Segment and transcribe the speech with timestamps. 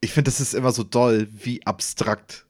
[0.00, 2.44] ich finde, das ist immer so doll, wie abstrakt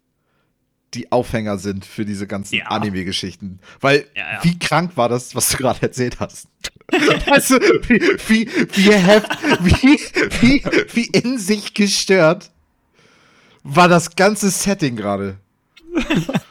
[0.95, 2.67] die Aufhänger sind für diese ganzen Ja.
[2.67, 3.61] Anime-Geschichten.
[3.81, 4.45] Weil, Ja, ja.
[4.45, 6.49] wie krank war das, was du gerade erzählt hast?
[6.91, 7.57] weißt du,
[7.89, 9.29] wie, wie, wie, heft,
[9.63, 10.01] wie,
[10.41, 10.65] wie,
[10.95, 12.51] wie in sich gestört
[13.63, 15.37] war das ganze Setting gerade.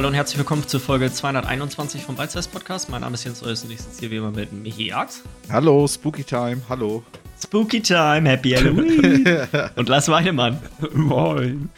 [0.00, 2.88] Hallo und herzlich willkommen zur Folge 221 vom Beizeis Podcast.
[2.88, 5.22] Mein Name ist Jens Reus und ich sitze hier wie immer mit Michi Ax.
[5.50, 7.04] Hallo, Spooky Time, hallo.
[7.38, 9.46] Spooky Time, Happy Halloween.
[9.76, 10.58] und Lars Weidemann.
[10.94, 11.68] Moin.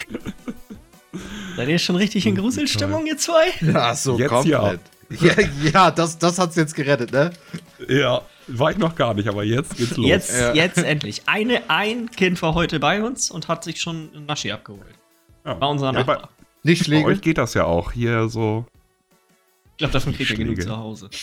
[1.56, 3.48] Seid ihr schon richtig in Gruselstimmung, ihr zwei?
[3.60, 4.80] Ja, so Jetzt komplett.
[5.20, 5.34] Ja,
[5.72, 7.32] ja das, das hat's jetzt gerettet, ne?
[7.88, 10.06] Ja, war ich noch gar nicht, aber jetzt geht's los.
[10.06, 10.54] Jetzt, Ja.
[10.54, 11.22] jetzt endlich.
[11.26, 14.94] Eine, ein Kind war heute bei uns und hat sich schon ein Naschi abgeholt.
[15.44, 15.60] ja.
[15.60, 16.18] War unser ja, Nachbar.
[16.20, 17.06] bei, Nicht bei Schläge.
[17.06, 18.66] euch geht das ja auch hier so.
[19.72, 21.08] Ich glaube, davon kriegt er genug zu Hause.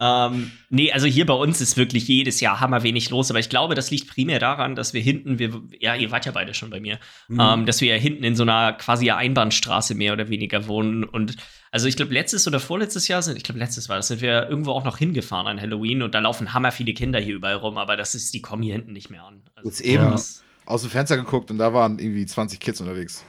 [0.00, 3.48] ähm, nee, also hier bei uns ist wirklich jedes Jahr hammer wenig los, aber ich
[3.48, 6.70] glaube, das liegt primär daran, dass wir hinten, wir, ja, ihr wart ja beide schon
[6.70, 7.40] bei mir, Mhm.
[7.40, 11.36] ähm, dass wir ja hinten in so einer quasi Einbahnstraße mehr oder weniger wohnen und
[11.70, 14.48] also ich glaube, letztes oder vorletztes Jahr sind, ich glaube, letztes war das, sind wir
[14.48, 17.78] irgendwo auch noch hingefahren an Halloween und da laufen hammer viele Kinder hier überall rum,
[17.78, 19.42] aber das ist, die kommen hier hinten nicht mehr an.
[19.56, 20.10] Also, Jetzt eben.
[20.10, 23.24] das- aus dem Fenster geguckt und da waren irgendwie 20 Kids unterwegs.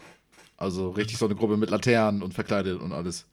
[0.58, 3.26] Also richtig so eine Gruppe mit Laternen und verkleidet und alles.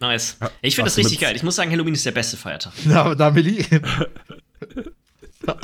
[0.00, 0.36] Nice.
[0.40, 1.36] Ja, Ich finde das richtig geil.
[1.36, 2.72] Ich muss sagen, Halloween ist der beste Feiertag.
[2.86, 3.64] Na, na Milli.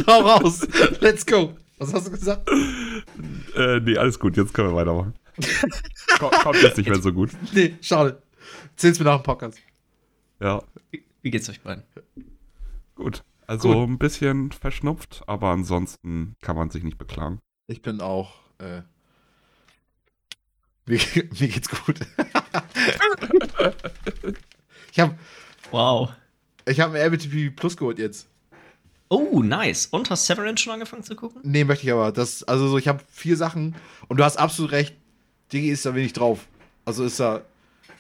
[0.07, 0.67] Hau raus.
[1.01, 1.57] Let's go.
[1.79, 2.49] Was hast du gesagt?
[3.57, 5.15] Äh, nee, alles gut, jetzt können wir weitermachen.
[6.19, 7.31] Ko- Kommt jetzt nicht mehr so gut.
[7.53, 8.21] Nee, schade.
[8.79, 9.59] Erzähl's mir nach dem Podcast.
[10.39, 10.63] Ja,
[10.93, 11.83] Wie, wie geht's euch beiden?
[12.95, 13.25] gut.
[13.49, 13.89] Also Gut.
[13.89, 17.41] ein bisschen verschnupft, aber ansonsten kann man sich nicht beklagen.
[17.67, 18.35] Ich bin auch.
[18.59, 18.83] Äh,
[20.87, 21.01] mir,
[21.41, 21.99] mir geht's gut.
[24.93, 25.19] ich habe
[25.73, 26.11] Wow.
[26.65, 28.29] ich hab ein TV Plus geholt jetzt.
[29.09, 29.87] Oh, nice.
[29.87, 31.41] Und hast Severance schon angefangen zu gucken?
[31.43, 32.13] Nee, möchte ich aber.
[32.13, 33.75] Das, also so, ich habe vier Sachen
[34.07, 34.95] und du hast absolut recht.
[35.53, 36.47] Digi ist da wenig drauf.
[36.85, 37.43] Also ist da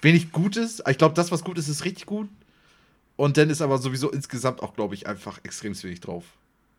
[0.02, 0.82] wenig Gutes.
[0.88, 2.28] Ich glaube, das, was gut ist, ist richtig gut.
[3.16, 6.24] Und dann ist aber sowieso insgesamt auch, glaube ich, einfach extrem wenig drauf.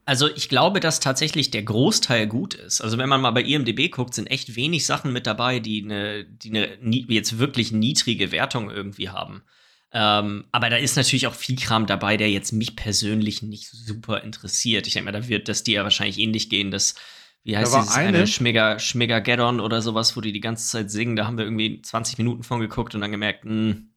[0.05, 2.81] Also ich glaube, dass tatsächlich der Großteil gut ist.
[2.81, 6.23] Also wenn man mal bei IMDb guckt, sind echt wenig Sachen mit dabei, die eine,
[6.25, 9.43] die eine jetzt wirklich niedrige Wertung irgendwie haben.
[9.91, 14.23] Ähm, aber da ist natürlich auch viel Kram dabei, der jetzt mich persönlich nicht super
[14.23, 14.87] interessiert.
[14.87, 16.95] Ich denke mal, da wird das dir ja wahrscheinlich ähnlich gehen, dass,
[17.43, 20.91] wie heißt war dieses eine, eine- Schmigger, Schmiggergeddon oder sowas, wo die die ganze Zeit
[20.91, 21.15] singen.
[21.15, 23.89] Da haben wir irgendwie 20 Minuten von geguckt und dann gemerkt, hm,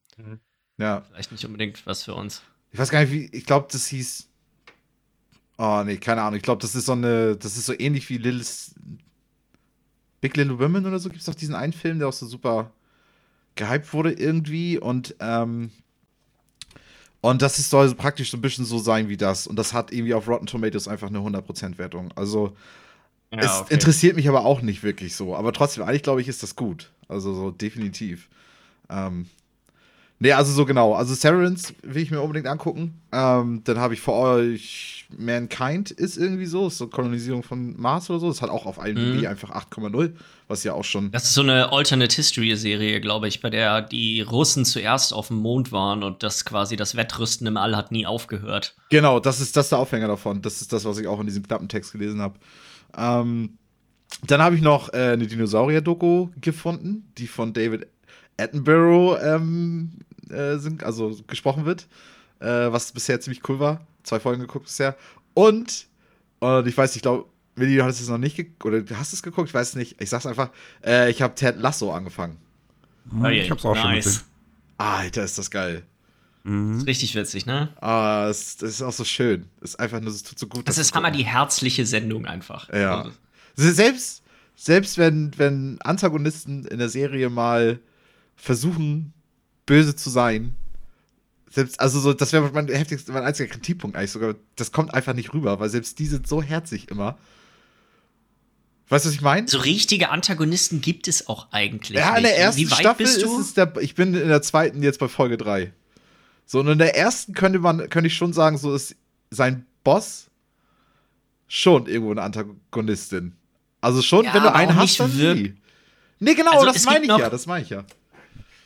[0.79, 1.03] Ja.
[1.03, 2.43] vielleicht nicht unbedingt was für uns.
[2.71, 3.27] Ich weiß gar nicht, wie.
[3.37, 4.29] Ich glaube, das hieß.
[5.59, 6.37] Oh, nee, keine Ahnung.
[6.37, 7.37] Ich glaube, das ist so eine.
[7.37, 8.75] Das ist so ähnlich wie Little's.
[10.23, 11.09] Big Little Women oder so.
[11.09, 12.71] Gibt es doch diesen einen Film, der auch so super
[13.57, 14.79] gehypt wurde irgendwie.
[14.79, 15.71] Und, ähm.
[17.21, 19.47] Und das ist, soll so praktisch so ein bisschen so sein wie das.
[19.47, 22.13] Und das hat irgendwie auf Rotten Tomatoes einfach eine 100% Wertung.
[23.41, 25.35] Also, es interessiert mich aber auch nicht wirklich so.
[25.35, 26.91] Aber trotzdem, eigentlich glaube ich, ist das gut.
[27.09, 28.29] Also, so definitiv.
[28.91, 29.27] Ähm,
[30.19, 30.95] nee, also so genau.
[30.95, 33.01] Also, Severance will ich mir unbedingt angucken.
[33.13, 36.69] Ähm, dann habe ich vor euch Mankind ist irgendwie so.
[36.69, 38.29] Ist so Kolonisierung von Mars oder so.
[38.29, 39.27] Das hat auch auf IMDb Mhm.
[39.27, 40.15] einfach 8,0.
[40.49, 41.11] Was ja auch schon.
[41.13, 45.29] Das ist so eine Alternate History Serie, glaube ich, bei der die Russen zuerst auf
[45.29, 48.75] dem Mond waren und das quasi das Wettrüsten im All hat nie aufgehört.
[48.91, 50.43] Genau, das ist das ist der Aufhänger davon.
[50.43, 52.35] Das ist das, was ich auch in diesem knappen Text gelesen habe.
[52.97, 53.59] Ähm,
[54.27, 57.87] dann habe ich noch äh, eine Dinosaurier-Doku gefunden, die von David
[58.39, 59.93] Attenborough ähm,
[60.31, 61.89] äh, sind, also gesprochen wird,
[62.41, 63.87] äh, was bisher ziemlich cool war.
[64.03, 64.97] Zwei Folgen geguckt bisher.
[65.35, 65.87] Und,
[66.41, 67.27] und ich weiß nicht, ich glaube,
[67.57, 69.75] Willi, du hattest es noch nicht geguckt, oder du hast es geguckt, ich weiß es
[69.77, 70.01] nicht.
[70.01, 70.51] Ich sag's einfach,
[70.85, 72.39] äh, ich habe Ted Lasso angefangen.
[73.11, 74.05] Hm, ich hab's auch schon nice.
[74.05, 74.23] gesehen.
[74.79, 75.85] Alter, ist das geil.
[76.45, 76.79] Mhm.
[76.79, 77.69] Ist richtig witzig, ne?
[77.81, 79.47] Ah, es, das ist auch so schön.
[79.61, 80.69] Es ist einfach nur, es tut so gut.
[80.69, 82.69] Das ist hammer die herzliche Sendung einfach.
[82.73, 83.03] Ja.
[83.03, 83.13] Also,
[83.57, 84.23] Selbst,
[84.57, 87.79] selbst wenn, wenn Antagonisten in der Serie mal
[88.35, 89.13] versuchen,
[89.67, 90.57] böse zu sein,
[91.49, 95.13] selbst, also so, das wäre mein heftigster, mein einziger Kritikpunkt eigentlich sogar, das kommt einfach
[95.15, 97.19] nicht rüber, weil selbst die sind so herzig immer.
[98.89, 99.47] Weißt du, was ich meine?
[99.49, 101.99] So richtige Antagonisten gibt es auch eigentlich.
[101.99, 102.33] Ja, in nicht.
[102.33, 103.41] der ersten Wie weit Staffel bist ist du?
[103.41, 105.73] es der, ich bin in der zweiten jetzt bei Folge 3.
[106.53, 108.95] So, und in der ersten könnte man, könnte ich schon sagen, so ist
[109.31, 110.31] sein Boss
[111.49, 113.33] schon irgendwo eine Antagonistin.
[113.81, 115.55] Also schon, Ja, wenn du einen hast, nicht dann wirk-.
[116.19, 117.85] Nee, genau, Also, das meine ich ja, das meine ich ja.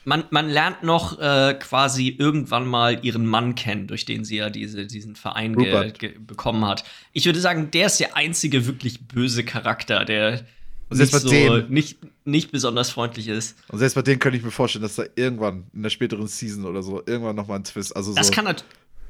[0.03, 4.49] man, man lernt noch äh, quasi irgendwann mal ihren Mann kennen, durch den sie ja
[4.49, 6.83] diese, diesen Verein ge, ge, bekommen hat.
[7.13, 10.41] Ich würde sagen, der ist der einzige wirklich böse Charakter, der
[10.89, 13.57] nicht, so, nicht, nicht besonders freundlich ist.
[13.67, 16.65] Und selbst bei denen könnte ich mir vorstellen, dass da irgendwann in der späteren Season
[16.65, 17.95] oder so irgendwann noch mal ein Twist.
[17.95, 18.55] Also das, so kann,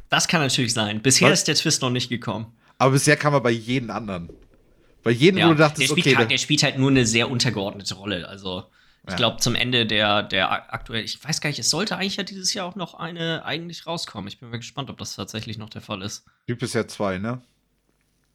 [0.09, 1.01] das kann natürlich sein.
[1.01, 1.39] Bisher Was?
[1.39, 2.47] ist der Twist noch nicht gekommen.
[2.79, 4.29] Aber bisher kam er bei jedem anderen.
[5.03, 6.15] Bei jedem, ja, wo du dachtest, der spielt, okay.
[6.15, 8.27] Halt, der spielt halt nur eine sehr untergeordnete Rolle.
[8.27, 8.65] Also,
[9.05, 9.15] ich ja.
[9.15, 12.53] glaube, zum Ende der, der aktuell, ich weiß gar nicht, es sollte eigentlich ja dieses
[12.53, 14.27] Jahr auch noch eine eigentlich rauskommen.
[14.27, 16.25] Ich bin mal gespannt, ob das tatsächlich noch der Fall ist.
[16.45, 17.41] Gibt bisher zwei, ne?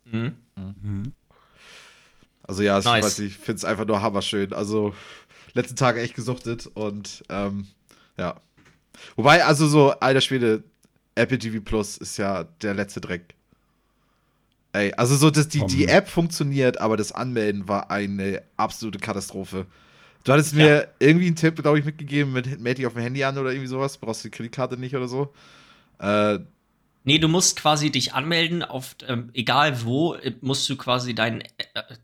[0.04, 0.36] Mhm.
[0.56, 1.12] mhm.
[2.42, 3.18] Also ja, nice.
[3.18, 4.52] ich, ich finde es einfach nur hammerschön.
[4.52, 4.94] Also
[5.54, 7.66] letzten Tage echt gesuchtet und ähm,
[8.16, 8.40] ja.
[9.16, 10.62] Wobei, also so, alter Schwede,
[11.14, 13.34] Apple TV Plus ist ja der letzte Dreck.
[14.72, 19.66] Ey, also so, dass die, die App funktioniert, aber das Anmelden war eine absolute Katastrophe.
[20.24, 20.84] Du hattest mir ja.
[20.98, 23.68] irgendwie einen Tipp, glaube ich, mitgegeben mit melde dich auf dem Handy an oder irgendwie
[23.68, 23.98] sowas.
[23.98, 25.32] Brauchst du die Kreditkarte nicht oder so.
[25.98, 26.38] Äh,
[27.04, 31.40] Nee, du musst quasi dich anmelden auf, ähm, egal wo, äh, musst du quasi dein,
[31.40, 31.46] äh,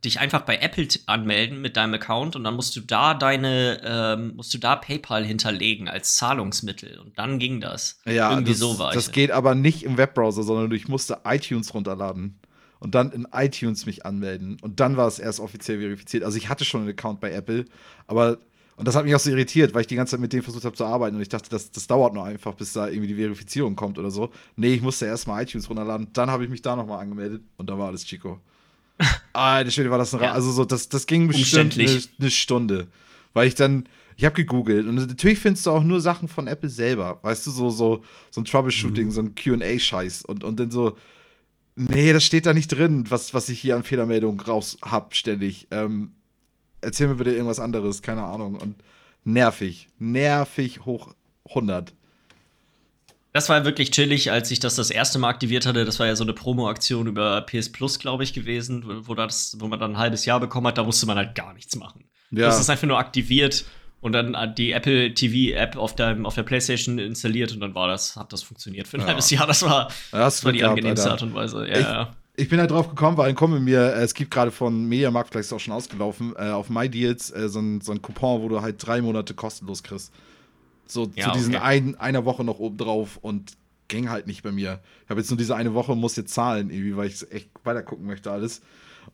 [0.04, 4.34] dich einfach bei Apple anmelden mit deinem Account und dann musst du da deine, ähm,
[4.34, 8.00] musst du da PayPal hinterlegen als Zahlungsmittel und dann ging das.
[8.06, 11.74] Ja, Irgendwie das, so war Das geht aber nicht im Webbrowser, sondern ich musste iTunes
[11.74, 12.40] runterladen
[12.80, 16.24] und dann in iTunes mich anmelden und dann war es erst offiziell verifiziert.
[16.24, 17.66] Also ich hatte schon einen Account bei Apple,
[18.08, 18.38] aber
[18.78, 20.64] und das hat mich auch so irritiert, weil ich die ganze Zeit mit dem versucht
[20.64, 23.16] habe zu arbeiten und ich dachte, das, das dauert nur einfach, bis da irgendwie die
[23.16, 24.30] Verifizierung kommt oder so.
[24.54, 27.78] Nee, ich musste erstmal iTunes runterladen, dann habe ich mich da nochmal angemeldet und dann
[27.78, 28.40] war alles Chico.
[29.34, 30.32] der Schöne war das ein ja.
[30.32, 32.86] Also so, das, das ging bestimmt eine, eine Stunde.
[33.32, 36.68] Weil ich dann, ich habe gegoogelt und natürlich findest du auch nur Sachen von Apple
[36.68, 37.18] selber.
[37.22, 39.10] Weißt du, so, so, so ein Troubleshooting, mhm.
[39.10, 40.96] so ein QA-Scheiß und, und dann so,
[41.74, 45.66] nee, das steht da nicht drin, was, was ich hier an Fehlermeldungen raus hab, ständig.
[45.72, 46.12] Ähm,
[46.80, 48.56] erzähl mir bitte irgendwas anderes, keine Ahnung.
[48.56, 48.76] Und
[49.24, 51.14] nervig, nervig hoch
[51.48, 51.92] 100.
[53.32, 55.84] Das war wirklich chillig, als ich das das erste Mal aktiviert hatte.
[55.84, 59.68] Das war ja so eine Promo-Aktion über PS Plus, glaube ich, gewesen, wo, das, wo
[59.68, 60.78] man dann ein halbes Jahr bekommen hat.
[60.78, 62.04] Da musste man halt gar nichts machen.
[62.30, 62.46] Ja.
[62.46, 63.64] Das ist einfach nur aktiviert
[64.00, 68.32] und dann die Apple TV-App auf, auf der PlayStation installiert und dann war das, hat
[68.32, 69.08] das funktioniert für ein ja.
[69.08, 69.46] halbes Jahr.
[69.46, 71.68] Das war, das, das war die angenehmste Art und Weise.
[71.68, 74.30] Ja, ich, ja ich bin halt drauf gekommen, weil ein Kumpel mir, äh, es gibt
[74.30, 77.80] gerade von Mediamarkt, vielleicht ist es auch schon ausgelaufen, äh, auf MyDeals äh, so, ein,
[77.80, 80.12] so ein Coupon, wo du halt drei Monate kostenlos kriegst.
[80.86, 81.64] So ja, zu diesen okay.
[81.64, 83.56] ein, einer Woche noch oben drauf und
[83.88, 84.80] ging halt nicht bei mir.
[85.04, 87.50] Ich habe jetzt nur diese eine Woche und muss jetzt zahlen, irgendwie, weil ich echt
[87.64, 88.62] weiter gucken möchte, alles.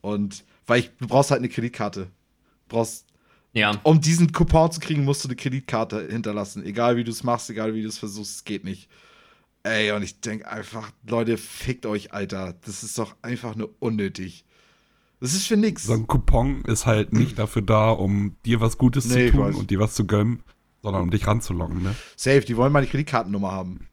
[0.03, 2.09] Und weil ich, du brauchst halt eine Kreditkarte.
[2.69, 3.07] Du brauchst,
[3.55, 3.73] ja.
[3.85, 6.65] um diesen Coupon zu kriegen, musst du eine Kreditkarte hinterlassen.
[6.65, 8.91] Egal wie du es machst, egal wie du es versuchst, es geht nicht.
[9.65, 12.55] Ey, und ich denke einfach, Leute, fickt euch, Alter.
[12.67, 14.45] Das ist doch einfach nur unnötig.
[15.21, 15.85] Das ist für nix.
[15.85, 19.55] So ein Coupon ist halt nicht dafür da, um dir was Gutes nee, zu tun
[19.55, 20.43] und dir was zu gönnen,
[20.83, 21.95] sondern um dich ranzulocken, ne?
[22.15, 23.89] Safe, die wollen meine Kreditkartennummer haben.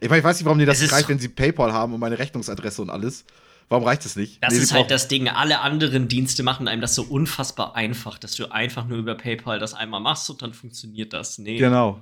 [0.00, 2.20] Ich, meine, ich weiß nicht, warum die das reicht, wenn sie PayPal haben und meine
[2.20, 3.24] Rechnungsadresse und alles.
[3.68, 4.40] Warum reicht das nicht?
[4.40, 5.28] Das nee, ist halt das Ding.
[5.28, 9.58] Alle anderen Dienste machen einem das so unfassbar einfach, dass du einfach nur über PayPal
[9.58, 11.38] das einmal machst und dann funktioniert das.
[11.38, 11.58] Nee.
[11.58, 12.00] Genau.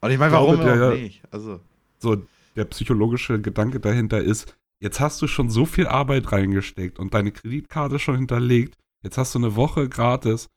[0.00, 0.90] Und ich meine, warum ja, ja.
[0.96, 1.22] nicht?
[1.30, 1.60] Also
[2.04, 2.22] so
[2.56, 7.32] der psychologische Gedanke dahinter ist, jetzt hast du schon so viel Arbeit reingesteckt und deine
[7.32, 10.48] Kreditkarte schon hinterlegt, jetzt hast du eine Woche gratis,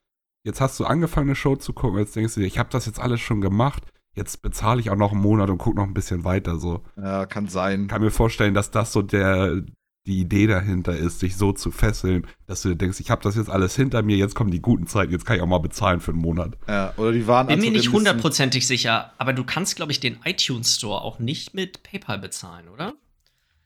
[0.44, 2.86] jetzt hast du angefangen, eine Show zu gucken, jetzt denkst du dir, ich habe das
[2.86, 3.82] jetzt alles schon gemacht,
[4.14, 6.82] jetzt bezahle ich auch noch einen Monat und gucke noch ein bisschen weiter so.
[6.96, 7.88] Ja, kann sein.
[7.88, 9.62] Kann mir vorstellen, dass das so der,
[10.08, 13.50] die Idee dahinter ist, sich so zu fesseln, dass du denkst, ich habe das jetzt
[13.50, 16.12] alles hinter mir, jetzt kommen die guten Zeiten, jetzt kann ich auch mal bezahlen für
[16.12, 16.56] einen Monat.
[16.66, 20.18] Ja, oder die waren Bin mir nicht hundertprozentig sicher, aber du kannst, glaube ich, den
[20.24, 22.94] iTunes Store auch nicht mit PayPal bezahlen, oder?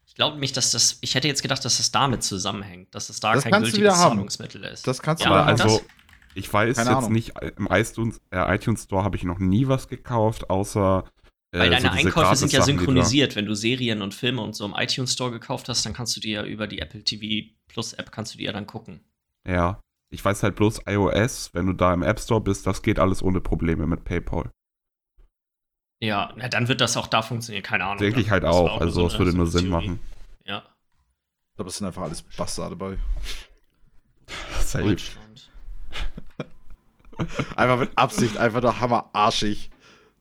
[0.05, 0.99] Ich glaube nicht, dass das.
[1.01, 4.65] Ich hätte jetzt gedacht, dass das damit zusammenhängt, dass das da das kein gültiges Zahlungsmittel
[4.65, 4.87] ist.
[4.87, 5.81] Das kannst du ja, aber also,
[6.35, 7.13] ich weiß Keine jetzt Ahnung.
[7.13, 11.05] nicht, im iTunes, äh, iTunes Store habe ich noch nie was gekauft, außer
[11.53, 13.37] weil äh, deine so Einkäufe sind ja synchronisiert.
[13.37, 16.21] Wenn du Serien und Filme und so im iTunes Store gekauft hast, dann kannst du
[16.21, 19.01] dir ja über die Apple TV Plus App kannst du dir ja dann gucken.
[19.47, 19.81] Ja.
[20.11, 23.23] Ich weiß halt bloß iOS, wenn du da im App Store bist, das geht alles
[23.23, 24.51] ohne Probleme mit PayPal.
[26.03, 27.99] Ja, na, dann wird das auch da funktionieren, keine Ahnung.
[27.99, 29.89] Denke ich halt auch, auch also es würde nur Sinn Theorie.
[29.89, 30.01] machen.
[30.45, 30.59] Ja.
[30.59, 32.99] Ich glaube, es sind einfach alles Bastarde bei.
[34.61, 34.97] Safe.
[37.57, 39.71] einfach mit Absicht, einfach nur hammerarschig.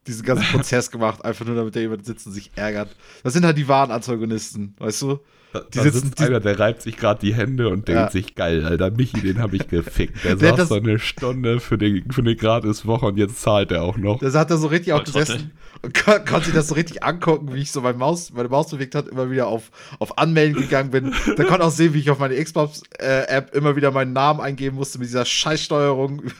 [0.07, 2.95] Diesen ganzen Prozess gemacht, einfach nur damit der jemand sitzt und sich ärgert.
[3.23, 5.19] Das sind halt die wahren Antagonisten, weißt du?
[5.53, 8.09] Da, die sitzen, sitzt einer, der reibt sich gerade die Hände und denkt ja.
[8.09, 10.23] sich, geil, Alter, Michi, den habe ich gefickt.
[10.23, 13.83] Der, der saß da eine Stunde für, den, für eine Gratiswoche und jetzt zahlt er
[13.83, 14.19] auch noch.
[14.19, 15.51] Das hat er so richtig auch gesessen
[15.83, 18.69] und kon konnte sich das so richtig angucken, wie ich so meine Maus, meine Maus
[18.69, 21.13] bewegt hat, immer wieder auf, auf Anmelden gegangen bin.
[21.35, 24.75] Da konnte auch sehen, wie ich auf meine Xbox-App äh, immer wieder meinen Namen eingeben
[24.75, 26.21] musste mit dieser Scheißsteuerung.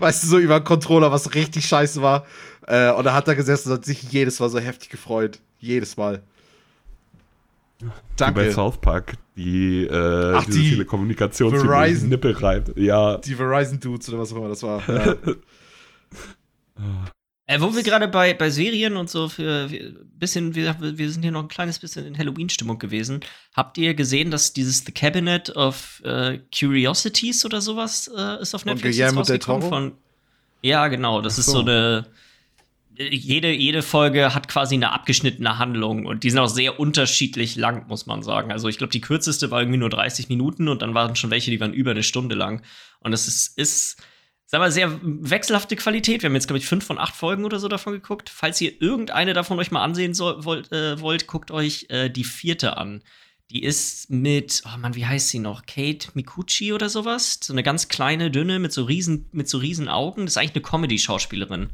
[0.00, 2.26] weißt du, so über den Controller, was richtig scheiße war.
[2.66, 5.38] Äh, und da hat er gesessen und hat sich jedes Mal so heftig gefreut.
[5.60, 6.22] Jedes Mal.
[8.16, 8.40] Danke.
[8.40, 12.08] Wie bei South Park, die, äh, Ach, diese die Telekommunikation Verizon.
[12.08, 12.64] Nippel rein.
[12.76, 13.18] Ja.
[13.18, 14.82] Die Verizon Dudes oder was auch immer das war.
[14.88, 15.12] Ja.
[17.46, 21.22] äh, wo wir gerade bei, bei Serien und so für, für bisschen, wir, wir sind
[21.22, 23.20] hier noch ein kleines bisschen in Halloween-Stimmung gewesen.
[23.54, 28.64] Habt ihr gesehen, dass dieses The Cabinet of uh, Curiosities oder sowas uh, ist auf
[28.64, 29.68] Netflix und Guillermo del Toro?
[29.68, 29.92] Von,
[30.62, 31.22] ja, genau.
[31.22, 31.40] Das so.
[31.40, 32.06] ist so eine
[32.98, 37.86] jede, jede Folge hat quasi eine abgeschnittene Handlung und die sind auch sehr unterschiedlich lang,
[37.88, 38.50] muss man sagen.
[38.50, 41.50] Also ich glaube, die kürzeste war irgendwie nur 30 Minuten und dann waren schon welche,
[41.50, 42.62] die waren über eine Stunde lang.
[43.00, 44.02] Und es ist, ist
[44.46, 46.22] sag mal, sehr wechselhafte Qualität.
[46.22, 48.30] Wir haben jetzt, glaube ich, fünf von acht Folgen oder so davon geguckt.
[48.30, 52.24] Falls ihr irgendeine davon euch mal ansehen soll, wollt, äh, wollt, guckt euch äh, die
[52.24, 53.02] vierte an.
[53.50, 55.66] Die ist mit, oh Mann, wie heißt sie noch?
[55.66, 57.38] Kate Mikuchi oder sowas?
[57.42, 60.22] So eine ganz kleine, dünne, mit so riesen, mit so riesen Augen.
[60.22, 61.68] Das ist eigentlich eine Comedy-Schauspielerin.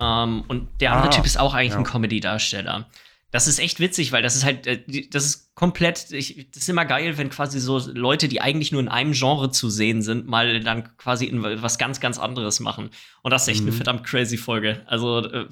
[0.00, 1.78] Ähm, und der andere ah, Typ ist auch eigentlich ja.
[1.78, 2.88] ein Comedy-Darsteller.
[3.30, 6.68] Das ist echt witzig, weil das ist halt, äh, das ist komplett, ich, das ist
[6.68, 10.26] immer geil, wenn quasi so Leute, die eigentlich nur in einem Genre zu sehen sind,
[10.26, 12.90] mal dann quasi in was ganz, ganz anderes machen.
[13.22, 13.68] Und das ist echt mhm.
[13.68, 14.82] eine verdammt crazy Folge.
[14.86, 15.46] Also, äh,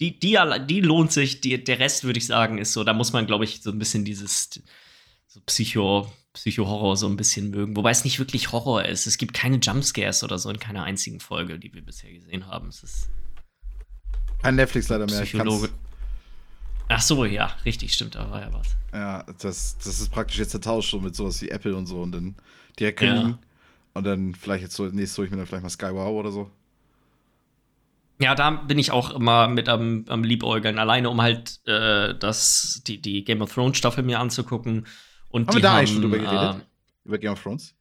[0.00, 3.12] die, die, die lohnt sich, die, der Rest würde ich sagen, ist so, da muss
[3.12, 4.50] man, glaube ich, so ein bisschen dieses
[5.26, 7.76] so Psycho, Psycho-Horror so ein bisschen mögen.
[7.76, 9.06] Wobei es nicht wirklich Horror ist.
[9.06, 12.68] Es gibt keine Jumpscares oder so in keiner einzigen Folge, die wir bisher gesehen haben.
[12.68, 13.10] Es ist
[14.42, 15.22] kein Netflix leider mehr.
[15.22, 15.70] Psychologe.
[16.88, 18.76] Ach so, ja, richtig, stimmt, da war ja was.
[18.92, 22.00] Ja, das, das ist praktisch jetzt der Tausch so mit sowas wie Apple und so
[22.00, 22.36] und dann
[22.78, 23.30] direkt kündigen.
[23.30, 23.38] Ja.
[23.94, 26.30] Und dann vielleicht jetzt so, nächstes hole ich mir dann vielleicht mal Sky Wow oder
[26.30, 26.50] so.
[28.18, 32.82] Ja, da bin ich auch immer mit am, am Liebäugeln, alleine um halt äh, das,
[32.86, 34.86] die, die Game of Thrones Staffel mir anzugucken.
[35.28, 36.62] Und haben wir da haben, eigentlich schon drüber geredet?
[36.62, 37.74] Äh, über Game of Thrones?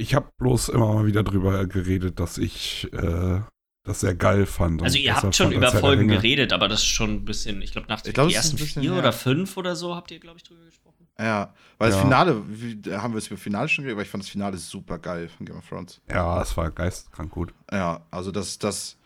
[0.00, 3.40] Ich habe bloß immer mal wieder drüber geredet, dass ich äh,
[3.82, 4.82] das sehr geil fand.
[4.82, 7.88] Also ihr habt schon über Folgen geredet, aber das ist schon ein bisschen, ich glaube
[7.88, 8.98] nach ich glaub, den ersten bisschen, vier ja.
[8.98, 11.08] oder fünf oder so habt ihr, glaube ich, drüber gesprochen.
[11.18, 11.96] Ja, weil ja.
[11.96, 14.56] das Finale, wie, haben wir es über Finale schon geredet, weil ich fand das Finale
[14.56, 16.00] super geil von Game of Thrones.
[16.08, 17.52] Ja, es war geistkrank gut.
[17.72, 18.96] Ja, also das, das,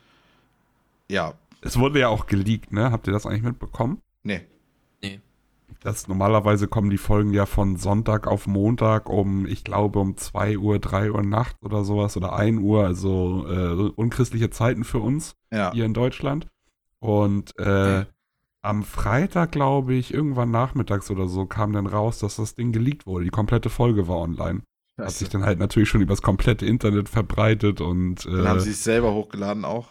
[1.09, 1.33] ja.
[1.63, 2.91] Es wurde ja auch geleakt, ne?
[2.91, 4.03] Habt ihr das eigentlich mitbekommen?
[4.25, 4.47] Nee.
[5.83, 10.59] Das, normalerweise kommen die Folgen ja von Sonntag auf Montag um, ich glaube, um 2
[10.59, 15.35] Uhr, 3 Uhr Nacht oder sowas oder 1 Uhr, also äh, unchristliche Zeiten für uns
[15.51, 15.73] ja.
[15.73, 16.47] hier in Deutschland.
[17.01, 18.05] Und äh,
[18.63, 23.07] am Freitag, glaube ich, irgendwann nachmittags oder so, kam dann raus, dass das Ding geleakt
[23.07, 23.25] wurde.
[23.25, 24.63] Die komplette Folge war online.
[24.99, 28.25] Hat sich dann halt natürlich schon übers komplette Internet verbreitet und.
[28.27, 29.89] Äh, dann haben sie es selber hochgeladen auch.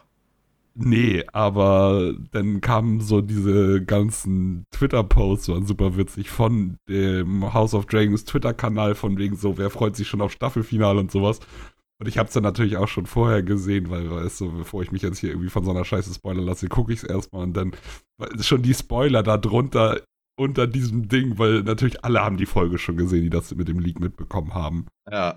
[0.74, 7.86] Nee, aber dann kamen so diese ganzen Twitter-Posts, waren super witzig, von dem House of
[7.88, 11.40] Dragons Twitter-Kanal, von wegen so, wer freut sich schon auf Staffelfinale und sowas.
[12.00, 15.02] Und ich hab's dann natürlich auch schon vorher gesehen, weil, weißt du, bevor ich mich
[15.04, 17.74] jetzt hier irgendwie von so einer Scheiße spoilern lasse, gucke ich's erstmal und dann
[18.40, 20.02] schon die Spoiler da drunter
[20.36, 23.80] unter diesem Ding, weil natürlich alle haben die Folge schon gesehen, die das mit dem
[23.80, 24.88] Leak mitbekommen haben.
[25.12, 25.36] Ja.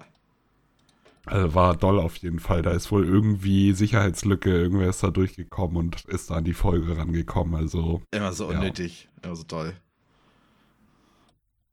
[1.26, 2.62] Also war doll auf jeden Fall.
[2.62, 6.96] Da ist wohl irgendwie Sicherheitslücke, irgendwer ist da durchgekommen und ist da an die Folge
[6.96, 7.54] rangekommen.
[7.54, 8.02] Also.
[8.10, 9.28] Immer so unnötig, ja.
[9.28, 9.74] immer so toll.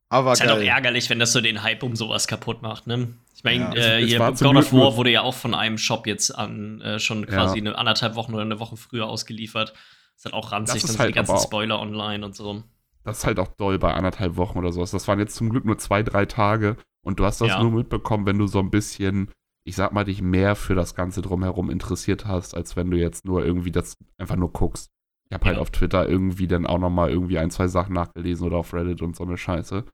[0.09, 0.49] Aber ist geil.
[0.49, 3.13] halt auch ärgerlich, wenn das so den Hype um sowas kapput macht, ne?
[3.33, 6.31] Ich meine, ja, äh, hier God of War wurde ja auch von einem Shop jetzt
[6.31, 7.63] an äh, schon quasi ja.
[7.63, 9.73] eine anderthalb Wochen oder eine Woche früher ausgeliefert.
[10.17, 12.61] Ist halt auch ranzig, dann halt die ganzen Spoiler online und so.
[13.03, 14.91] Das ist halt auch doll bei anderthalb Wochen oder sowas.
[14.91, 17.63] Das waren jetzt zum Glück nur zwei, drei Tage und du hast das ja.
[17.63, 19.31] nur mitbekommen, wenn du so ein bisschen
[19.63, 23.25] ich sag mal, dich mehr für das Ganze drumherum interessiert hast, als wenn du jetzt
[23.25, 24.89] nur irgendwie das einfach nur guckst.
[25.29, 28.57] Ich habe halt auf Twitter irgendwie dann auch nochmal irgendwie ein, zwei Sachen nachgelesen oder
[28.57, 29.85] auf Reddit und so eine Scheiße.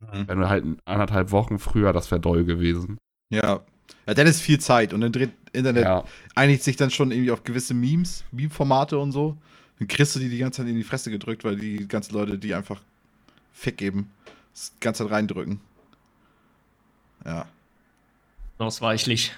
[0.00, 0.28] Mhm.
[0.28, 2.98] Wenn du halt anderthalb Wochen früher, das wäre doll gewesen.
[3.30, 3.64] Ja.
[4.06, 6.04] Ja, dann ist viel Zeit und dann dreht Internet ja.
[6.34, 9.36] einigt sich dann schon irgendwie auf gewisse Memes, Meme-Formate und so.
[9.78, 12.38] Dann kriegst du die die ganze Zeit in die Fresse gedrückt, weil die ganzen Leute
[12.38, 12.80] die einfach
[13.52, 14.10] Fick geben,
[14.52, 15.60] das ganze Zeit reindrücken.
[17.24, 17.46] Ja.
[18.58, 19.32] Ausweichlich.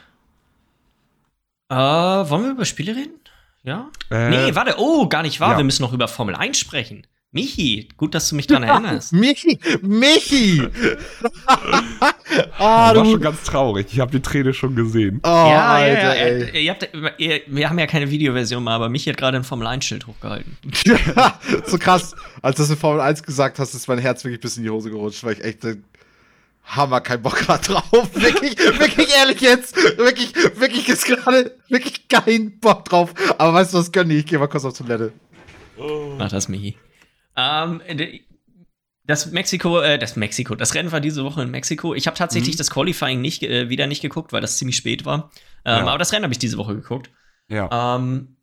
[1.70, 3.20] Äh, wollen wir über Spiele reden?
[3.62, 3.90] Ja?
[4.10, 4.76] Äh, nee, warte.
[4.78, 5.52] Oh, gar nicht wahr.
[5.52, 5.56] Ja.
[5.58, 7.06] Wir müssen noch über Formel 1 sprechen.
[7.30, 9.12] Michi, gut, dass du mich dran erinnerst.
[9.12, 9.58] Michi!
[9.82, 10.62] Michi!
[12.58, 13.88] ah, das war schon ganz traurig.
[13.92, 15.20] Ich habe die Träne schon gesehen.
[15.22, 16.44] Oh, ja, Alter, ja, ja.
[16.46, 16.64] Ey.
[16.64, 20.06] Ihr habt, ihr, wir haben ja keine Videoversion mehr, aber Michi hat gerade ein Formel-1-Schild
[20.06, 20.56] hochgehalten.
[21.66, 22.16] so krass.
[22.40, 24.70] Als du das in Formel 1 gesagt hast, ist mein Herz wirklich bis in die
[24.70, 25.66] Hose gerutscht, weil ich echt
[26.68, 28.10] Hammer kein Bock grad drauf.
[28.14, 29.76] wirklich, wirklich ehrlich jetzt.
[29.96, 33.14] Wirklich, wirklich ist gerade wirklich kein Bock drauf.
[33.38, 34.18] Aber weißt du was, gönn ich.
[34.18, 35.12] Ich geh mal kurz auf Toilette.
[35.78, 36.14] Oh.
[36.18, 36.76] Mach das, Michi.
[37.36, 37.80] Ähm,
[39.04, 41.94] das Mexiko, äh, das Mexiko, das Rennen war diese Woche in Mexiko.
[41.94, 42.58] Ich habe tatsächlich mhm.
[42.58, 45.30] das Qualifying nicht, äh, wieder nicht geguckt, weil das ziemlich spät war.
[45.64, 45.86] Ähm, ja.
[45.86, 47.10] Aber das Rennen habe ich diese Woche geguckt.
[47.48, 47.96] Ja.
[47.96, 48.36] Ähm,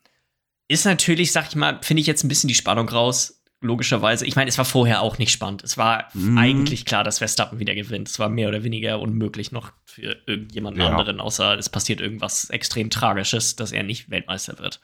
[0.67, 3.34] ist natürlich, sag ich mal, finde ich jetzt ein bisschen die Spannung raus.
[3.65, 4.25] Logischerweise.
[4.25, 5.63] Ich meine, es war vorher auch nicht spannend.
[5.63, 6.37] Es war mhm.
[6.37, 8.07] eigentlich klar, dass Verstappen wieder gewinnt.
[8.07, 10.89] Es war mehr oder weniger unmöglich noch für irgendjemanden ja.
[10.89, 14.79] anderen, außer es passiert irgendwas extrem Tragisches, dass er nicht Weltmeister wird.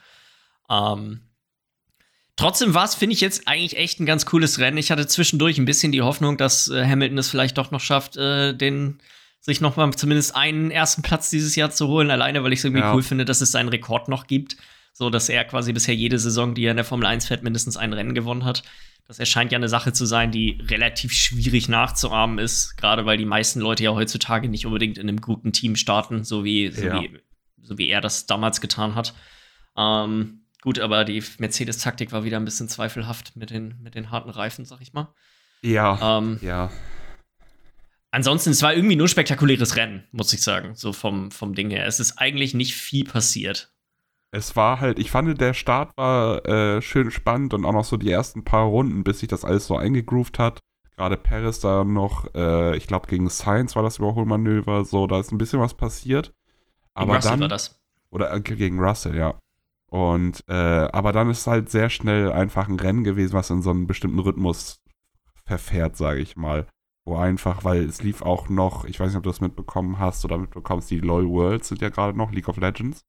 [0.70, 1.22] Ähm,
[2.42, 4.78] Trotzdem war es, finde ich, jetzt eigentlich echt ein ganz cooles Rennen.
[4.78, 8.18] Ich hatte zwischendurch ein bisschen die Hoffnung, dass äh, Hamilton es vielleicht doch noch schafft,
[8.18, 9.00] äh, den
[9.42, 12.10] sich noch mal zumindest einen ersten Platz dieses Jahr zu holen.
[12.10, 12.94] Alleine, weil ich es irgendwie ja.
[12.94, 14.58] cool finde, dass es seinen Rekord noch gibt.
[14.93, 17.77] So, dass er quasi bisher jede Saison, die er in der Formel 1 fährt, mindestens
[17.77, 18.63] ein Rennen gewonnen hat.
[19.07, 22.77] Das erscheint ja eine Sache zu sein, die relativ schwierig nachzuahmen ist.
[22.77, 26.43] Gerade weil die meisten Leute ja heutzutage nicht unbedingt in einem guten Team starten, so
[26.43, 27.01] wie, so ja.
[27.01, 27.19] wie,
[27.62, 29.13] so wie er das damals getan hat.
[29.77, 34.29] Ähm, Gut, aber die Mercedes-Taktik war wieder ein bisschen zweifelhaft mit den, mit den harten
[34.29, 35.13] Reifen, sag ich mal.
[35.63, 36.17] Ja.
[36.19, 36.71] Ähm, ja.
[38.12, 41.88] Ansonsten, es war irgendwie nur spektakuläres Rennen, muss ich sagen, so vom, vom Ding her.
[41.88, 43.71] Es ist eigentlich nicht viel passiert.
[44.34, 47.98] Es war halt, ich fand, der Start war äh, schön spannend und auch noch so
[47.98, 50.60] die ersten paar Runden, bis sich das alles so eingegroovt hat.
[50.96, 55.32] Gerade Paris da noch, äh, ich glaube, gegen Science war das Überholmanöver, so, da ist
[55.32, 56.34] ein bisschen was passiert.
[56.94, 57.82] Aber Russell dann, war das.
[58.10, 59.38] Oder äh, gegen Russell, ja.
[59.88, 63.62] Und äh, aber dann ist es halt sehr schnell einfach ein Rennen gewesen, was in
[63.62, 64.82] so einen bestimmten Rhythmus
[65.44, 66.68] verfährt, sage ich mal.
[67.04, 70.24] Wo einfach, weil es lief auch noch, ich weiß nicht, ob du das mitbekommen hast
[70.24, 73.02] oder mitbekommst, die LOL Worlds sind ja gerade noch, League of Legends.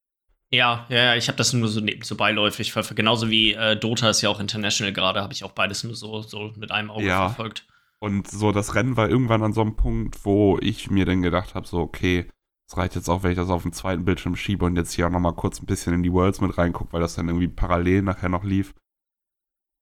[0.52, 2.96] Ja, ja, ich habe das nur so, so beiläufig verfolgt.
[2.96, 6.20] Genauso wie äh, Dota ist ja auch international gerade, habe ich auch beides nur so,
[6.20, 7.28] so mit einem Auge ja.
[7.28, 7.66] verfolgt.
[8.00, 11.54] Und so das Rennen war irgendwann an so einem Punkt, wo ich mir dann gedacht
[11.54, 12.28] habe, so, okay,
[12.68, 15.06] es reicht jetzt auch, wenn ich das auf dem zweiten Bildschirm schiebe und jetzt hier
[15.06, 18.02] auch nochmal kurz ein bisschen in die Worlds mit reingucke, weil das dann irgendwie parallel
[18.02, 18.74] nachher noch lief.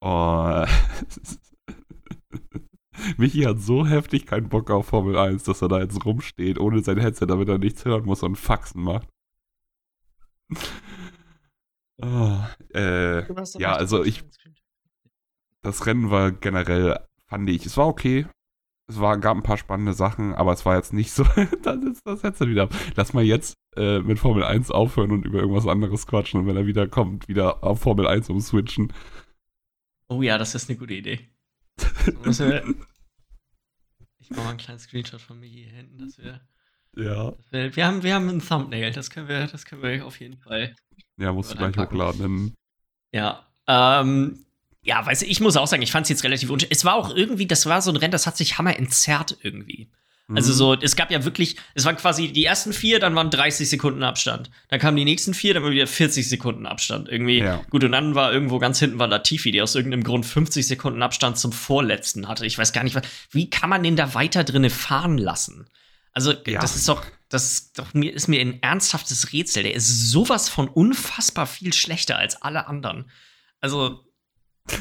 [0.01, 0.65] Oh.
[3.17, 6.83] Michi hat so heftig keinen Bock auf Formel 1, dass er da jetzt rumsteht, ohne
[6.83, 9.09] sein Headset, damit er nichts hören muss und Faxen macht.
[12.03, 12.39] Oh,
[12.75, 14.25] äh, ja, also ich.
[15.63, 18.27] Das Rennen war generell, fand ich, es war okay
[18.91, 21.25] es war, gab ein paar spannende Sachen, aber es war jetzt nicht so,
[21.63, 25.39] das ist das Headset wieder Lass mal jetzt äh, mit Formel 1 aufhören und über
[25.39, 28.93] irgendwas anderes quatschen und wenn er wieder kommt, wieder auf Formel 1 umswitchen.
[30.09, 31.31] Oh ja, das ist eine gute Idee.
[31.79, 32.11] ich
[34.31, 36.41] mache mal einen kleinen Screenshot von mir hier hinten, dass wir.
[36.97, 37.33] Ja.
[37.51, 40.39] Dass wir, haben, wir haben ein Thumbnail, das können wir, das können wir auf jeden
[40.39, 40.75] Fall.
[41.17, 42.55] Ja, musst du gleich hochladen.
[43.13, 43.47] Ja.
[43.67, 44.45] Ähm,
[44.83, 46.71] ja, weiß ich, ich muss auch sagen, ich fand es jetzt relativ unschön.
[46.71, 49.91] Es war auch irgendwie, das war so ein Rennen, das hat sich hammer entzerrt irgendwie.
[50.35, 50.57] Also mhm.
[50.57, 54.03] so, es gab ja wirklich, es waren quasi die ersten vier, dann waren 30 Sekunden
[54.03, 54.51] Abstand.
[54.69, 57.09] Dann kamen die nächsten vier, dann waren wieder 40 Sekunden Abstand.
[57.09, 57.61] Irgendwie, ja.
[57.71, 61.03] gut, und dann war irgendwo ganz hinten war Latifi, der aus irgendeinem Grund 50 Sekunden
[61.03, 62.47] Abstand zum Vorletzten hatte.
[62.47, 62.97] Ich weiß gar nicht,
[63.33, 65.67] wie kann man den da weiter drinne fahren lassen?
[66.13, 66.61] Also, ja.
[66.61, 69.63] das ist doch, das ist doch mir, ist mir ein ernsthaftes Rätsel.
[69.63, 73.11] Der ist sowas von unfassbar viel schlechter als alle anderen.
[73.61, 74.05] Also,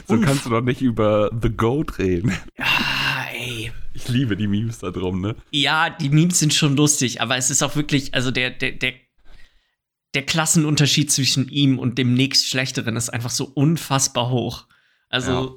[0.08, 2.34] so kannst du doch nicht über The Goat reden.
[2.58, 3.72] Ja, ey.
[3.94, 5.36] Ich liebe die Memes da drum, ne?
[5.52, 8.94] Ja, die Memes sind schon lustig, aber es ist auch wirklich, also der, der, der,
[10.14, 14.68] der Klassenunterschied zwischen ihm und dem nächst Schlechteren ist einfach so unfassbar hoch.
[15.10, 15.32] Also.
[15.32, 15.52] Ja.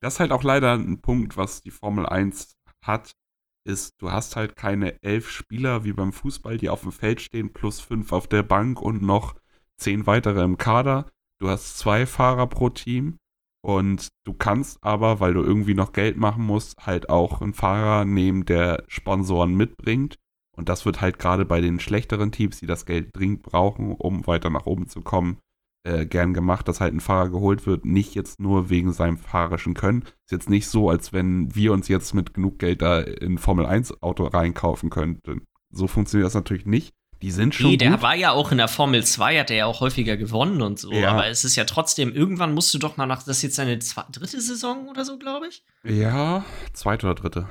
[0.00, 3.14] Das ist halt auch leider ein Punkt, was die Formel 1 hat,
[3.64, 7.52] ist, du hast halt keine elf Spieler wie beim Fußball, die auf dem Feld stehen,
[7.52, 9.34] plus fünf auf der Bank und noch
[9.76, 11.10] zehn weitere im Kader.
[11.38, 13.18] Du hast zwei Fahrer pro Team
[13.62, 18.04] und du kannst aber, weil du irgendwie noch Geld machen musst, halt auch einen Fahrer
[18.04, 20.16] nehmen, der Sponsoren mitbringt.
[20.56, 24.26] Und das wird halt gerade bei den schlechteren Teams, die das Geld dringend brauchen, um
[24.26, 25.38] weiter nach oben zu kommen,
[25.84, 29.74] äh, gern gemacht, dass halt ein Fahrer geholt wird, nicht jetzt nur wegen seinem fahrerischen
[29.74, 30.02] Können.
[30.02, 33.66] Ist jetzt nicht so, als wenn wir uns jetzt mit genug Geld da in Formel
[33.66, 35.46] 1 Auto reinkaufen könnten.
[35.70, 36.94] So funktioniert das natürlich nicht.
[37.22, 37.70] Die sind schon.
[37.70, 38.02] Nee, der gut.
[38.02, 40.90] war ja auch in der Formel 2, hat er ja auch häufiger gewonnen und so.
[40.90, 41.12] Ja.
[41.12, 43.78] Aber es ist ja trotzdem, irgendwann musst du doch mal nach, das ist jetzt seine
[43.78, 45.62] dritte Saison oder so, glaube ich.
[45.84, 47.48] Ja, zweite oder dritte.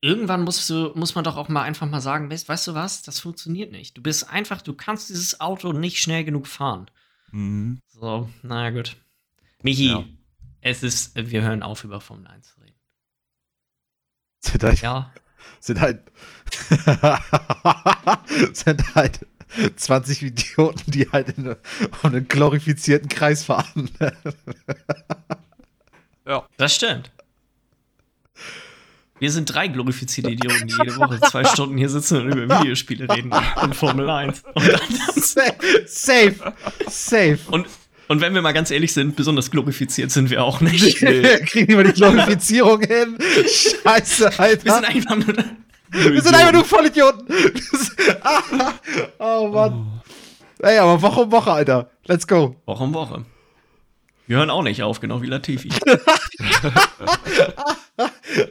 [0.00, 3.02] Irgendwann musst du, muss man doch auch mal einfach mal sagen, weißt, weißt du was,
[3.02, 3.96] das funktioniert nicht.
[3.96, 6.90] Du bist einfach, du kannst dieses Auto nicht schnell genug fahren.
[7.32, 7.80] Mhm.
[7.86, 8.96] So, naja, gut.
[9.62, 10.04] Michi, ja.
[10.60, 12.74] Es ist, wir hören auf, über Formel 1 zu reden.
[14.40, 15.12] Sind halt, Ja,
[15.60, 16.02] sind halt,
[18.56, 19.26] sind halt
[19.76, 21.56] 20 Idioten, die halt in um
[22.02, 23.90] einen glorifizierten Kreis fahren.
[26.56, 27.10] das stimmt.
[29.18, 33.08] Wir sind drei glorifizierte Idioten, die jede Woche zwei Stunden hier sitzen und über Videospiele
[33.08, 34.42] reden in Formel 1.
[34.54, 34.64] Und,
[35.14, 36.52] safe, safe,
[36.86, 37.38] safe.
[37.50, 37.66] und,
[38.08, 40.98] und wenn wir mal ganz ehrlich sind, besonders glorifiziert sind wir auch nicht.
[41.46, 43.16] Kriegen wir die Glorifizierung hin?
[43.82, 44.64] Scheiße, Alter.
[44.64, 45.36] Wir sind einfach nur.
[45.90, 47.26] Wir sind einfach nur Vollidioten.
[48.22, 50.02] Ah, oh Mann.
[50.60, 51.90] Ey, aber Woche um Woche, Alter.
[52.06, 52.56] Let's go.
[52.66, 53.24] Woche um Woche.
[54.26, 55.68] Wir hören auch nicht auf, genau wie Latifi.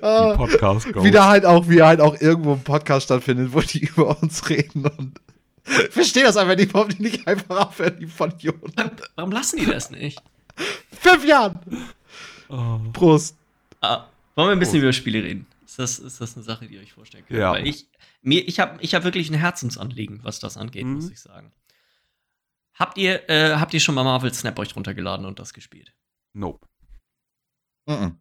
[0.02, 3.80] Ah, Podcast wie da halt auch, wie halt auch irgendwo ein Podcast stattfindet, wo die
[3.86, 5.20] über uns reden und
[5.68, 8.72] ich verstehe das einfach nicht, warum die nicht einfach aufhören, die Vollidioten.
[9.16, 10.22] Warum lassen die das nicht?
[11.00, 11.60] Fünf Jahren.
[12.50, 12.80] Oh.
[12.94, 13.36] Prost.
[13.82, 15.46] Ah, wollen wir ein bisschen über Spiele reden?
[15.66, 17.40] Ist das, ist das eine Sache, die ihr euch vorstellen könnt?
[17.40, 17.52] Ja.
[17.52, 17.86] Weil ich,
[18.22, 20.94] mir, ich habe ich hab wirklich ein Herzensanliegen, was das angeht, Mhm.
[20.96, 21.52] muss ich sagen.
[22.76, 25.94] Habt ihr, äh, habt ihr schon mal Marvel Snap euch runtergeladen und das gespielt?
[26.34, 26.68] Nope.
[27.88, 28.20] Mhm.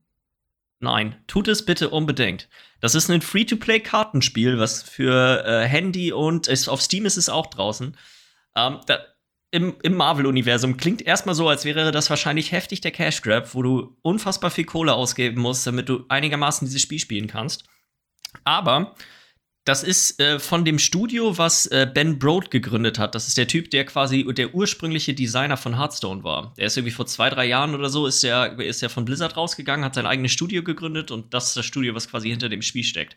[0.81, 2.49] Nein, tut es bitte unbedingt.
[2.81, 7.47] Das ist ein Free-to-Play-Kartenspiel, was für äh, Handy und ist, auf Steam ist es auch
[7.47, 7.97] draußen.
[8.55, 8.99] Ähm, da,
[9.51, 13.63] Im im Marvel-Universum klingt erstmal so, als wäre das wahrscheinlich heftig der Cash Grab, wo
[13.63, 17.65] du unfassbar viel Kohle ausgeben musst, damit du einigermaßen dieses Spiel spielen kannst.
[18.45, 18.95] Aber
[19.65, 23.15] das ist äh, von dem Studio, was äh, Ben Broad gegründet hat.
[23.15, 26.53] Das ist der Typ, der quasi der ursprüngliche Designer von Hearthstone war.
[26.59, 29.37] Der ist irgendwie vor zwei, drei Jahren oder so, ist der, ist der von Blizzard
[29.37, 32.61] rausgegangen, hat sein eigenes Studio gegründet und das ist das Studio, was quasi hinter dem
[32.61, 33.17] Spiel steckt.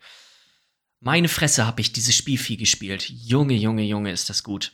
[1.02, 3.10] Meine Fresse habe ich dieses Spiel viel gespielt.
[3.10, 4.72] Junge, Junge, Junge, ist das gut.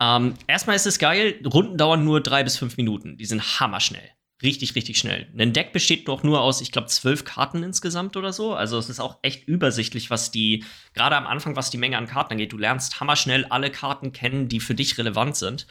[0.00, 3.16] Ähm, erstmal ist es geil, Runden dauern nur drei bis fünf Minuten.
[3.16, 4.10] Die sind hammerschnell.
[4.42, 5.26] Richtig, richtig schnell.
[5.38, 8.54] Ein Deck besteht doch nur aus, ich glaube, zwölf Karten insgesamt oder so.
[8.54, 12.06] Also es ist auch echt übersichtlich, was die, gerade am Anfang, was die Menge an
[12.06, 12.52] Karten angeht.
[12.52, 15.66] Du lernst hammerschnell alle Karten kennen, die für dich relevant sind.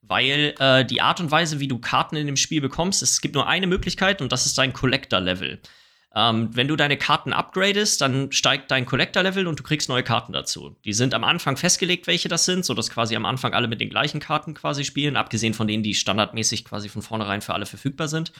[0.00, 3.34] Weil äh, die Art und Weise, wie du Karten in dem Spiel bekommst, es gibt
[3.34, 5.60] nur eine Möglichkeit und das ist dein Collector-Level.
[6.16, 10.32] Ähm, wenn du deine Karten upgradest, dann steigt dein Collector-Level und du kriegst neue Karten
[10.32, 10.74] dazu.
[10.86, 13.90] Die sind am Anfang festgelegt, welche das sind, sodass quasi am Anfang alle mit den
[13.90, 18.08] gleichen Karten quasi spielen, abgesehen von denen, die standardmäßig quasi von vornherein für alle verfügbar
[18.08, 18.32] sind.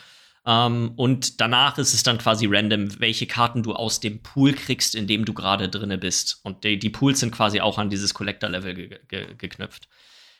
[0.46, 4.94] Ähm, und danach ist es dann quasi random, welche Karten du aus dem Pool kriegst,
[4.94, 6.40] in dem du gerade drinne bist.
[6.44, 9.86] Und die, die Pools sind quasi auch an dieses Collector-Level ge ge geknüpft.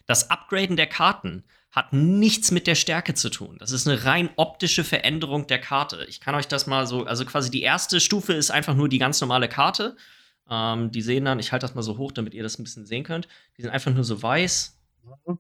[0.06, 1.44] Das Upgraden der Karten
[1.76, 3.56] hat nichts mit der Stärke zu tun.
[3.58, 6.06] Das ist eine rein optische Veränderung der Karte.
[6.08, 8.98] Ich kann euch das mal so, also quasi die erste Stufe ist einfach nur die
[8.98, 9.94] ganz normale Karte.
[10.48, 12.86] Ähm, die sehen dann, ich halte das mal so hoch, damit ihr das ein bisschen
[12.86, 13.28] sehen könnt.
[13.58, 14.72] Die sind einfach nur so weiß.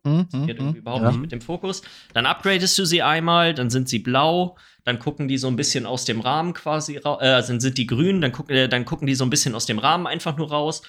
[0.04, 1.10] Mhm, Geht irgendwie überhaupt ja.
[1.10, 1.80] nicht mit dem Fokus.
[2.12, 5.86] Dann upgradest du sie einmal, dann sind sie blau, dann gucken die so ein bisschen
[5.86, 9.06] aus dem Rahmen quasi raus, äh, dann sind die grün, dann gucken, äh, dann gucken
[9.06, 10.82] die so ein bisschen aus dem Rahmen einfach nur raus.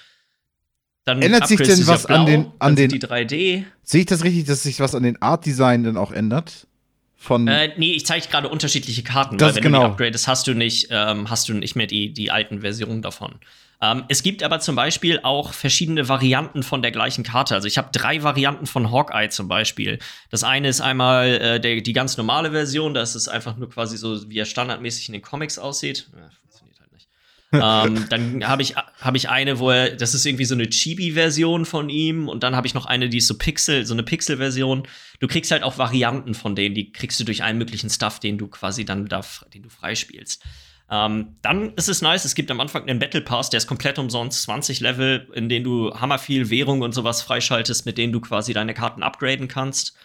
[1.08, 3.64] Dann Ändert sich denn was auf an blau, den- an dann sind den- die 3D.
[3.82, 6.66] Sehe ich das richtig, dass sich was an den Art-Design dann auch ändert?
[7.16, 7.48] Von.
[7.48, 9.78] Äh, nee, ich zeige gerade unterschiedliche Karten, Das weil wenn genau.
[9.80, 13.02] du die upgradest, hast du nicht, ähm, hast du nicht mehr die, die alten Versionen
[13.02, 13.36] davon.
[13.80, 17.54] Ähm, es gibt aber zum Beispiel auch verschiedene Varianten von der gleichen Karte.
[17.54, 19.98] Also ich habe drei Varianten von Hawkeye zum Beispiel.
[20.30, 23.96] Das eine ist einmal äh, der, die ganz normale Version, das ist einfach nur quasi
[23.96, 26.08] so, wie er standardmäßig in den Comics aussieht.
[26.12, 27.08] Ja, funktioniert halt nicht.
[27.52, 31.64] Ähm, dann habe ich, hab ich eine, wo er, das ist irgendwie so eine Chibi-Version
[31.64, 34.86] von ihm und dann habe ich noch eine, die ist so Pixel, so eine Pixel-Version.
[35.20, 38.36] Du kriegst halt auch Varianten von denen, die kriegst du durch allen möglichen Stuff, den
[38.36, 39.22] du quasi dann da,
[39.54, 40.44] den du freispielst.
[40.90, 43.98] Ähm, dann ist es nice, es gibt am Anfang einen Battle Pass, der ist komplett
[43.98, 48.20] umsonst, 20 Level, in denen du hammer viel Währung und sowas freischaltest, mit denen du
[48.20, 49.96] quasi deine Karten upgraden kannst.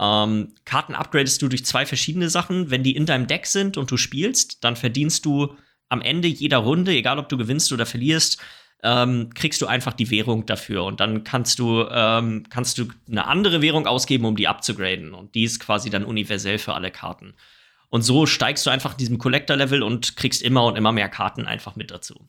[0.00, 2.70] Ähm, Karten upgradest du durch zwei verschiedene Sachen.
[2.70, 5.56] Wenn die in deinem Deck sind und du spielst, dann verdienst du
[5.90, 8.40] am Ende jeder Runde, egal ob du gewinnst oder verlierst,
[8.82, 10.84] ähm, kriegst du einfach die Währung dafür.
[10.84, 15.12] Und dann kannst du, ähm, kannst du eine andere Währung ausgeben, um die abzugraden.
[15.12, 17.34] Und die ist quasi dann universell für alle Karten.
[17.90, 21.46] Und so steigst du einfach in diesem Collector-Level und kriegst immer und immer mehr Karten
[21.46, 22.28] einfach mit dazu.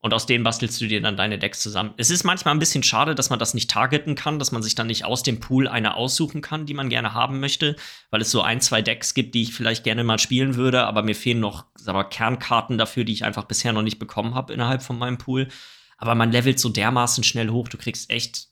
[0.00, 1.92] Und aus denen bastelst du dir dann deine Decks zusammen.
[1.96, 4.76] Es ist manchmal ein bisschen schade, dass man das nicht targeten kann, dass man sich
[4.76, 7.74] dann nicht aus dem Pool eine aussuchen kann, die man gerne haben möchte,
[8.10, 11.02] weil es so ein, zwei Decks gibt, die ich vielleicht gerne mal spielen würde, aber
[11.02, 14.52] mir fehlen noch sag mal, Kernkarten dafür, die ich einfach bisher noch nicht bekommen habe
[14.52, 15.48] innerhalb von meinem Pool.
[15.96, 18.48] Aber man levelt so dermaßen schnell hoch, du kriegst echt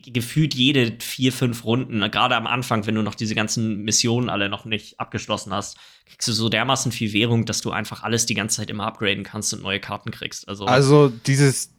[0.00, 4.48] gefühlt jede vier, fünf Runden, gerade am Anfang, wenn du noch diese ganzen Missionen alle
[4.48, 5.76] noch nicht abgeschlossen hast,
[6.06, 9.24] kriegst du so dermaßen viel Währung, dass du einfach alles die ganze Zeit immer upgraden
[9.24, 10.48] kannst und neue Karten kriegst.
[10.48, 11.72] Also, Also dieses,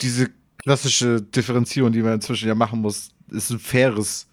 [0.00, 4.26] diese klassische Differenzierung, die man inzwischen ja machen muss, ist ein faires,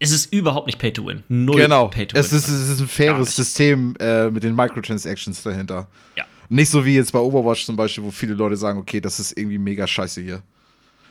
[0.00, 1.24] es ist überhaupt nicht Pay to Win.
[1.28, 1.88] Null genau.
[1.88, 2.38] Pay to es Win.
[2.38, 5.88] ist, es ist ein faires System äh, mit den Microtransactions dahinter.
[6.16, 6.24] Ja.
[6.48, 9.36] Nicht so wie jetzt bei Overwatch zum Beispiel, wo viele Leute sagen, okay, das ist
[9.36, 10.42] irgendwie mega scheiße hier.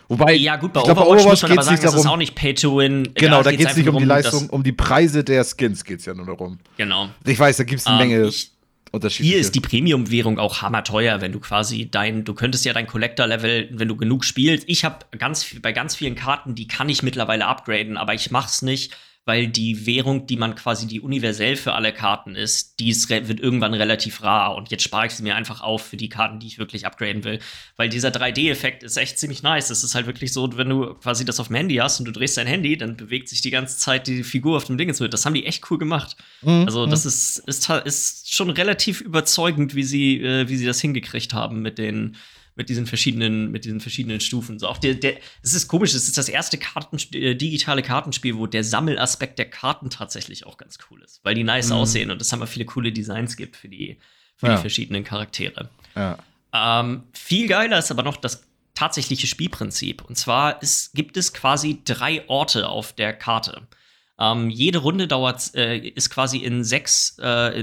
[0.09, 2.13] Wobei, ja, gut, bei ich glaub, Overwatch, muss man aber sagen, nicht das ist darum-
[2.13, 3.09] auch nicht Pay to Win.
[3.15, 5.83] Genau, da geht's geht es nicht um die darum, Leistung, um die Preise der Skins
[5.83, 6.59] geht es ja nur darum.
[6.77, 7.09] Genau.
[7.25, 8.51] Ich weiß, da gibt es eine Ähm, Menge ich,
[8.91, 9.33] unterschiedliche.
[9.33, 13.69] Hier ist die Premium-Währung auch hammerteuer, wenn du quasi dein, du könntest ja dein Collector-Level,
[13.73, 14.63] wenn du genug spielst.
[14.69, 18.61] Ich habe ganz bei ganz vielen Karten, die kann ich mittlerweile upgraden, aber ich mach's
[18.61, 18.95] nicht,
[19.27, 23.39] weil die Währung, die man quasi die universell für alle Karten ist, die ist, wird
[23.39, 26.47] irgendwann relativ rar und jetzt spare ich sie mir einfach auf für die Karten, die
[26.47, 27.39] ich wirklich upgraden will,
[27.75, 29.69] weil dieser 3D-Effekt ist echt ziemlich nice.
[29.69, 32.11] Es ist halt wirklich so, wenn du quasi das auf dem Handy hast und du
[32.13, 35.13] drehst dein Handy, dann bewegt sich die ganze Zeit die Figur auf dem Ding mit.
[35.13, 36.15] Das haben die echt cool gemacht.
[36.41, 40.65] Mhm, Also das ist, ist, ta- ist schon relativ überzeugend, wie sie, äh, wie sie
[40.65, 42.15] das hingekriegt haben mit den
[42.57, 44.59] mit diesen verschiedenen mit diesen verschiedenen Stufen.
[44.59, 48.35] So auch der, der es ist komisch, es ist das erste Kartensp äh, digitale Kartenspiel,
[48.35, 51.75] wo der Sammelaspekt der Karten tatsächlich auch ganz cool ist, weil die nice Mhm.
[51.75, 53.97] aussehen und es haben viele coole Designs gibt für die
[54.35, 54.55] für Ja.
[54.55, 55.69] die verschiedenen Charaktere.
[55.95, 56.17] ja.
[56.53, 58.43] Ähm, viel geiler ist aber noch das
[58.73, 60.01] tatsächliche Spielprinzip.
[60.05, 63.67] Und zwar ist, gibt es quasi drei Orte auf der Karte.
[64.19, 67.61] Ähm, jede Runde dauert, äh, ist quasi in sechs, äh,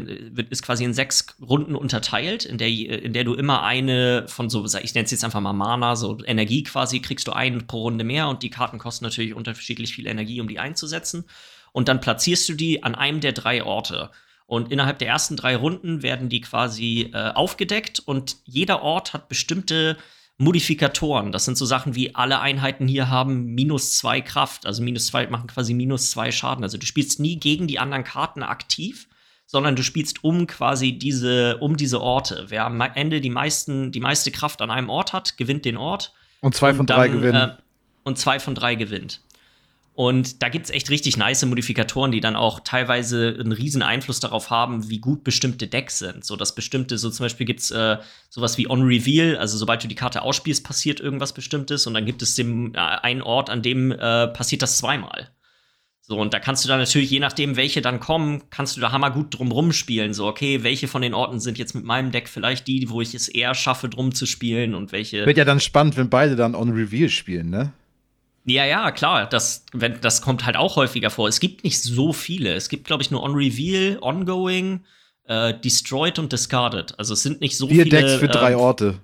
[0.50, 4.48] ist quasi in sechs Runden unterteilt, in der, je- in der du immer eine von
[4.50, 7.82] so, ich nenne es jetzt einfach mal Mana, so Energie quasi, kriegst du einen pro
[7.82, 11.24] Runde mehr und die Karten kosten natürlich unterschiedlich viel Energie, um die einzusetzen.
[11.72, 14.10] Und dann platzierst du die an einem der drei Orte.
[14.46, 19.28] Und innerhalb der ersten drei Runden werden die quasi äh, aufgedeckt und jeder Ort hat
[19.28, 19.96] bestimmte
[20.36, 21.30] Modifikatoren.
[21.30, 25.26] Das sind so Sachen wie alle Einheiten hier haben minus zwei Kraft, also minus zwei
[25.28, 26.64] machen quasi minus zwei Schaden.
[26.64, 29.08] Also du spielst nie gegen die anderen Karten aktiv,
[29.46, 32.46] sondern du spielst um quasi diese, um diese Orte.
[32.48, 36.12] Wer am Ende die meisten, die meiste Kraft an einem Ort hat, gewinnt den Ort.
[36.40, 37.50] Und zwei von drei dann, gewinnen.
[37.50, 37.56] Äh,
[38.02, 39.20] und zwei von drei gewinnt.
[39.96, 44.18] Und da gibt es echt richtig nice Modifikatoren, die dann auch teilweise einen riesen Einfluss
[44.18, 46.24] darauf haben, wie gut bestimmte Decks sind.
[46.24, 49.84] So dass bestimmte, so zum Beispiel gibt es äh, sowas wie On Reveal, also sobald
[49.84, 53.50] du die Karte ausspielst, passiert irgendwas Bestimmtes und dann gibt es dem, äh, einen Ort,
[53.50, 55.30] an dem äh, passiert das zweimal.
[56.06, 58.92] So, und da kannst du dann natürlich, je nachdem, welche dann kommen, kannst du da
[58.92, 60.12] hammergut drum rumspielen.
[60.12, 63.14] So, okay, welche von den Orten sind jetzt mit meinem Deck vielleicht die, wo ich
[63.14, 65.24] es eher schaffe, drum zu spielen und welche.
[65.24, 67.72] Wird ja dann spannend, wenn beide dann on Reveal spielen, ne?
[68.44, 69.26] Ja, ja, klar.
[69.26, 71.28] Das, wenn, das kommt halt auch häufiger vor.
[71.28, 72.54] Es gibt nicht so viele.
[72.54, 74.84] Es gibt, glaube ich, nur On Reveal, Ongoing,
[75.24, 76.98] äh, Destroyed und Discarded.
[76.98, 78.02] Also es sind nicht so Vier viele.
[78.02, 79.00] Decks für drei äh, Orte.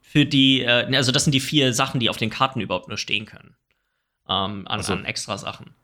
[0.00, 2.88] Für die, äh, ne, also das sind die vier Sachen, die auf den Karten überhaupt
[2.88, 3.54] nur stehen können.
[4.28, 4.94] Ähm, an, so.
[4.94, 5.74] an extra Sachen.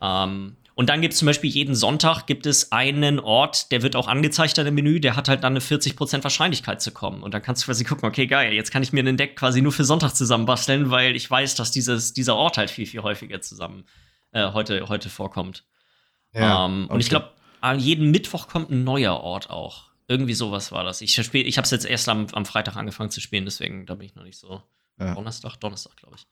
[0.00, 3.96] Ähm, und dann gibt es zum Beispiel jeden Sonntag gibt es einen Ort, der wird
[3.96, 7.22] auch angezeigt dann im Menü, der hat halt dann eine 40% Wahrscheinlichkeit zu kommen.
[7.22, 9.62] Und dann kannst du quasi gucken, okay, geil, jetzt kann ich mir einen Deck quasi
[9.62, 13.40] nur für Sonntag zusammenbasteln, weil ich weiß, dass dieses, dieser Ort halt viel, viel häufiger
[13.40, 13.84] zusammen
[14.32, 15.64] äh, heute, heute vorkommt.
[16.64, 17.16] ähm, Und ich okay.
[17.16, 19.90] glaube, an jeden Mittwoch kommt ein neuer Ort auch.
[20.08, 21.00] Irgendwie sowas war das.
[21.02, 23.94] Ich, spiel, ich habe es jetzt erst am, am Freitag angefangen zu spielen, deswegen da
[23.94, 24.62] bin ich noch nicht so.
[24.98, 25.14] Ja.
[25.14, 26.26] Donnerstag, Donnerstag, glaube ich.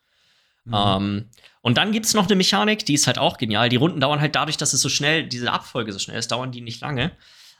[0.69, 0.75] Mhm.
[0.75, 1.25] Ähm,
[1.61, 3.69] und dann gibt es noch eine Mechanik, die ist halt auch genial.
[3.69, 6.53] Die Runden dauern halt dadurch, dass es so schnell, diese Abfolge so schnell ist, dauern
[6.53, 7.13] die nicht lange.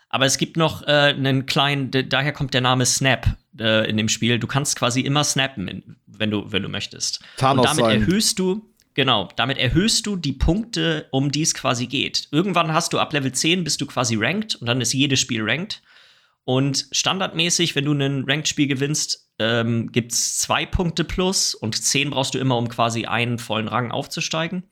[0.09, 3.27] Aber es gibt noch äh, einen kleinen, daher kommt der Name Snap
[3.59, 4.39] äh, in dem Spiel.
[4.39, 7.21] Du kannst quasi immer snappen, wenn, du, wenn du möchtest.
[7.37, 8.01] Thanos und damit sein.
[8.01, 12.29] erhöhst du, genau, damit erhöhst du die Punkte, um die es quasi geht.
[12.31, 15.43] Irgendwann hast du ab Level 10 bist du quasi ranked und dann ist jedes Spiel
[15.43, 15.83] ranked.
[16.45, 22.11] Und standardmäßig, wenn du ein Ranked-Spiel gewinnst, ähm, gibt es zwei Punkte plus und zehn
[22.11, 24.65] brauchst du immer, um quasi einen vollen Rang aufzusteigen.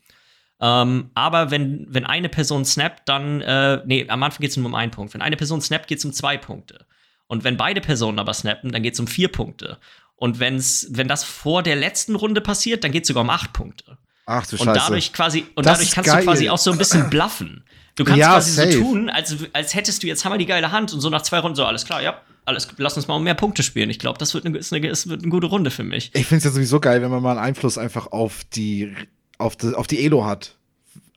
[0.61, 4.67] Ähm, aber wenn, wenn eine Person snappt, dann, äh, nee, am Anfang geht es nur
[4.67, 5.13] um einen Punkt.
[5.15, 6.87] Wenn eine Person snappt, geht es um zwei Punkte.
[7.27, 9.79] Und wenn beide Personen aber snappen, dann geht es um vier Punkte.
[10.15, 13.53] Und wenn's, wenn das vor der letzten Runde passiert, dann geht es sogar um acht
[13.53, 13.99] Punkte.
[14.27, 14.81] Ach du Und Scheiße.
[14.81, 16.21] dadurch quasi, und Das dadurch kannst geil.
[16.21, 17.65] du quasi auch so ein bisschen bluffen.
[17.95, 18.73] Du kannst Ja, quasi safe.
[18.73, 21.39] so tun, als, als hättest du jetzt Hammer die geile Hand und so nach zwei
[21.39, 23.89] Runden so, alles klar, ja, alles, lass uns mal um mehr Punkte spielen.
[23.89, 26.11] Ich glaube, das wird eine, ist eine, ist eine gute Runde für mich.
[26.13, 28.93] Ich finde es ja sowieso geil, wenn man mal einen Einfluss einfach auf die,
[29.39, 30.55] auf die, auf die Elo hat.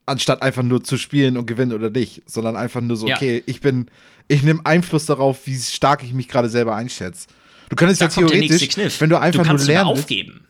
[0.06, 3.16] Anstatt einfach nur zu spielen und gewinnen oder nicht, sondern einfach nur so, Ja.
[3.16, 3.92] okay, ich bin,
[4.28, 7.28] ich nehme Einfluss darauf, wie stark ich mich gerade selber einschätze.
[7.70, 10.46] Du könntest Da ja theoretisch, wenn du einfach du kannst nur lernen aufgeben.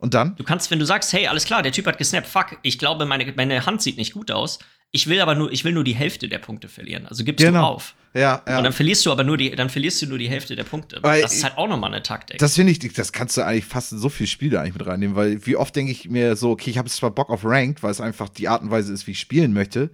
[0.00, 0.34] Und dann?
[0.36, 3.06] Du kannst, wenn du sagst, hey, alles klar, der Typ hat gesnappt, fuck, ich glaube,
[3.06, 4.58] meine, meine Hand sieht nicht gut aus.
[4.92, 7.06] Ich will aber nur, ich will nur die Hälfte der Punkte verlieren.
[7.06, 7.64] Also gibst du Genau.
[7.68, 7.94] auf.
[8.12, 8.58] Ja, ja.
[8.58, 10.98] Und dann verlierst du aber nur die, dann verlierst du nur die Hälfte der Punkte.
[11.00, 12.38] Weil das ist halt auch nochmal eine Taktik.
[12.38, 15.14] Das finde ich, das kannst du eigentlich fast in so viele Spiele eigentlich mit reinnehmen,
[15.14, 17.92] weil wie oft denke ich mir so, okay, ich habe zwar Bock auf Ranked, weil
[17.92, 19.90] es einfach die Art und Weise ist, wie ich spielen möchte,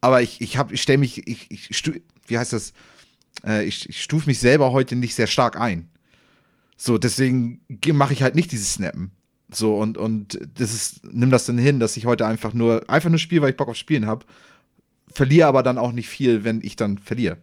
[0.00, 1.92] aber ich, ich habe, ich stelle mich, ich, ich,
[2.28, 2.72] wie heißt das,
[3.44, 5.88] äh, ich, ich stufe mich selber heute nicht sehr stark ein.
[6.76, 9.10] So, deswegen mache ich halt nicht dieses Snappen.
[9.48, 13.10] So, und, und das ist, nimm das dann hin, dass ich heute einfach nur, einfach
[13.10, 14.26] nur spiele, weil ich Bock auf Spielen habe.
[15.12, 17.38] Verliere aber dann auch nicht viel, wenn ich dann verliere.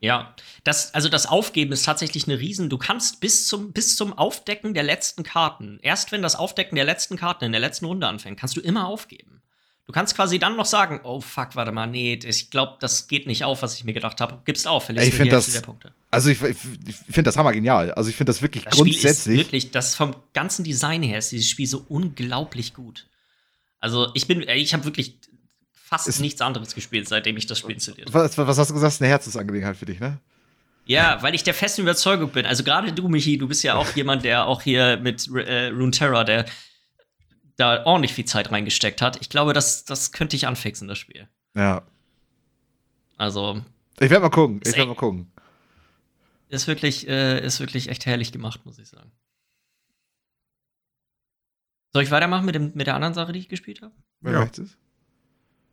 [0.00, 2.68] Ja, das, also das Aufgeben ist tatsächlich eine Riesen.
[2.70, 6.84] Du kannst bis zum, bis zum Aufdecken der letzten Karten, erst wenn das Aufdecken der
[6.84, 9.37] letzten Karten in der letzten Runde anfängt, kannst du immer aufgeben.
[9.88, 13.26] Du kannst quasi dann noch sagen, oh fuck, warte mal, nee, ich glaube, das geht
[13.26, 14.42] nicht auf, was ich mir gedacht habe.
[14.44, 15.94] Gibst auf, verlierst ich du die das, der Punkte.
[16.10, 17.92] Also ich, ich, ich finde das hammer genial.
[17.92, 19.18] Also ich finde das wirklich das grundsätzlich.
[19.18, 23.06] Spiel ist wirklich, das vom ganzen Design her ist dieses Spiel so unglaublich gut.
[23.80, 25.16] Also ich bin, ich habe wirklich
[25.72, 28.24] fast ist, nichts anderes gespielt, seitdem ich das Spiel installiert habe.
[28.24, 28.92] Was, was, hast du gesagt?
[28.92, 30.18] Ist eine Herzensangelegenheit für dich, ne?
[30.84, 32.44] Ja, weil ich der festen Überzeugung bin.
[32.44, 36.24] Also gerade du, Michi, du bist ja auch jemand, der auch hier mit äh, Runeterra,
[36.24, 36.44] der
[37.58, 39.20] da ordentlich viel Zeit reingesteckt hat.
[39.20, 41.28] Ich glaube, das, das könnte ich anfixen, das Spiel.
[41.54, 41.82] Ja.
[43.16, 43.62] Also.
[43.98, 44.60] Ich werde mal gucken.
[44.64, 45.30] Ich werde mal gucken.
[46.48, 49.10] Ist wirklich, äh, ist wirklich echt herrlich gemacht, muss ich sagen.
[51.92, 53.94] Soll ich weitermachen mit, dem, mit der anderen Sache, die ich gespielt habe?
[54.22, 54.48] Ja.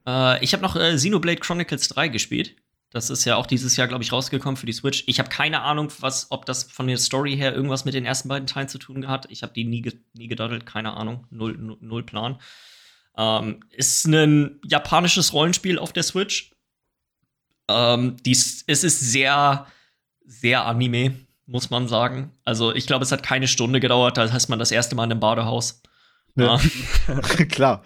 [0.07, 2.55] Äh, ich habe noch äh, Xenoblade Chronicles 3 gespielt.
[2.95, 5.03] Das ist ja auch dieses Jahr, glaube ich, rausgekommen für die Switch.
[5.05, 8.29] Ich habe keine Ahnung, was, ob das von der Story her irgendwas mit den ersten
[8.29, 9.29] beiden Teilen zu tun hat.
[9.29, 12.39] Ich habe die nie, nie gedaddelt, keine Ahnung, null, null, null Plan.
[13.17, 16.51] Ähm, ist ein japanisches Rollenspiel auf der Switch.
[17.67, 19.67] Ähm, dies, es ist sehr,
[20.25, 21.15] sehr Anime,
[21.47, 22.31] muss man sagen.
[22.45, 25.11] Also ich glaube, es hat keine Stunde gedauert, da heißt man das erste Mal in
[25.11, 25.81] einem Badehaus.
[26.35, 26.59] Ja.
[27.49, 27.81] Klar.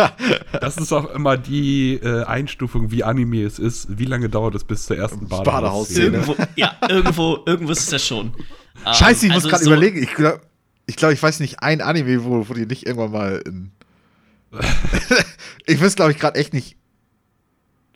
[0.60, 3.98] das ist auch immer die äh, Einstufung, wie Anime es ist.
[3.98, 5.90] Wie lange dauert es bis zur ersten Badehaus?
[5.90, 8.34] Irgendwo, ja, irgendwo, irgendwo ist das schon.
[8.92, 10.02] Scheiße, ich um, also muss gerade so überlegen.
[10.02, 10.40] Ich glaube,
[10.86, 13.72] ich, glaub, ich weiß nicht ein Anime, wo, wo die nicht irgendwann mal in.
[15.66, 16.77] ich wüsste, glaube ich, gerade echt nicht,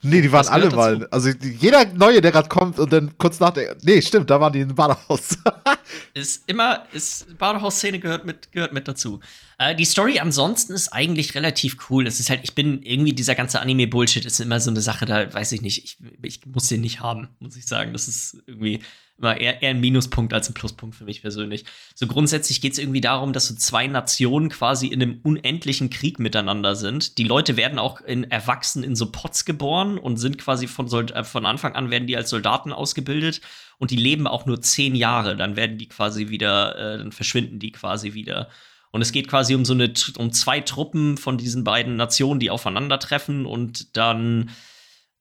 [0.04, 1.06] Nee, die waren alle mal.
[1.12, 3.76] Also jeder Neue, der gerade kommt und dann kurz nach der.
[3.82, 5.38] Nee, stimmt, da waren die im Badehaus.
[6.14, 9.20] ist immer, ist Badehaus-Szene gehört mit, gehört mit dazu.
[9.58, 12.06] Äh, die Story ansonsten ist eigentlich relativ cool.
[12.08, 15.32] Es ist halt, ich bin irgendwie dieser ganze Anime-Bullshit ist immer so eine Sache, da
[15.32, 17.92] weiß ich nicht, ich, ich muss den nicht haben, muss ich sagen.
[17.92, 18.80] Das ist irgendwie
[19.22, 21.64] immer eher, eher ein Minuspunkt als ein Pluspunkt für mich persönlich.
[21.94, 26.18] So grundsätzlich geht es irgendwie darum, dass so zwei Nationen quasi in einem unendlichen Krieg
[26.18, 27.16] miteinander sind.
[27.18, 31.24] Die Leute werden auch in Erwachsenen in so Pots geboren und sind quasi von, äh,
[31.24, 33.40] von Anfang an werden die als Soldaten ausgebildet
[33.78, 35.36] und die leben auch nur zehn Jahre.
[35.36, 38.48] Dann werden die quasi wieder, äh, dann verschwinden die quasi wieder.
[38.90, 42.50] Und es geht quasi um so eine, um zwei Truppen von diesen beiden Nationen, die
[42.50, 44.50] aufeinandertreffen und dann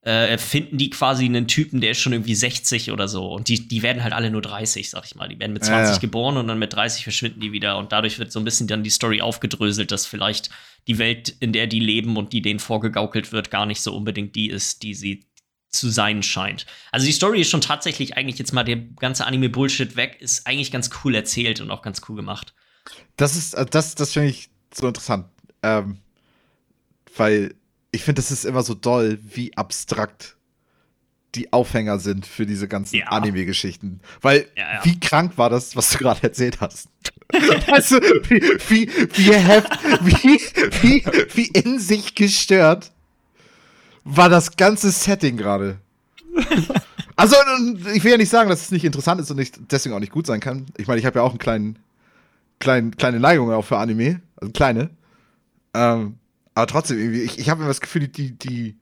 [0.02, 3.32] äh, finden die quasi einen Typen, der ist schon irgendwie 60 oder so.
[3.32, 5.28] Und die, die werden halt alle nur 30, sag ich mal.
[5.28, 5.98] Die werden mit 20 ja, ja.
[5.98, 7.78] geboren und dann mit 30 verschwinden die wieder.
[7.78, 10.50] Und dadurch wird so ein bisschen dann die Story aufgedröselt, dass vielleicht
[10.88, 14.34] die Welt, in der die leben und die denen vorgegaukelt wird, gar nicht so unbedingt
[14.34, 15.24] die ist, die sie
[15.68, 16.66] zu sein scheint.
[16.90, 20.72] Also die Story ist schon tatsächlich eigentlich jetzt mal der ganze Anime-Bullshit weg, ist eigentlich
[20.72, 22.54] ganz cool erzählt und auch ganz cool gemacht.
[23.16, 25.26] Das ist, äh, das, das finde ich so interessant.
[25.62, 25.98] Ähm,
[27.16, 27.54] weil
[27.92, 30.36] ich finde, das ist immer so doll, wie abstrakt
[31.34, 33.06] die Aufhänger sind für diese ganzen ja.
[33.06, 34.00] Anime-Geschichten.
[34.20, 34.84] Weil, ja, ja.
[34.84, 36.88] wie krank war das, was du gerade erzählt hast?
[37.70, 39.70] also, wie, wie, wie, heft,
[40.04, 40.40] wie,
[40.82, 42.92] wie, wie in sich gestört
[44.04, 45.78] war das ganze Setting gerade.
[47.14, 47.36] Also,
[47.92, 50.12] ich will ja nicht sagen, dass es nicht interessant ist und nicht, deswegen auch nicht
[50.12, 50.64] gut sein kann.
[50.78, 51.78] Ich meine, ich habe ja auch einen kleinen,
[52.58, 54.90] kleinen, kleine Neigung auch für Anime, also kleine.
[55.74, 56.16] Ähm,
[56.54, 58.76] aber trotzdem, irgendwie, ich, ich habe immer das Gefühl, die, die,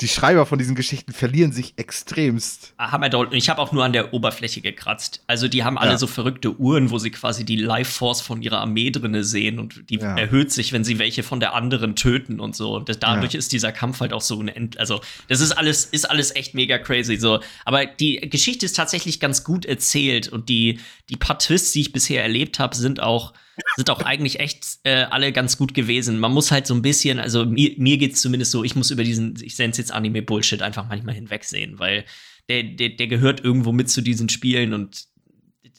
[0.00, 2.74] die Schreiber von diesen Geschichten verlieren sich extremst.
[2.76, 5.22] Ah, haben wir Ich habe auch nur an der Oberfläche gekratzt.
[5.26, 5.98] Also die haben alle ja.
[5.98, 9.88] so verrückte Uhren, wo sie quasi die Life Force von ihrer Armee drinne sehen und
[9.88, 10.14] die ja.
[10.14, 12.74] erhöht sich, wenn sie welche von der anderen töten und so.
[12.76, 13.38] Und das, dadurch ja.
[13.38, 14.78] ist dieser Kampf halt auch so unendlich.
[14.78, 17.40] Also das ist alles, ist alles echt mega crazy so.
[17.64, 21.92] Aber die Geschichte ist tatsächlich ganz gut erzählt und die, die paar Twists, die ich
[21.92, 23.32] bisher erlebt habe, sind auch
[23.76, 26.18] sind auch eigentlich echt äh, alle ganz gut gewesen.
[26.18, 28.90] Man muss halt so ein bisschen, also mir, mir geht es zumindest so, ich muss
[28.90, 32.04] über diesen, ich nenne es jetzt Anime-Bullshit einfach manchmal hinwegsehen, weil
[32.48, 35.06] der, der, der gehört irgendwo mit zu diesen Spielen und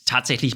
[0.07, 0.55] tatsächlich,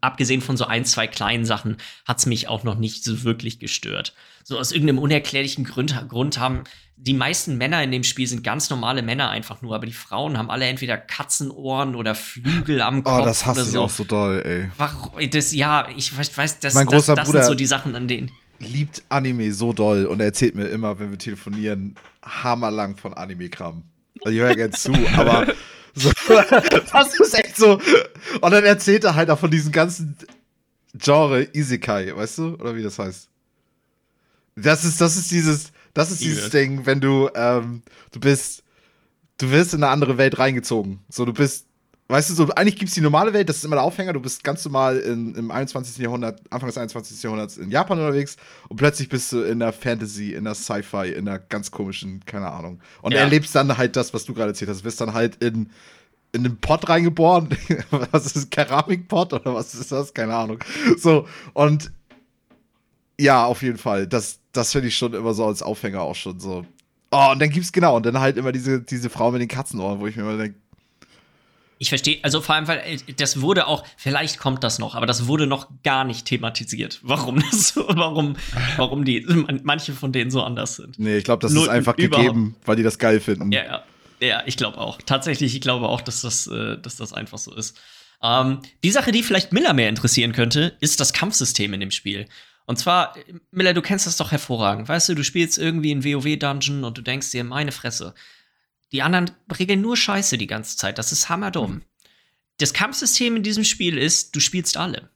[0.00, 3.60] abgesehen von so ein, zwei kleinen Sachen, hat es mich auch noch nicht so wirklich
[3.60, 4.14] gestört.
[4.42, 6.64] So aus irgendeinem unerklärlichen Grund, Grund haben
[6.98, 10.38] die meisten Männer in dem Spiel sind ganz normale Männer einfach nur, aber die Frauen
[10.38, 13.22] haben alle entweder Katzenohren oder Flügel am oh, Kopf.
[13.22, 13.82] Oh, das hasse ich so.
[13.82, 14.70] auch so doll, ey.
[14.78, 17.94] Warum, das, ja, ich weiß, das, mein großer das, das Bruder sind so die Sachen,
[17.94, 18.30] an denen.
[18.58, 23.82] Liebt Anime so doll und er erzählt mir immer, wenn wir telefonieren, hammerlang von Anime-Kram.
[24.24, 25.46] Also ich höre ja gerne zu, aber
[25.96, 26.10] so,
[26.92, 27.80] das ist echt so.
[28.40, 30.16] Und dann erzählt er halt auch von diesem ganzen
[30.94, 32.54] Genre Isekai, weißt du?
[32.54, 33.28] Oder wie das heißt?
[34.56, 37.82] Das ist, das ist dieses, das ist dieses Ding, wenn du, ähm,
[38.12, 38.62] du bist,
[39.38, 41.00] du wirst in eine andere Welt reingezogen.
[41.08, 41.65] So, du bist
[42.08, 44.20] weißt du, so, eigentlich gibt es die normale Welt, das ist immer der Aufhänger, du
[44.20, 45.98] bist ganz normal in, im 21.
[45.98, 47.22] Jahrhundert, Anfang des 21.
[47.22, 48.36] Jahrhunderts in Japan unterwegs
[48.68, 52.50] und plötzlich bist du in der Fantasy, in der Sci-Fi, in der ganz komischen, keine
[52.50, 52.80] Ahnung.
[53.02, 53.20] Und Ja.
[53.20, 54.80] erlebst dann halt das, was du gerade erzählt hast.
[54.80, 55.70] Du wirst dann halt in,
[56.32, 57.48] in einen Pott reingeboren.
[57.90, 58.50] was ist das?
[58.50, 60.14] Keramikpott oder was ist das?
[60.14, 60.58] Keine Ahnung.
[60.98, 61.90] So, und
[63.18, 64.06] ja, auf jeden Fall.
[64.06, 66.64] Das, das finde ich schon immer so als Aufhänger auch schon so.
[67.10, 70.00] Oh, und dann gibt's genau, und dann halt immer diese, diese Frau mit den Katzenohren,
[70.00, 70.58] wo ich mir immer denke,
[71.78, 75.06] Ich verstehe, also vor allem, weil äh, das wurde auch, vielleicht kommt das noch, aber
[75.06, 77.00] das wurde noch gar nicht thematisiert.
[77.02, 78.36] Warum das so, warum,
[78.76, 79.26] warum die,
[79.62, 80.98] manche von denen so anders sind.
[80.98, 83.52] Nee, ich glaube, das Nur ist einfach gegeben, weil die das geil finden.
[83.52, 83.84] Ja, ja.
[84.18, 84.98] Ja, ich glaube auch.
[85.04, 87.78] Tatsächlich, ich glaube auch, dass das, äh, dass das einfach so ist.
[88.22, 92.26] Ähm, die Sache, die vielleicht Miller mehr interessieren könnte, ist das Kampfsystem in dem Spiel.
[92.64, 94.88] Und zwar, äh, Miller, du kennst das doch hervorragend.
[94.88, 98.14] Weißt du, du spielst irgendwie in WoW-Dungeon und du denkst dir, meine Fresse.
[98.92, 100.98] Die anderen regeln nur Scheiße die ganze Zeit.
[100.98, 101.82] Das ist hammerdumm.
[102.58, 105.10] Das Kampfsystem in diesem Spiel ist, du spielst alle.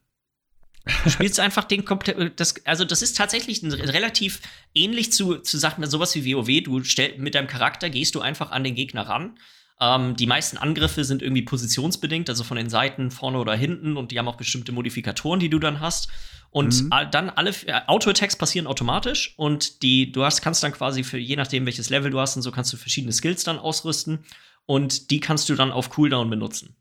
[1.05, 2.39] Du spielst einfach den komplett.
[2.39, 4.41] Das, also, das ist tatsächlich relativ
[4.75, 6.62] ähnlich zu, zu Sachen, sowas wie WoW.
[6.62, 9.39] Du stell, mit deinem Charakter gehst du einfach an den Gegner ran.
[9.81, 14.11] Ähm, die meisten Angriffe sind irgendwie positionsbedingt, also von den Seiten, vorne oder hinten, und
[14.11, 16.09] die haben auch bestimmte Modifikatoren, die du dann hast.
[16.51, 16.91] Und Mhm.
[17.12, 21.37] dann alle äh, Auto-Attacks passieren automatisch und die, du hast, kannst dann quasi für je
[21.37, 24.24] nachdem, welches Level du hast und so, kannst du verschiedene Skills dann ausrüsten
[24.66, 26.74] und die kannst du dann auf Cooldown benutzen.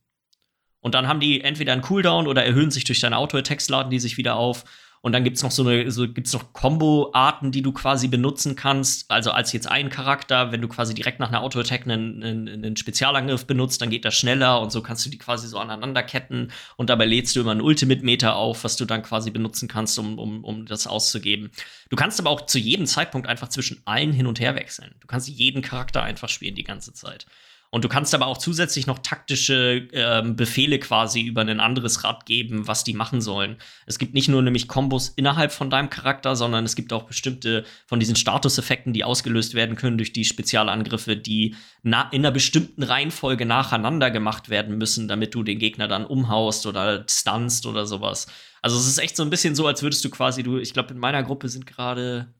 [0.81, 3.99] Und dann haben die entweder einen Cooldown oder erhöhen sich durch deine Auto-Attacks, laden die
[3.99, 4.65] sich wieder auf.
[5.01, 9.09] Und dann gibt's noch so eine, so gibt's noch Combo-Arten, die du quasi benutzen kannst.
[9.09, 12.75] Also als jetzt ein Charakter, wenn du quasi direkt nach einer Auto-Attack einen, einen, einen
[12.75, 16.89] Spezialangriff benutzt, dann geht das schneller und so kannst du die quasi so aneinanderketten und
[16.89, 20.43] dabei lädst du immer einen Ultimate-Meter auf, was du dann quasi benutzen kannst, um, um,
[20.43, 21.51] um das auszugeben.
[21.89, 24.95] Du kannst aber auch zu jedem Zeitpunkt einfach zwischen allen hin und her wechseln.
[24.99, 27.25] Du kannst jeden Charakter einfach spielen die ganze Zeit.
[27.71, 32.25] Und du kannst aber auch zusätzlich noch taktische ähm, Befehle quasi über ein anderes Rad
[32.25, 33.57] geben, was die machen sollen.
[33.85, 37.65] Es gibt nicht nur nämlich Kombos innerhalb von deinem Charakter, sondern es gibt auch bestimmte
[37.85, 43.45] von diesen Statuseffekten, die ausgelöst werden können durch die Spezialangriffe, die in einer bestimmten Reihenfolge
[43.45, 48.27] nacheinander gemacht werden müssen, damit du den Gegner dann umhaust oder stunst oder sowas.
[48.61, 50.93] Also es ist echt so ein bisschen so, als würdest du quasi, du, ich glaube,
[50.93, 52.33] in meiner Gruppe sind gerade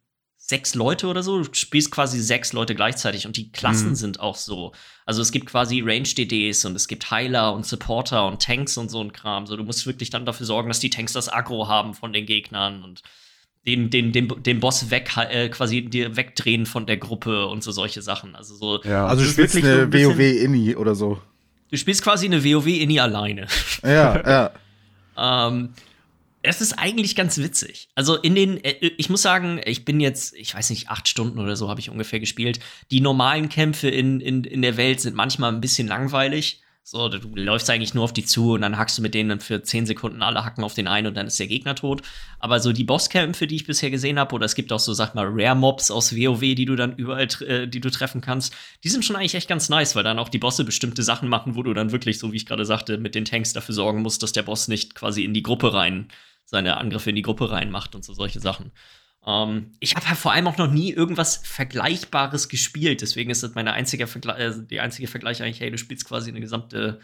[0.50, 1.44] sechs Leute oder so.
[1.44, 3.96] Du spielst quasi sechs Leute gleichzeitig und die Klassen Mhm.
[3.96, 4.72] sind auch so.
[5.06, 9.00] Also es gibt quasi Range-DDs und es gibt Heiler und Supporter und Tanks und so
[9.02, 9.46] ein Kram.
[9.46, 12.26] So, du musst wirklich dann dafür sorgen, dass die Tanks das Aggro haben von den
[12.26, 13.02] Gegnern und
[13.68, 17.72] den, den, den, den Boss weg, äh, quasi dir wegdrehen von der Gruppe und so
[17.72, 18.36] solche Sachen.
[18.36, 19.06] Also so, Ja.
[19.06, 21.22] Also du spielst eine ein WoW-Inni oder so.
[21.70, 23.46] du spielst quasi eine WoW-Inni alleine.
[23.84, 24.50] Ja,
[25.18, 25.48] ja.
[25.48, 25.74] Ähm,
[26.42, 27.90] es ist eigentlich ganz witzig.
[27.96, 31.40] Also in den, äh, ich muss sagen, ich bin jetzt, ich weiß nicht, acht Stunden
[31.40, 32.60] oder so habe ich ungefähr gespielt.
[32.92, 36.62] Die normalen Kämpfe in, in, in der Welt sind manchmal ein bisschen langweilig.
[36.92, 39.40] So, du läufst eigentlich nur auf die zu und dann hackst du mit denen dann
[39.42, 42.02] für zehn Sekunden alle hacken auf den einen und dann ist der Gegner tot.
[42.40, 45.14] Aber so die Bosskämpfe, die ich bisher gesehen habe, oder es gibt auch so, sag
[45.14, 49.06] mal, Rare-Mobs aus WoW, die du dann überall, äh, die du treffen kannst, die sind
[49.06, 51.76] schon eigentlich echt ganz nice, weil dann auch die Bosse bestimmte Sachen machen, wo du
[51.76, 54.42] dann wirklich, so wie ich gerade sagte, mit den Tanks dafür sorgen musst, dass der
[54.42, 56.08] Boss nicht quasi in die Gruppe rein,
[56.46, 58.72] seine Angriffe in die Gruppe reinmacht und so solche Sachen.
[59.26, 63.74] Ähm, ich habe vor allem auch noch nie irgendwas Vergleichbares gespielt, deswegen ist das meine
[63.74, 67.00] einzige Vergle äh, die einzige Vergleich eigentlich, hey, du spielst quasi eine gesamte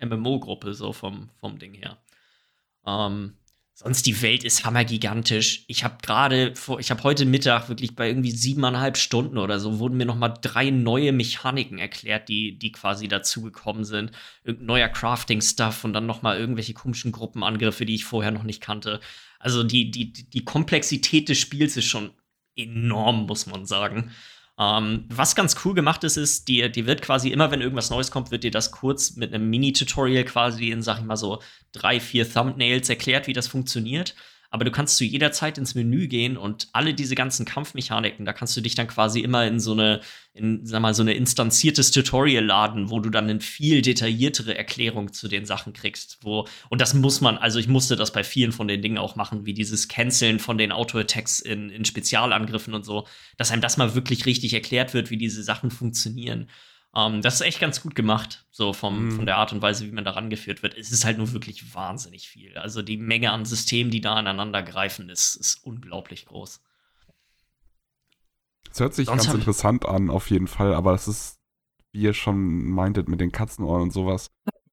[0.00, 1.98] MMO-Gruppe, so vom, vom Ding her.
[2.86, 3.34] Ähm,
[3.82, 5.64] sonst die Welt ist hammergigantisch.
[5.66, 9.78] Ich habe gerade, vor- ich habe heute Mittag wirklich bei irgendwie siebeneinhalb Stunden oder so
[9.78, 14.12] wurden mir noch mal drei neue Mechaniken erklärt, die, die quasi dazugekommen sind.
[14.44, 18.60] Irgendein neuer Crafting-Stuff und dann noch mal irgendwelche komischen Gruppenangriffe, die ich vorher noch nicht
[18.60, 19.00] kannte.
[19.38, 22.10] Also die, die, die Komplexität des Spiels ist schon
[22.56, 24.10] enorm, muss man sagen.
[24.60, 28.10] Ähm, was ganz cool gemacht ist, ist, die, die wird quasi immer, wenn irgendwas Neues
[28.10, 31.40] kommt, wird dir das kurz mit einem Mini-Tutorial quasi in, sag ich mal so,
[31.72, 34.14] drei, vier Thumbnails erklärt, wie das funktioniert.
[34.50, 38.32] Aber du kannst zu jeder Zeit ins Menü gehen und alle diese ganzen Kampfmechaniken, da
[38.32, 40.00] kannst du dich dann quasi immer in so eine,
[40.32, 45.12] in, sag mal, so eine instanziertes Tutorial laden, wo du dann eine viel detailliertere Erklärung
[45.12, 46.18] zu den Sachen kriegst.
[46.22, 49.14] Wo, und das muss man, also ich musste das bei vielen von den Dingen auch
[49.14, 53.76] machen, wie dieses Canceln von den Auto-Attacks in, in Spezialangriffen und so, dass einem das
[53.76, 56.48] mal wirklich richtig erklärt wird, wie diese Sachen funktionieren.
[56.94, 59.10] Ähm, das ist echt ganz gut gemacht, so vom, Mhm.
[59.12, 60.76] von der Art und Weise, wie man da rangeführt wird.
[60.76, 62.58] Es ist halt nur wirklich wahnsinnig viel.
[62.58, 66.60] Also die Menge an Systemen, die da aneinander greifen, ist, ist unglaublich groß.
[68.72, 71.38] Es hört sich Sonst ganz interessant an, auf jeden Fall, aber es ist,
[71.92, 74.30] wie ihr schon meintet, mit den Katzenohren und sowas.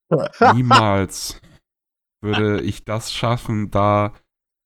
[0.53, 1.41] Niemals
[2.21, 4.13] würde ich das schaffen, da.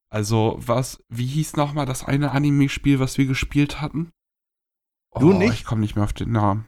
[0.10, 4.12] Also, was, wie hieß nochmal das eine Anime-Spiel, was wir gespielt hatten?
[5.18, 5.54] Du Oh, nicht?
[5.54, 6.68] Ich komme nicht mehr auf den Namen.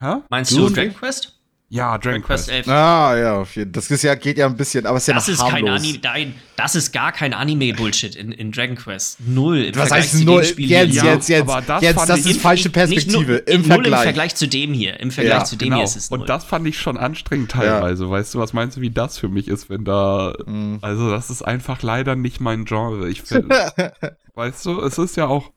[0.00, 0.16] Hä?
[0.30, 0.94] Meinst Du du Dragon?
[0.94, 1.34] Quest?
[1.70, 2.48] Ja, Dragon, Quest.
[2.48, 2.66] 11.
[2.66, 5.14] Ah, ja, auf jeden Das ist ja, geht ja ein bisschen, aber es ist ja
[5.14, 5.80] Das noch ist kein harmlos.
[5.80, 9.18] Anime, nein, das ist gar kein Anime-Bullshit in, in Dragon Quest.
[9.20, 9.58] Null.
[9.64, 10.44] Im Was Vergleich heißt zu dem null?
[10.44, 11.04] Spiel Jetzt, hier.
[11.04, 11.42] Ja, jetzt, jetzt.
[11.42, 13.18] aber das jetzt, das ist falsche Perspektive.
[13.18, 14.02] null, Im Null im Vergleich.
[14.02, 14.98] Vergleich zu dem hier.
[14.98, 15.76] Im Vergleich Ja, zu dem Genau.
[15.76, 16.20] hier ist es null.
[16.20, 18.08] Und das fand ich schon anstrengend teilweise.
[18.08, 20.32] Weißt du, was meinst du, wie das für mich ist, wenn da.
[20.46, 20.78] Mhm.
[20.80, 23.10] Also, das ist einfach leider nicht mein Genre.
[23.10, 23.72] Ich finde.
[24.34, 25.50] weißt du, es ist ja auch.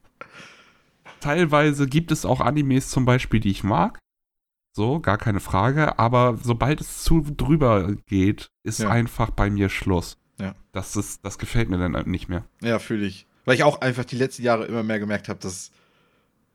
[1.22, 3.98] Teilweise gibt es auch Animes zum Beispiel, die ich mag.
[4.74, 6.00] So, gar keine Frage.
[6.00, 8.90] Aber sobald es zu drüber geht, ist Ja.
[8.90, 10.18] einfach bei mir Schluss.
[10.40, 10.56] Ja.
[10.72, 12.46] Das, ist, das gefällt mir dann nicht mehr.
[12.62, 13.28] Ja, fühle ich.
[13.46, 15.72] Weil ich auch einfach die letzten Jahre immer mehr gemerkt habe, dass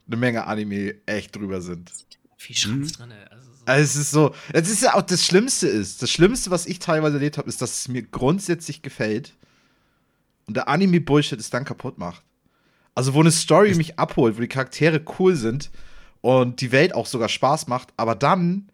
[0.06, 1.90] eine Menge Anime echt drüber sind.
[2.36, 3.02] Viel Schranz Mhm.
[3.02, 3.12] drin.
[3.28, 3.64] Also so.
[3.66, 6.00] Also es ist so, das ist ja auch das Schlimmste ist.
[6.00, 9.34] Das Schlimmste, was ich teilweise erlebt habe, ist, dass es mir grundsätzlich gefällt
[10.46, 12.22] und der Anime-Bullshit es dann kaputt macht.
[12.94, 15.70] Also wo eine Story mich abholt, wo die Charaktere cool sind
[16.26, 18.68] und die Welt auch sogar Spaß macht, aber dann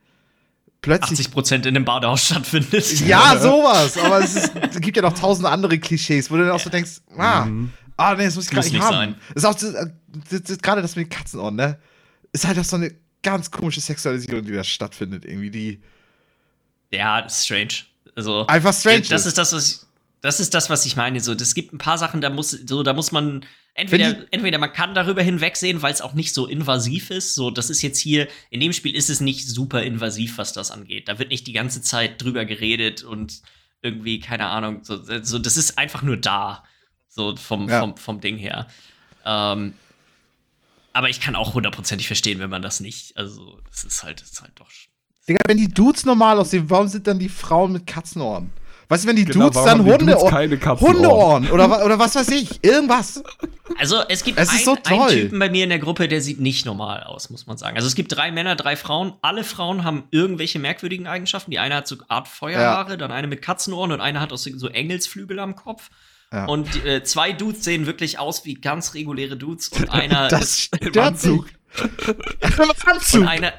[0.81, 3.01] plötzlich 80% in dem Badehaus stattfindet.
[3.07, 3.99] Ja, sowas.
[3.99, 6.71] Aber es, ist, es gibt ja noch tausend andere Klischees, wo du dann auch so
[6.71, 7.71] denkst, ah, Mhm.
[7.97, 8.95] ah nee, das muss ich gar Muss nicht nicht haben.
[8.95, 9.15] sein.
[9.35, 9.91] Das ist auch das,
[10.31, 11.79] das, das, gerade das mit den Katzenohren, ne?
[12.33, 15.81] Ist halt auch so eine ganz komische Sexualisierung, die da stattfindet, irgendwie, die
[16.91, 17.75] Ja, strange.
[18.17, 19.27] Also, einfach strange das ist.
[19.27, 19.79] ist das, was ich,
[20.23, 21.21] das ist das, was ich meine.
[21.21, 23.45] So, das gibt ein paar Sachen, da muss, so, da muss man
[23.75, 27.35] entweder, entweder man kann darüber hinwegsehen, weil es auch nicht so invasiv ist.
[27.35, 30.71] So, das ist jetzt hier in dem Spiel ist es nicht super invasiv, was das
[30.71, 31.09] angeht.
[31.09, 33.43] Da wird nicht die ganze Zeit drüber geredet und
[33.83, 34.85] irgendwie keine Ahnung.
[34.85, 36.65] So, so das ist einfach nur da,
[37.09, 37.81] so vom Ja.
[37.81, 38.67] vom, vom Ding her.
[39.25, 39.75] Ähm,
[40.93, 43.17] aber ich kann auch hundertprozentig verstehen, wenn man das nicht.
[43.17, 44.69] Also, das ist halt, das ist halt doch.
[45.29, 48.51] Digga, wenn die Dudes normal aussehen, warum sind dann die Frauen mit Katzenohren?
[48.89, 50.97] Weißt du, wenn die Genau, Dudes dann haben die Dudes Hundeohren, keine Katzenohren?
[50.97, 53.23] Hundeohren oder, oder was weiß ich, irgendwas.
[53.79, 55.11] Also es gibt Es ist ein, so einen toll.
[55.11, 57.77] Typen bei mir in der Gruppe, der sieht nicht normal aus, muss man sagen.
[57.77, 59.15] Also es gibt drei Männer, drei Frauen.
[59.23, 61.51] Alle Frauen haben irgendwelche merkwürdigen Eigenschaften.
[61.51, 64.37] Die eine hat so eine Art Feuerhaare, dann eine mit Katzenohren und eine hat auch
[64.37, 65.89] so Engelsflügel am Kopf.
[66.33, 66.47] Ja.
[66.47, 70.77] Und äh, zwei Dudes sehen wirklich aus wie ganz reguläre Dudes und einer Das ist,
[70.77, 71.31] stört sich.
[71.31, 71.47] Anzug.
[72.59, 73.27] und Anzug.
[73.27, 73.53] einer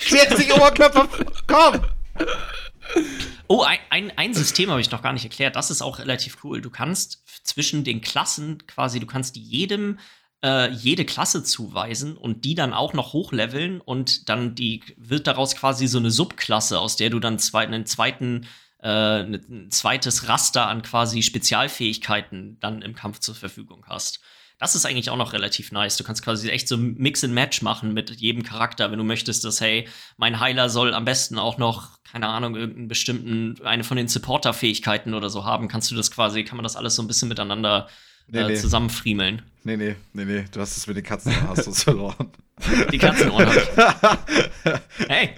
[0.00, 1.08] Klärt sich Oberkörper.
[1.46, 1.80] Komm.
[3.46, 5.56] Oh, ein, ein, System habe ich noch gar nicht erklärt.
[5.56, 6.60] Das ist auch relativ cool.
[6.60, 9.98] Du kannst zwischen den Klassen quasi, du kannst jedem
[10.44, 15.56] äh, jede Klasse zuweisen und die dann auch noch hochleveln und dann die wird daraus
[15.56, 18.46] quasi so eine Subklasse, aus der du dann zwei, einen zweiten
[18.82, 24.20] äh, ein zweites Raster an quasi Spezialfähigkeiten dann im Kampf zur Verfügung hast.
[24.58, 25.96] Das ist eigentlich auch noch relativ nice.
[25.96, 29.44] Du kannst quasi echt so Mix and Match machen mit jedem Charakter, wenn du möchtest,
[29.44, 33.96] dass, hey, mein Heiler soll am besten auch noch, keine Ahnung, irgendeinen bestimmten, eine von
[33.96, 37.08] den Supporter-Fähigkeiten oder so haben, kannst du das quasi, kann man das alles so ein
[37.08, 37.88] bisschen miteinander
[38.26, 38.54] Nee, äh, nee.
[38.56, 39.42] zusammenfriemeln.
[39.64, 40.44] Nee, nee, nee, nee.
[40.50, 42.30] Du hast es mit den Katzen hast du's verloren.
[42.90, 44.28] Die Katzenohren hab
[44.98, 45.08] ich.
[45.08, 45.34] Hey,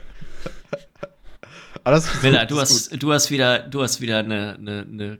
[2.22, 5.18] Miller, du hast, du hast wieder, du hast wieder eine, eine, eine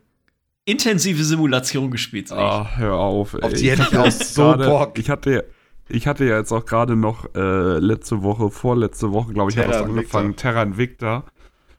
[0.67, 2.29] intensive Simulation gespielt.
[2.29, 2.45] sag ich.
[2.45, 3.33] Ah, hör auf.
[3.35, 3.43] Ey.
[3.43, 4.99] Auf die hätte ich auch so Bock.
[4.99, 5.47] Ich hatte,
[5.89, 9.65] ich hatte ja jetzt auch gerade noch äh, letzte Woche, vorletzte Woche, glaube ich, das
[9.65, 9.85] Invicta.
[9.85, 11.25] angefangen, Terra Invicta.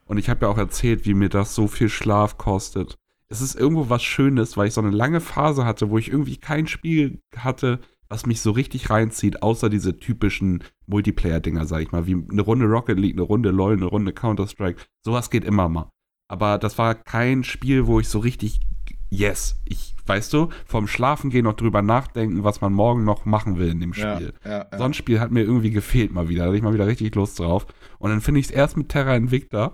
[0.05, 2.97] Und ich habe ja auch erzählt, wie mir das so viel Schlaf kostet.
[3.29, 6.37] Es ist irgendwo was Schönes, weil ich so eine lange Phase hatte, wo ich irgendwie
[6.37, 12.07] kein Spiel hatte, was mich so richtig reinzieht, außer diese typischen Multiplayer-Dinger, sag ich mal,
[12.07, 14.81] wie eine Runde Rocket League, eine Runde LoL, eine Runde Counter-Strike.
[15.03, 15.91] Sowas geht immer mal.
[16.29, 18.61] Aber das war kein Spiel, wo ich so richtig,
[19.09, 23.57] yes, ich, weißt du, vom Schlafen gehen noch drüber nachdenken, was man morgen noch machen
[23.57, 24.33] will in dem ja, Spiel.
[24.43, 24.77] ja, ja.
[24.77, 26.43] So ein Spiel hat mir irgendwie gefehlt mal wieder.
[26.43, 27.65] Da hatte ich mal wieder richtig Lust drauf.
[27.99, 29.73] Und dann finde ich es erst mit Terra Invicta.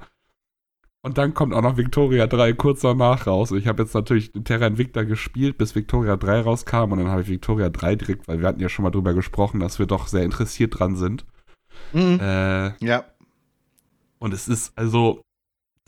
[1.06, 3.52] Und dann kommt auch noch Victoria 3 kurz danach raus.
[3.52, 6.94] Und ich habe jetzt natürlich Terra Invicta gespielt, bis Victoria 3 rauskam.
[6.94, 9.60] Und dann habe ich Victoria 3 direkt, weil wir hatten ja schon mal drüber gesprochen,
[9.60, 11.26] dass wir doch sehr interessiert dran sind.
[11.92, 12.20] Mhm.
[12.22, 13.04] Äh, ja.
[14.20, 15.22] und es ist also,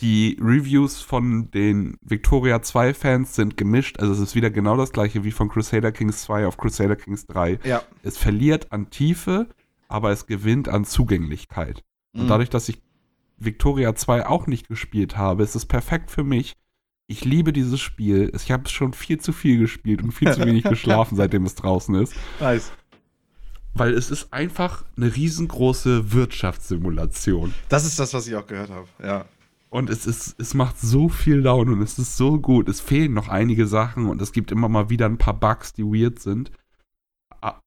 [0.02, 4.00] die Reviews von den Victoria 2 Fans sind gemischt.
[4.00, 7.26] Also es ist wieder genau das gleiche wie von Crusader Kings 2 auf Crusader Kings
[7.28, 7.60] 3.
[7.64, 7.82] Ja.
[8.04, 9.48] Es verliert an Tiefe,
[9.88, 11.84] aber es gewinnt an Zugänglichkeit.
[12.14, 12.28] Und Mhm.
[12.28, 12.82] dadurch, dass ich
[13.38, 16.56] Victoria 2 auch nicht gespielt habe, ist es perfekt für mich.
[17.08, 18.32] Ich liebe dieses Spiel.
[18.36, 21.96] Ich habe schon viel zu viel gespielt und viel zu wenig geschlafen, seitdem es draußen
[21.96, 22.14] ist.
[22.40, 22.72] Nice.
[23.74, 27.54] Weil es ist einfach eine riesengroße Wirtschaftssimulation.
[27.70, 28.88] Das ist das, was ich auch gehört habe.
[29.04, 29.26] Ja.
[29.70, 32.70] Und es ist, es macht so viel Laune und es ist so gut.
[32.70, 35.84] Es fehlen noch einige Sachen und es gibt immer mal wieder ein paar Bugs, die
[35.84, 36.52] weird sind.
[37.42, 37.60] Ah,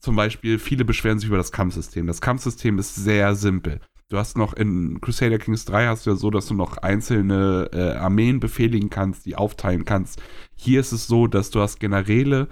[0.00, 2.06] Zum Beispiel, viele beschweren sich über das Kampfsystem.
[2.06, 3.80] Das Kampfsystem ist sehr simpel.
[4.12, 7.70] Du hast noch in Crusader Kings 3 hast du ja so, dass du noch einzelne
[7.72, 10.20] äh, Armeen befehligen kannst, die aufteilen kannst.
[10.54, 12.48] Hier ist es so, dass du hast Generäle,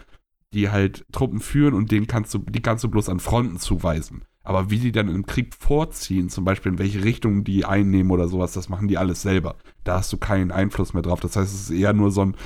[0.55, 4.25] die halt Truppen führen und denen kannst du, die kannst du bloß an Fronten zuweisen.
[4.43, 8.27] Aber wie die dann im Krieg vorziehen, zum Beispiel in welche Richtung die einnehmen oder
[8.27, 9.57] sowas, das machen die alles selber.
[9.85, 11.21] Da hast du keinen Einfluss mehr drauf.
[11.21, 12.37] Das heißt, es ist eher nur so ein,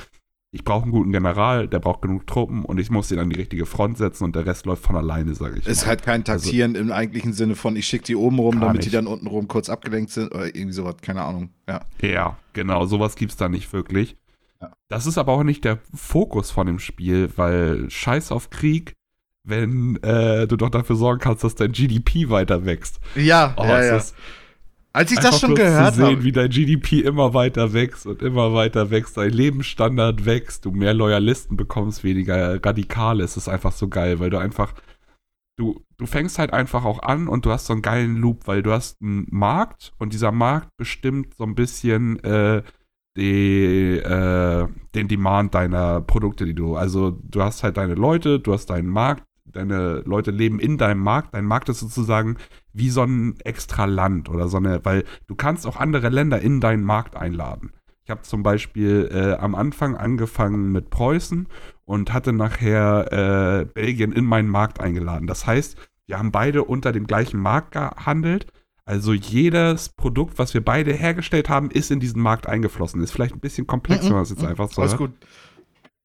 [0.55, 3.35] ich brauche einen guten General, der braucht genug Truppen und ich muss den an die
[3.35, 5.67] richtige Front setzen und der Rest läuft von alleine, sage ich.
[5.67, 8.39] Es ist halt kein also Taktieren also, im eigentlichen Sinne von, ich schicke die oben
[8.39, 8.85] rum, damit nicht.
[8.85, 11.49] die dann unten rum kurz abgelenkt sind oder irgendwie sowas, keine Ahnung.
[11.67, 14.15] Ja, ja genau, sowas gibt es da nicht wirklich.
[14.61, 14.71] Ja.
[14.87, 18.93] Das ist aber auch nicht der Fokus von dem Spiel, weil Scheiß auf Krieg,
[19.45, 22.99] wenn äh, du doch dafür sorgen kannst, dass dein GDP weiter wächst.
[23.15, 24.01] Ja, oh, ja, ja.
[24.95, 25.91] Als ich das schon gehört habe.
[25.91, 26.23] zu sehen, hab.
[26.23, 30.93] wie dein GDP immer weiter wächst und immer weiter wächst, dein Lebensstandard wächst, du mehr
[30.93, 33.23] Loyalisten bekommst, weniger Radikale.
[33.23, 34.73] Es ist einfach so geil, weil du einfach,
[35.57, 38.63] du, du fängst halt einfach auch an und du hast so einen geilen Loop, weil
[38.63, 42.63] du hast einen Markt und dieser Markt bestimmt so ein bisschen äh,
[43.17, 48.53] die, äh, den Demand deiner Produkte, die du, also du hast halt deine Leute, du
[48.53, 49.23] hast deinen Markt,
[49.55, 51.33] deine Leute leben in deinem Markt.
[51.33, 52.37] Dein Markt ist sozusagen
[52.73, 56.61] wie so ein extra Land oder so eine, weil du kannst auch andere Länder in
[56.61, 57.71] deinen Markt einladen.
[58.03, 61.47] Ich habe zum Beispiel äh, am Anfang angefangen mit Preußen
[61.85, 63.11] und hatte nachher
[63.61, 65.25] äh, Belgien in meinen Markt eingeladen.
[65.25, 65.75] Das heißt,
[66.05, 68.45] wir haben beide unter dem gleichen Markt gehandelt.
[68.85, 73.01] Also jedes Produkt, was wir beide hergestellt haben, ist in diesen Markt eingeflossen.
[73.01, 74.83] Ist vielleicht ein bisschen komplex, wenn man es jetzt einfach so.
[74.83, 75.11] Alles gut.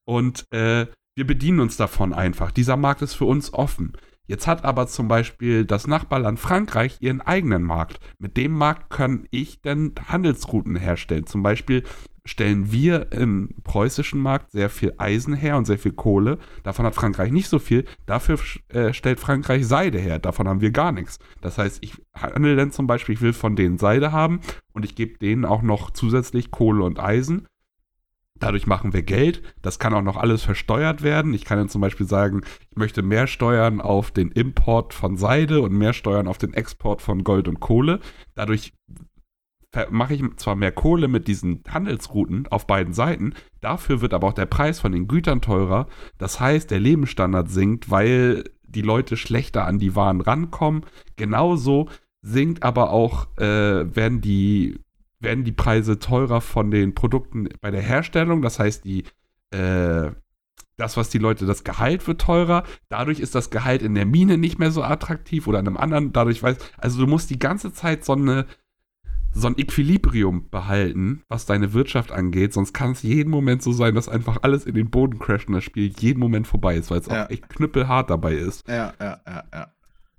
[0.06, 0.86] Und äh,
[1.20, 2.50] wir bedienen uns davon einfach.
[2.50, 3.92] Dieser Markt ist für uns offen.
[4.26, 8.00] Jetzt hat aber zum Beispiel das Nachbarland Frankreich ihren eigenen Markt.
[8.18, 11.26] Mit dem Markt kann ich dann Handelsrouten herstellen.
[11.26, 11.82] Zum Beispiel
[12.24, 16.38] stellen wir im preußischen Markt sehr viel Eisen her und sehr viel Kohle.
[16.62, 17.84] Davon hat Frankreich nicht so viel.
[18.06, 20.18] Dafür äh, stellt Frankreich Seide her.
[20.18, 21.18] Davon haben wir gar nichts.
[21.42, 24.40] Das heißt, ich handle dann zum Beispiel, ich will von denen Seide haben
[24.72, 27.46] und ich gebe denen auch noch zusätzlich Kohle und Eisen.
[28.40, 29.42] Dadurch machen wir Geld.
[29.62, 31.34] Das kann auch noch alles versteuert werden.
[31.34, 35.60] Ich kann dann zum Beispiel sagen, ich möchte mehr Steuern auf den Import von Seide
[35.60, 38.00] und mehr Steuern auf den Export von Gold und Kohle.
[38.34, 38.72] Dadurch
[39.90, 44.32] mache ich zwar mehr Kohle mit diesen Handelsrouten auf beiden Seiten, dafür wird aber auch
[44.32, 45.86] der Preis von den Gütern teurer.
[46.18, 50.84] Das heißt, der Lebensstandard sinkt, weil die Leute schlechter an die Waren rankommen.
[51.16, 51.88] Genauso
[52.22, 54.80] sinkt aber auch, äh, werden die
[55.20, 58.42] werden die Preise teurer von den Produkten bei der Herstellung.
[58.42, 59.04] Das heißt, die,
[59.50, 60.10] äh,
[60.76, 62.64] das, was die Leute, das Gehalt wird teurer.
[62.88, 66.12] Dadurch ist das Gehalt in der Mine nicht mehr so attraktiv oder in einem anderen.
[66.12, 68.46] Dadurch weiß, also du musst die ganze Zeit so eine
[69.32, 73.94] so ein Equilibrium behalten, was deine Wirtschaft angeht, sonst kann es jeden Moment so sein,
[73.94, 76.98] dass einfach alles in den Boden crasht und das Spiel jeden Moment vorbei ist, weil
[76.98, 77.24] es ja.
[77.26, 78.66] auch echt knüppelhart dabei ist.
[78.66, 79.72] Ja, ja, ja, ja.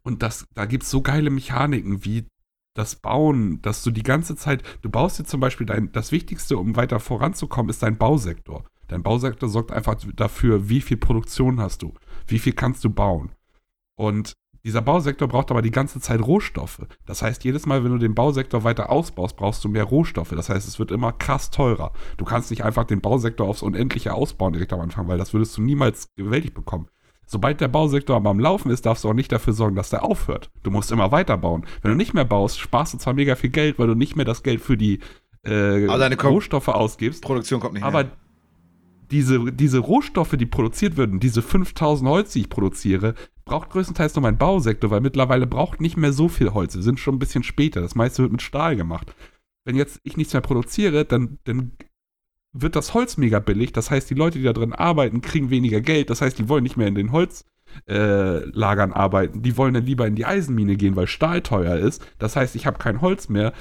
[0.04, 2.26] Und das, da gibt es so geile Mechaniken wie
[2.74, 6.58] das Bauen, dass du die ganze Zeit, du baust dir zum Beispiel dein, das Wichtigste,
[6.58, 8.64] um weiter voranzukommen, ist dein Bausektor.
[8.88, 11.94] Dein Bausektor sorgt einfach dafür, wie viel Produktion hast du,
[12.28, 13.32] wie viel kannst du bauen.
[13.96, 16.86] Und dieser Bausektor braucht aber die ganze Zeit Rohstoffe.
[17.06, 20.32] Das heißt, jedes Mal, wenn du den Bausektor weiter ausbaust, brauchst du mehr Rohstoffe.
[20.32, 21.94] Das heißt, es wird immer krass teurer.
[22.18, 25.58] Du kannst nicht einfach den Bausektor aufs Unendliche ausbauen direkt am Anfang, weil das würdest
[25.58, 26.88] du niemals gewältigt bekommen.
[27.32, 30.04] Sobald der Bausektor aber am Laufen ist, darfst du auch nicht dafür sorgen, dass der
[30.04, 30.52] aufhört.
[30.64, 31.66] Du musst immer weiterbauen.
[31.82, 34.26] Wenn du nicht mehr baust, sparst du zwar mega viel Geld, weil du nicht mehr
[34.26, 35.00] das Geld für die
[35.44, 37.24] äh, Rohstoffe ausgibst.
[37.24, 38.12] Produktion kommt nicht aber her.
[39.12, 43.16] Diese, diese Rohstoffe, die produziert würden, diese 5000 Holz, die ich produziere,
[43.46, 46.76] braucht größtenteils nur mein Bausektor, weil mittlerweile braucht nicht mehr so viel Holz.
[46.76, 47.80] Wir sind schon ein bisschen später.
[47.80, 49.16] Das meiste wird mit Stahl gemacht.
[49.64, 51.72] Wenn jetzt ich nichts mehr produziere, dann, dann
[52.54, 53.74] wird das Holz mega billig.
[53.74, 56.10] Das heißt, die Leute, die da drin arbeiten, kriegen weniger Geld.
[56.10, 59.42] Das heißt, die wollen nicht mehr in den Holzlagern äh, arbeiten.
[59.42, 62.06] Die wollen dann lieber in die Eisenmine gehen, weil Stahl teuer ist.
[62.20, 63.54] Das heißt, ich habe kein Holz mehr.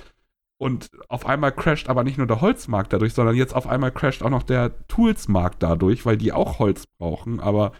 [0.58, 4.22] Und auf einmal crasht aber nicht nur der Holzmarkt dadurch, sondern jetzt auf einmal crasht
[4.22, 7.40] auch noch der Toolsmarkt dadurch, weil die auch Holz brauchen.
[7.40, 7.72] Aber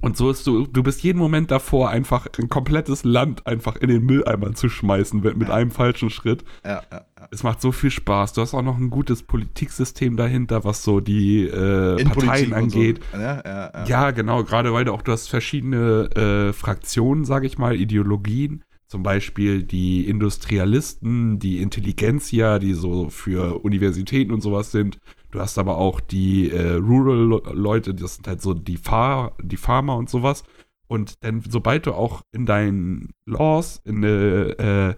[0.00, 3.88] und so ist du, du bist jeden Moment davor, einfach ein komplettes Land einfach in
[3.88, 5.54] den Mülleimer zu schmeißen mit, mit ja.
[5.54, 6.44] einem falschen Schritt.
[6.64, 8.32] Ja, ja, ja, Es macht so viel Spaß.
[8.32, 13.00] Du hast auch noch ein gutes Politiksystem dahinter, was so die äh, Parteien angeht.
[13.12, 13.18] So.
[13.18, 13.84] Ja, ja, ja.
[13.84, 16.10] ja, genau, gerade weil du auch du hast verschiedene
[16.48, 18.64] äh, Fraktionen, sage ich mal, Ideologien.
[18.86, 24.98] Zum Beispiel die Industrialisten, die Intelligenzia, die so für Universitäten und sowas sind.
[25.30, 29.96] Du hast aber auch die äh, Rural-Leute, das sind halt so die, Fahr die Farmer
[29.96, 30.42] und sowas.
[30.88, 34.96] Und dann, sobald du auch in deinen Laws in, äh,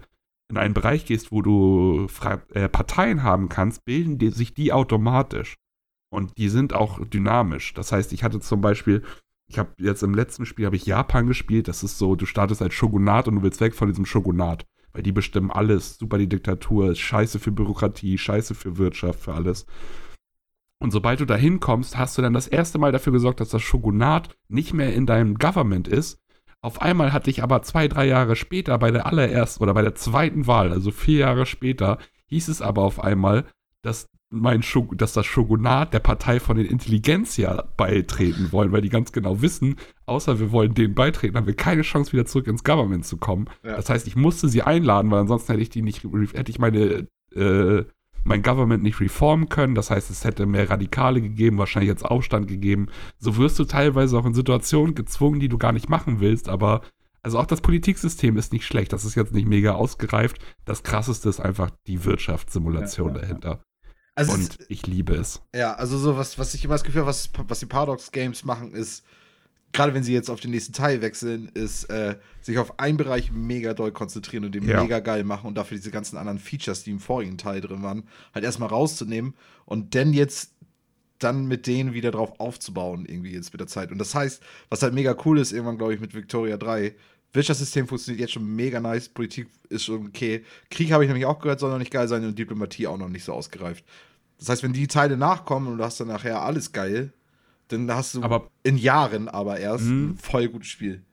[0.49, 2.07] in einen Bereich gehst, wo du
[2.53, 5.55] äh, Parteien haben kannst, bilden die, sich die automatisch.
[6.09, 7.73] Und die sind auch dynamisch.
[7.75, 9.03] Das heißt, ich hatte zum Beispiel,
[9.47, 11.67] ich habe jetzt im letzten Spiel habe ich Japan gespielt.
[11.67, 14.65] Das ist so, du startest als Shogunat und du willst weg von diesem Shogunat.
[14.93, 15.97] Weil die bestimmen alles.
[15.97, 19.65] Super die Diktatur, scheiße für Bürokratie, scheiße für Wirtschaft, für alles.
[20.83, 23.61] Und sobald du da hinkommst, hast du dann das erste Mal dafür gesorgt, dass das
[23.61, 26.19] Shogunat nicht mehr in deinem Government ist,
[26.63, 29.95] Auf einmal hatte ich aber zwei, drei Jahre später bei der allerersten oder bei der
[29.95, 33.45] zweiten Wahl, also vier Jahre später, hieß es aber auf einmal,
[33.81, 38.89] dass mein Shog dass das Shogunat der Partei von den Intelligenzia beitreten wollen, weil die
[38.89, 39.75] ganz genau wissen,
[40.05, 43.47] außer wir wollen denen beitreten, haben wir keine Chance, wieder zurück ins Government zu kommen.
[43.63, 43.75] Ja.
[43.75, 46.03] Das heißt, ich musste sie einladen, weil ansonsten hätte ich die nicht,
[46.33, 47.83] hätte ich meine, äh,
[48.23, 49.75] mein Government nicht reformen können.
[49.75, 52.87] Das heißt, es hätte mehr Radikale gegeben, wahrscheinlich jetzt Aufstand gegeben.
[53.19, 56.81] So wirst du teilweise auch in Situationen gezwungen, die du gar nicht machen willst, aber
[57.21, 58.91] also auch das Politiksystem ist nicht schlecht.
[58.91, 60.39] Das ist jetzt nicht mega ausgereift.
[60.65, 63.63] Das krasseste ist einfach die Wirtschaftssimulation ja, dahinter.
[64.13, 65.41] Also und es, ich liebe es.
[65.55, 68.43] Ja, also so was, was ich immer das Gefühl habe, was, was die Paradox Games
[68.43, 69.05] machen, ist,
[69.73, 73.31] gerade wenn sie jetzt auf den nächsten Teil wechseln, ist äh, sich auf einen Bereich
[73.31, 74.81] mega doll konzentrieren und den ja.
[74.81, 78.03] mega geil machen und dafür diese ganzen anderen Features, die im vorigen Teil drin waren,
[78.33, 79.33] halt erstmal rauszunehmen
[79.65, 80.53] und dann jetzt
[81.19, 83.91] dann mit denen wieder drauf aufzubauen, irgendwie jetzt mit der Zeit.
[83.91, 86.95] Und das heißt, was halt mega cool ist, irgendwann, glaube ich, mit Victoria 3,
[87.31, 90.43] Wirtschaftssystem funktioniert jetzt schon mega nice, Politik ist schon okay.
[90.69, 93.09] Krieg habe ich nämlich auch gehört, soll noch nicht geil sein und Diplomatie auch noch
[93.09, 93.83] nicht so ausgereift.
[94.37, 97.13] Das heißt, wenn die Teile nachkommen und du hast dann nachher alles geil,
[97.67, 100.17] dann hast du aber, in Jahren aber erst ein mhm.
[100.17, 101.03] voll gutes Spiel.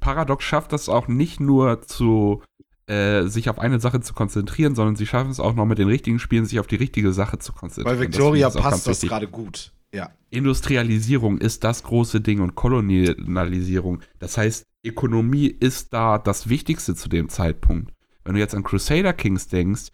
[0.00, 2.42] Paradox schafft das auch nicht nur zu
[2.86, 5.88] äh, sich auf eine Sache zu konzentrieren, sondern sie schaffen es auch noch mit den
[5.88, 7.98] richtigen Spielen, sich auf die richtige Sache zu konzentrieren.
[7.98, 9.72] Bei Victoria das passt das gerade gut.
[9.92, 10.10] Ja.
[10.30, 14.02] Industrialisierung ist das große Ding und Kolonialisierung.
[14.18, 17.92] Das heißt, Ökonomie ist da das Wichtigste zu dem Zeitpunkt.
[18.24, 19.88] Wenn du jetzt an Crusader Kings denkst,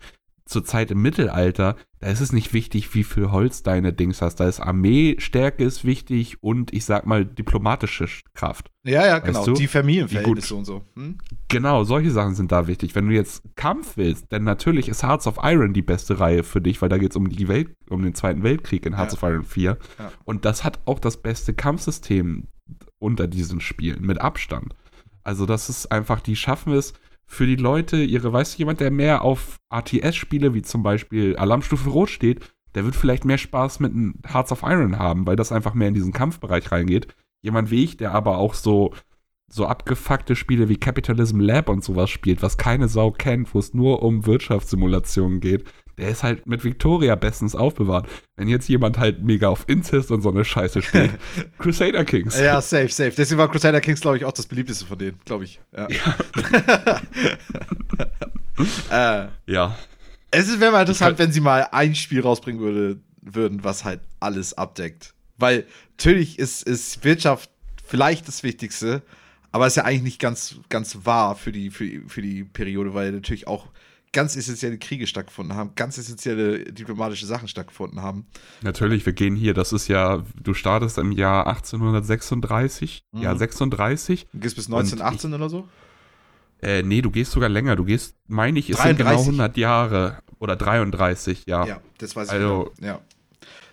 [0.52, 4.36] zur Zeit im Mittelalter, da ist es nicht wichtig, wie viel Holz deine Dings hast.
[4.36, 8.70] Da ist Armeestärke ist wichtig und ich sag mal diplomatische Kraft.
[8.84, 9.44] Ja, ja, genau.
[9.44, 9.54] Du?
[9.54, 10.82] Die Familienverhältnisse und so.
[10.94, 11.18] Hm?
[11.48, 12.94] Genau, solche Sachen sind da wichtig.
[12.94, 16.60] Wenn du jetzt Kampf willst, denn natürlich ist Hearts of Iron die beste Reihe für
[16.60, 19.18] dich, weil da geht es um die Welt, um den Zweiten Weltkrieg in Hearts ja.
[19.18, 19.78] of Iron 4.
[19.98, 20.12] Ja.
[20.24, 22.48] Und das hat auch das beste Kampfsystem
[22.98, 24.74] unter diesen Spielen, mit Abstand.
[25.24, 26.94] Also, das ist einfach, die schaffen es,
[27.32, 31.88] für die Leute ihre, weißt du, jemand, der mehr auf RTS-Spiele wie zum Beispiel Alarmstufe
[31.88, 32.40] Rot steht,
[32.74, 35.88] der wird vielleicht mehr Spaß mit einem Hearts of Iron haben, weil das einfach mehr
[35.88, 37.14] in diesen Kampfbereich reingeht.
[37.40, 38.92] Jemand wie ich, der aber auch so,
[39.50, 43.72] so abgefuckte Spiele wie Capitalism Lab und sowas spielt, was keine Sau kennt, wo es
[43.72, 45.64] nur um Wirtschaftssimulationen geht,
[45.98, 48.08] der ist halt mit Victoria bestens aufbewahrt.
[48.36, 51.10] Wenn jetzt jemand halt mega auf Incest und so eine Scheiße steht,
[51.58, 52.38] Crusader Kings.
[52.38, 53.12] Ja, safe, safe.
[53.16, 55.60] Deswegen war Crusader Kings, glaube ich, auch das beliebteste von denen, glaube ich.
[55.76, 55.88] Ja.
[55.90, 57.00] Ja.
[59.26, 59.76] äh, ja.
[60.30, 64.54] Es wäre mal interessant, wenn sie mal ein Spiel rausbringen würde, würden, was halt alles
[64.54, 65.14] abdeckt.
[65.36, 65.66] Weil
[65.98, 67.50] natürlich ist, ist Wirtschaft
[67.84, 69.02] vielleicht das Wichtigste,
[69.50, 73.12] aber ist ja eigentlich nicht ganz, ganz wahr für die, für, für die Periode, weil
[73.12, 73.66] natürlich auch
[74.12, 78.26] ganz essentielle Kriege stattgefunden haben, ganz essentielle diplomatische Sachen stattgefunden haben.
[78.62, 83.22] Natürlich, wir gehen hier, das ist ja, du startest im Jahr 1836, mhm.
[83.22, 84.26] ja 36.
[84.32, 85.68] Du gehst bis 1918 ich, oder so?
[86.60, 87.74] Äh, nee, du gehst sogar länger.
[87.74, 88.96] Du gehst, meine ich, es 33.
[88.96, 91.66] sind genau 100 Jahre oder 33, ja.
[91.66, 92.88] Ja, das weiß ich also, genau.
[92.88, 93.00] Ja.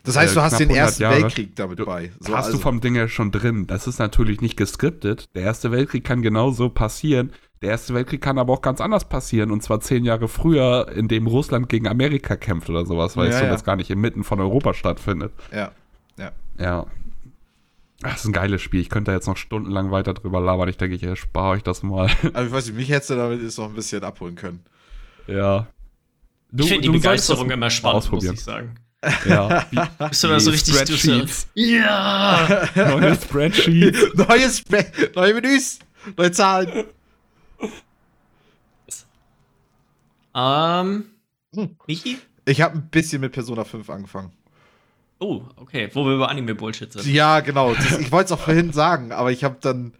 [0.03, 1.23] Das heißt, du hast den Ersten Jahre.
[1.23, 2.11] Weltkrieg damit du, bei.
[2.19, 2.57] So, hast also.
[2.57, 3.67] du vom Ding ja schon drin.
[3.67, 5.29] Das ist natürlich nicht geskriptet.
[5.35, 7.31] Der Erste Weltkrieg kann genauso passieren.
[7.61, 11.27] Der Erste Weltkrieg kann aber auch ganz anders passieren und zwar zehn Jahre früher, indem
[11.27, 13.51] Russland gegen Amerika kämpft oder sowas, weil ja, es so ja.
[13.51, 15.33] jetzt gar nicht inmitten von Europa stattfindet.
[15.51, 15.71] Ja,
[16.17, 16.31] ja.
[16.57, 16.85] Ja.
[18.01, 18.79] Ach, das ist ein geiles Spiel.
[18.79, 20.69] Ich könnte da jetzt noch stundenlang weiter drüber labern.
[20.69, 22.09] Ich denke, ich erspare euch das mal.
[22.33, 24.63] Aber ich weiß nicht, mich hättest du damit jetzt noch ein bisschen abholen können.
[25.27, 25.67] Ja.
[26.51, 28.75] Du, ich finde die Begeisterung immer spannend, muss ich sagen.
[29.25, 29.65] Ja.
[29.71, 31.47] Wie, Bist du da so richtig Spreadsheets.
[31.55, 32.67] Ja!
[32.75, 33.99] Neue Spreadsheets.
[34.15, 34.85] neue, Spre
[35.15, 35.79] neue Menüs.
[36.17, 36.85] Neue Zahlen.
[40.35, 41.05] Ähm,
[41.53, 41.75] hm.
[41.87, 42.17] Michi?
[42.45, 44.31] Ich habe ein bisschen mit Persona 5 angefangen.
[45.19, 45.89] Oh, okay.
[45.93, 47.05] Wo wir über Anime-Bullshit sind.
[47.05, 47.73] Ja, genau.
[47.73, 49.93] Das, ich wollte es auch vorhin sagen, aber ich habe dann.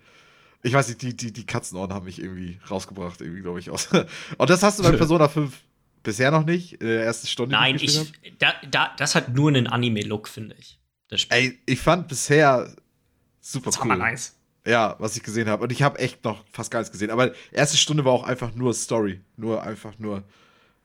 [0.62, 3.90] Ich weiß nicht, die, die, die Katzenohren haben mich irgendwie rausgebracht, irgendwie, glaube ich, aus.
[4.38, 5.58] Und das hast du bei Persona 5
[6.04, 7.56] bisher noch nicht, in der ersten Stunde.
[7.56, 8.12] Nein, ich.
[8.40, 10.80] Da, da, das hat nur einen Anime-Look, finde ich.
[11.30, 12.74] Ey, ich fand bisher
[13.40, 13.98] super das cool.
[13.98, 14.36] Nice.
[14.66, 15.64] Ja, was ich gesehen habe.
[15.64, 17.12] Und ich habe echt noch fast gar nichts gesehen.
[17.12, 19.22] Aber erste Stunde war auch einfach nur Story.
[19.38, 20.24] Nur einfach nur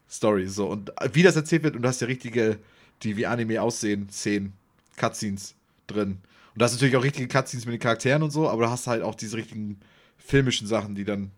[0.09, 0.47] Story.
[0.47, 0.69] So.
[0.69, 2.59] Und wie das erzählt wird, und du hast ja richtige,
[3.03, 4.53] die wie Anime aussehen, Szenen,
[4.97, 5.55] Cutscenes
[5.87, 6.19] drin.
[6.55, 8.87] Und du hast natürlich auch richtige Cutscenes mit den Charakteren und so, aber du hast
[8.87, 9.81] halt auch diese richtigen
[10.19, 11.33] filmischen Sachen, die dann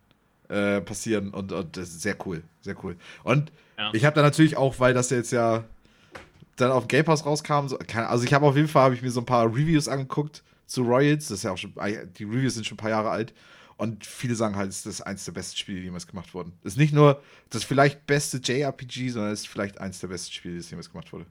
[0.49, 1.31] äh, passieren.
[1.31, 2.43] Und, und das ist sehr cool.
[2.61, 2.97] Sehr cool.
[3.25, 3.91] Und ja.
[3.95, 5.65] ich habe da natürlich auch, weil das jetzt ja
[6.57, 9.11] dann auf Game Pass rauskam, so, also ich habe auf jeden Fall, habe ich mir
[9.11, 11.29] so ein paar Reviews angeguckt zu Royals.
[11.29, 11.73] Das ist ja auch schon,
[12.19, 13.35] die Reviews sind schon ein paar Jahre alt.
[13.79, 16.53] Und viele sagen halt, es ist eins der besten Spiele, die jemals gemacht wurden.
[16.65, 20.33] Es ist nicht nur das vielleicht beste JRPG, sondern es ist vielleicht eins der besten
[20.33, 21.27] Spiele, das jemals gemacht wurde.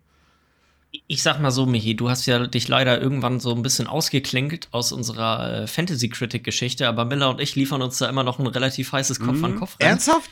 [1.07, 4.69] Ich sag mal so, Michi, du hast ja dich leider irgendwann so ein bisschen ausgeklinkt
[4.71, 8.91] aus unserer äh, Fantasy-Critic-Geschichte, aber Miller und ich liefern uns da immer noch ein relativ
[8.91, 9.45] heißes Kopf Mhm.
[9.45, 9.75] an Kopf.
[9.79, 10.29] Ernsthaft?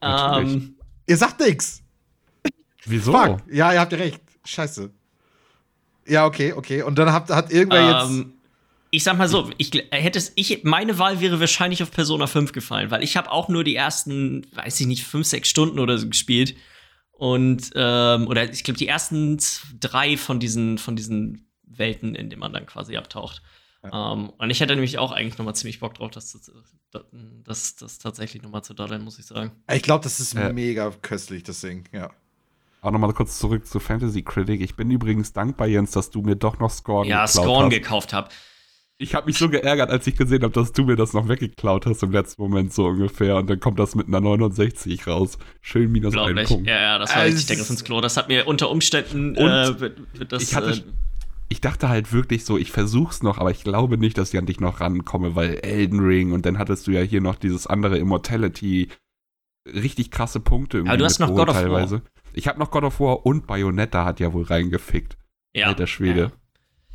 [0.00, 0.54] Natürlich.
[0.54, 0.74] Ähm,
[1.08, 1.81] Ihr sagt nix.
[2.84, 3.12] Wieso?
[3.12, 3.40] Fuck.
[3.50, 4.20] Ja, ihr habt ja recht.
[4.44, 4.90] Scheiße.
[6.06, 6.82] Ja, okay, okay.
[6.82, 8.10] Und dann habt, hat irgendwer jetzt.
[8.10, 8.32] ähm,
[8.90, 12.52] ich sag mal so, ich hätte es, ich, meine Wahl wäre wahrscheinlich auf Persona 5
[12.52, 15.96] gefallen, weil ich habe auch nur die ersten, weiß ich nicht, fünf, sechs Stunden oder
[15.96, 16.56] so gespielt.
[17.12, 19.38] Und, ähm, oder ich glaube, die ersten
[19.80, 23.42] drei von diesen, von diesen Welten, in denen man dann quasi abtaucht.
[23.90, 27.04] Ähm, und ich hätte nämlich auch eigentlich noch mal ziemlich Bock drauf, das, das,
[27.44, 29.52] das, das tatsächlich noch mal zu daddeln, muss ich sagen.
[29.72, 30.52] Ich glaube, das ist Äh.
[30.52, 31.84] mega köstlich, das Ding.
[31.92, 32.10] Ja.
[32.82, 34.60] Auch nochmal kurz zurück zu Fantasy Critic.
[34.60, 37.70] Ich bin übrigens dankbar, Jens, dass du mir doch noch Scorn Ja, geklaut Scorn hast.
[37.70, 38.28] gekauft habe.
[38.98, 41.86] Ich habe mich so geärgert, als ich gesehen habe, dass du mir das noch weggeklaut
[41.86, 43.36] hast im letzten Moment so ungefähr.
[43.36, 45.38] Und dann kommt das mit einer 69 raus.
[45.60, 46.48] Schön minus ich.
[46.48, 46.68] Punkt.
[46.68, 48.00] Ja, ja, das war Also, richtig der Griff ins Klo.
[48.00, 50.42] Das hat mir unter Umständen Und äh, wird, wird das.
[50.42, 50.82] ich hatte- äh,
[51.48, 54.46] Ich dachte halt wirklich so, ich versuch's noch, aber ich glaube nicht, dass ich an
[54.46, 57.98] dich noch rankomme, weil Elden Ring und dann hattest du ja hier noch dieses andere
[57.98, 58.88] Immortality.
[59.72, 60.90] Richtig krasse Punkte irgendwie.
[60.90, 62.02] Aber du hast noch God of War.
[62.34, 65.16] Ich habe noch God of War und Bayonetta hat ja wohl reingefickt.
[65.54, 65.66] ja.
[65.66, 66.32] Alter Schwede.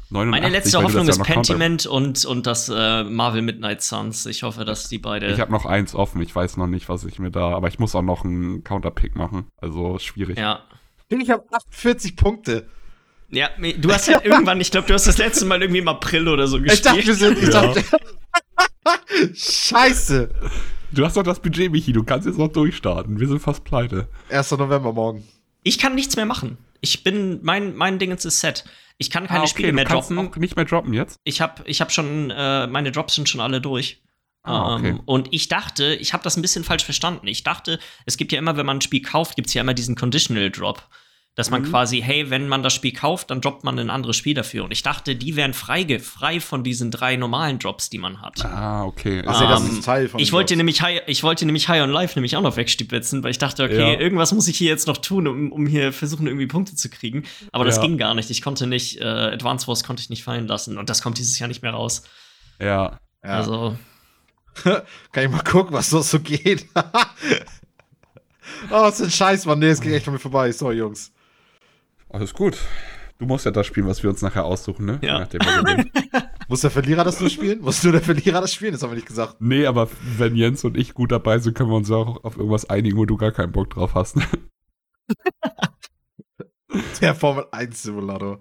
[0.10, 4.26] 89, Meine letzte Hoffnung ist ja Pentiment und, und das äh, Marvel Midnight Suns.
[4.26, 5.28] Ich hoffe, dass die beide.
[5.28, 7.78] Ich habe noch eins offen, ich weiß noch nicht, was ich mir da, aber ich
[7.78, 9.48] muss auch noch einen Counterpick machen.
[9.58, 10.38] Also schwierig.
[10.38, 10.62] ja.
[11.10, 12.68] Ich habe 48 Punkte.
[13.30, 16.30] Ja, du hast ja irgendwann, ich glaube, du hast das letzte Mal irgendwie im April
[16.30, 17.38] oder so Ich dachte, wir gespielt.
[17.38, 17.38] sind.
[17.50, 17.62] Ich Ja.
[17.74, 17.84] dachte,
[19.36, 20.30] Scheiße.
[20.92, 23.20] Du hast doch das Budget, Michi, du kannst jetzt noch durchstarten.
[23.20, 24.08] Wir sind fast pleite.
[24.30, 24.52] 1.
[24.52, 25.28] November morgen.
[25.64, 26.58] Ich kann nichts mehr machen.
[26.80, 28.64] Ich bin, mein, mein Ding ist set.
[28.98, 30.28] Ich kann keine Ah, okay, Spiele mehr kannst droppen.
[30.32, 31.20] auch nicht mehr droppen jetzt?
[31.24, 34.02] Ich habe ich hab schon, äh, meine Drops sind schon alle durch.
[34.44, 34.90] Ah, okay.
[34.90, 37.28] Ähm, und ich dachte, ich habe das ein bisschen falsch verstanden.
[37.28, 39.74] Ich dachte, es gibt ja immer, wenn man ein Spiel kauft, gibt es ja immer
[39.74, 40.82] diesen Conditional Drop.
[41.38, 41.66] Dass man Mhm.
[41.70, 44.64] quasi, hey, wenn man das Spiel kauft, dann droppt man ein anderes Spiel dafür.
[44.64, 48.44] Und ich dachte, die wären frei, frei von diesen drei normalen Drops, die man hat.
[48.44, 49.22] Ah, okay.
[49.24, 50.20] Also, das Ähm, ist Teil von.
[50.20, 53.30] Ich wollte nämlich High, ich wollte nämlich High on Life nämlich auch noch wegstibitzen, weil
[53.30, 54.00] ich dachte, okay, Ja.
[54.00, 57.24] irgendwas muss ich hier jetzt noch tun, um, um hier versuchen, irgendwie Punkte zu kriegen.
[57.52, 57.84] Aber das Ja.
[57.84, 58.32] ging gar nicht.
[58.32, 60.78] Ich konnte nicht, äh, Advance Wars konnte ich nicht fallen lassen.
[60.80, 62.02] Und das kommt dieses Jahr nicht mehr raus.
[62.60, 63.00] ja.
[63.24, 63.30] Ja.
[63.30, 63.78] Also,
[64.64, 66.66] Kann ich mal gucken, was noch so geht?
[68.72, 69.60] oh, was für ein Scheiß, Mann.
[69.60, 70.52] Nee, es ging echt an mir vorbei.
[70.52, 71.12] Sorry, Jungs.
[72.10, 72.58] Alles gut.
[73.20, 75.00] Du musst ja das spielen, was wir uns nachher aussuchen, ne?
[75.02, 75.20] Ja.
[75.20, 75.42] Nachdem.
[76.48, 77.60] Muss der Verlierer das nur spielen?
[77.62, 78.72] Muss nur der Verlierer das spielen?
[78.72, 79.36] Das haben wir nicht gesagt.
[79.40, 82.70] nee, aber wenn Jens und ich gut dabei sind, können wir uns auch auf irgendwas
[82.70, 84.18] einigen, wo du gar keinen Bock drauf hast.
[87.02, 88.40] Der Formel 1 Simulator.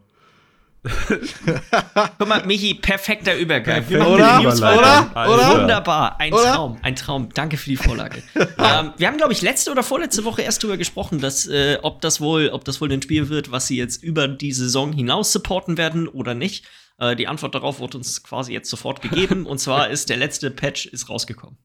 [2.19, 3.85] guck mal, Michi, perfekter Übergang.
[3.85, 4.07] Perfekt.
[4.07, 4.41] Oder?
[4.41, 5.29] Oder?
[5.29, 5.61] Oder?
[5.61, 6.53] Wunderbar, ein Oder?
[6.53, 7.29] Traum, ein Traum.
[7.35, 8.23] Danke für die Vorlage.
[8.35, 12.01] ähm, wir haben, glaube ich, letzte oder vorletzte Woche erst darüber gesprochen, dass äh, ob
[12.01, 15.33] das wohl, ob das wohl ein Spiel wird, was sie jetzt über die Saison hinaus
[15.33, 16.65] supporten werden oder nicht.
[16.99, 19.47] Äh, die Antwort darauf wurde uns quasi jetzt sofort gegeben.
[19.47, 21.59] und zwar ist der letzte Patch ist rausgekommen.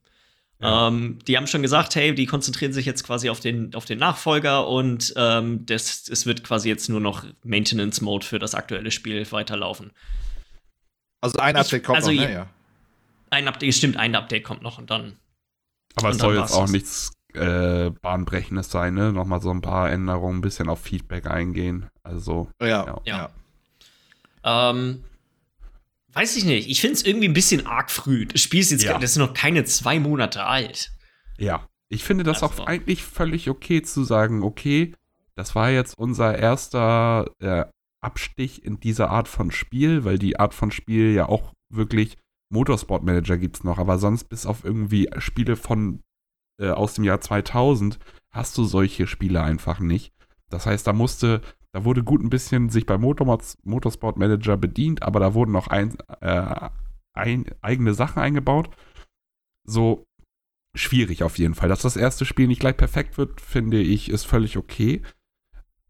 [0.61, 0.87] Ja.
[0.87, 3.97] Ähm, die haben schon gesagt, hey, die konzentrieren sich jetzt quasi auf den, auf den
[3.99, 8.91] Nachfolger und ähm, das, es wird quasi jetzt nur noch Maintenance Mode für das aktuelle
[8.91, 9.91] Spiel weiterlaufen.
[11.21, 12.31] Also ein Ich- Update kommt also noch, ne?
[12.33, 12.47] Ja.
[13.31, 15.17] Ein Update, stimmt, ein Update kommt noch und dann.
[15.95, 19.11] Aber es Und dann soll jetzt auch nichts äh, Bahnbrechendes sein, ne?
[19.13, 21.87] Nochmal so ein paar Änderungen, ein bisschen auf Feedback eingehen.
[22.03, 23.01] Also, Ja, Ja.
[23.05, 23.29] ja.
[24.43, 24.69] Ja.
[24.71, 25.03] Ähm,
[26.13, 26.69] weiß ich nicht.
[26.69, 28.25] Ich finde es irgendwie ein bisschen arg früh.
[28.25, 28.97] Das Spiel ist jetzt, Ja.
[28.97, 30.91] das ist noch keine zwei Monate alt.
[31.37, 31.67] ja.
[31.93, 34.95] Ich finde das Also- auch eigentlich völlig okay zu sagen, okay,
[35.35, 37.65] das war jetzt unser erster äh,
[38.01, 42.17] Abstich in dieser Art von Spiel, weil die Art von Spiel ja auch wirklich
[42.49, 46.01] Motorsport Manager gibt's noch, aber sonst bis auf irgendwie Spiele von
[46.61, 47.99] äh, aus dem Jahr 2000
[48.31, 50.13] hast du solche Spiele einfach nicht.
[50.49, 51.41] Das heißt, da musste,
[51.73, 55.67] da wurde gut ein bisschen sich bei Motormods, Motorsport Manager bedient, aber da wurden noch
[55.67, 56.69] ein, äh,
[57.13, 58.69] ein, eigene Sachen eingebaut.
[59.65, 60.05] So
[60.75, 61.69] schwierig auf jeden Fall.
[61.69, 65.01] Dass das erste Spiel nicht gleich perfekt wird, finde ich, ist völlig okay.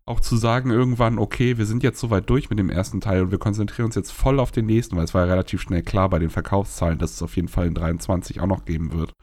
[0.06, 3.32] Auch zu sagen irgendwann, okay, wir sind jetzt soweit durch mit dem ersten Teil und
[3.32, 6.10] wir konzentrieren uns jetzt voll auf den nächsten, weil es war ja relativ schnell klar
[6.10, 9.14] bei den Verkaufszahlen, dass es auf jeden Fall in 23 auch noch geben wird.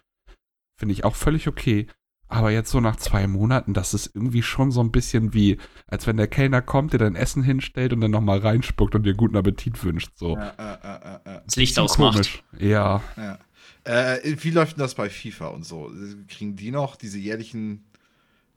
[0.79, 1.89] Finde ich auch völlig okay.
[2.31, 5.57] Aber jetzt so nach zwei Monaten, das ist irgendwie schon so ein bisschen wie,
[5.87, 9.15] als wenn der Kellner kommt, dir dein Essen hinstellt und dann nochmal reinspuckt und dir
[9.15, 10.11] guten Appetit wünscht.
[10.17, 10.37] So.
[10.37, 11.41] Ja, äh, äh, äh.
[11.47, 12.13] Das Licht ausmacht.
[12.13, 12.43] komisch.
[12.59, 13.03] Ja.
[13.17, 13.39] Ja.
[13.85, 15.91] Äh, wie läuft denn das bei FIFA und so?
[16.29, 17.87] Kriegen die noch diese jährlichen,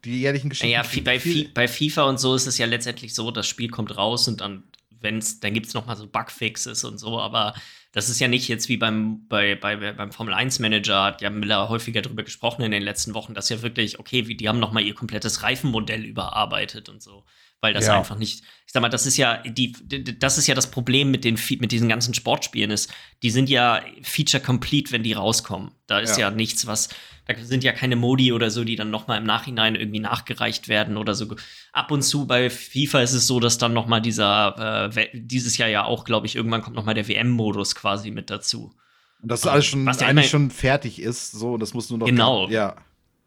[0.04, 0.74] die jährlichen Geschichten?
[0.74, 3.96] Ja, bei, Fi- bei FIFA und so ist es ja letztendlich so, das Spiel kommt
[3.96, 4.64] raus und dann,
[5.00, 7.54] wenn's, dann gibt es noch mal so Bugfixes und so, aber
[7.92, 11.30] das ist ja nicht jetzt wie beim, bei, bei, beim Formel 1 Manager, hat ja
[11.30, 14.60] Miller häufiger darüber gesprochen in den letzten Wochen, dass ja wirklich, okay, wie, die haben
[14.60, 17.26] noch mal ihr komplettes Reifenmodell überarbeitet und so.
[17.62, 17.98] Weil das Ja.
[17.98, 19.72] einfach nicht, ich sag mal, das ist ja die,
[20.20, 22.92] das ist ja das Problem mit den mit diesen ganzen Sportspielen ist,
[23.24, 25.72] die sind ja Feature complete, wenn die rauskommen.
[25.88, 26.36] Da ist ja, Ja.
[26.36, 26.90] nichts, was,
[27.28, 30.68] da sind ja keine Modi oder so, die dann noch mal im Nachhinein irgendwie nachgereicht
[30.68, 31.36] werden oder so.
[31.72, 35.58] Ab und zu bei FIFA ist es so, dass dann noch mal dieser, äh, dieses
[35.58, 38.74] Jahr ja auch, glaube ich, irgendwann kommt noch mal der WM-Modus quasi mit dazu.
[39.22, 42.08] Und das alles schon Was ja eigentlich schon fertig ist, so, das muss nur noch.
[42.08, 42.50] Genau.
[42.50, 42.76] Ja.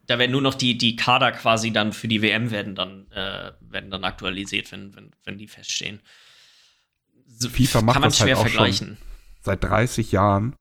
[0.06, 3.52] Da werden nur noch die, die Kader quasi dann für die WM werden dann, äh,
[3.60, 6.00] werden dann aktualisiert, wenn, wenn, wenn die feststehen.
[7.26, 8.50] So, FIFA macht kann man das halt schwer auch schon.
[8.50, 8.98] vergleichen.
[9.40, 10.54] Seit 30 Jahren.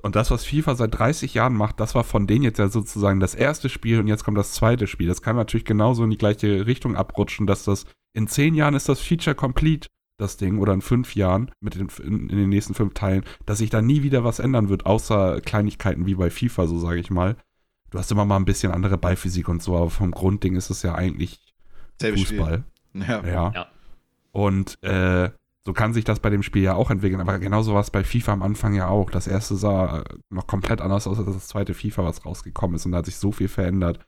[0.00, 3.18] Und das, was FIFA seit 30 Jahren macht, das war von denen jetzt ja sozusagen
[3.18, 5.08] das erste Spiel und jetzt kommt das zweite Spiel.
[5.08, 7.84] Das kann natürlich genauso in die gleiche Richtung abrutschen, dass das
[8.14, 11.88] in 10 Jahren ist das Feature complete, das Ding, oder in 5 Jahren mit den,
[12.02, 15.40] in, in den nächsten 5 Teilen, dass sich da nie wieder was ändern wird, außer
[15.40, 17.36] Kleinigkeiten wie bei FIFA, so sage ich mal.
[17.90, 20.82] Du hast immer mal ein bisschen andere Ballphysik und so, aber vom Grundding ist es
[20.82, 21.40] ja eigentlich
[22.00, 22.64] Selbe Fußball.
[22.92, 23.02] Spiel.
[23.08, 23.24] Ja.
[23.26, 23.52] Ja.
[23.54, 23.66] Ja.
[24.32, 25.30] Und äh,
[25.66, 27.20] so kann sich das bei dem Spiel ja auch entwickeln.
[27.20, 29.10] Aber genauso war es bei FIFA am Anfang ja auch.
[29.10, 32.86] Das erste sah äh, noch komplett anders aus als das zweite FIFA, was rausgekommen ist.
[32.86, 33.98] Und da hat sich so viel verändert.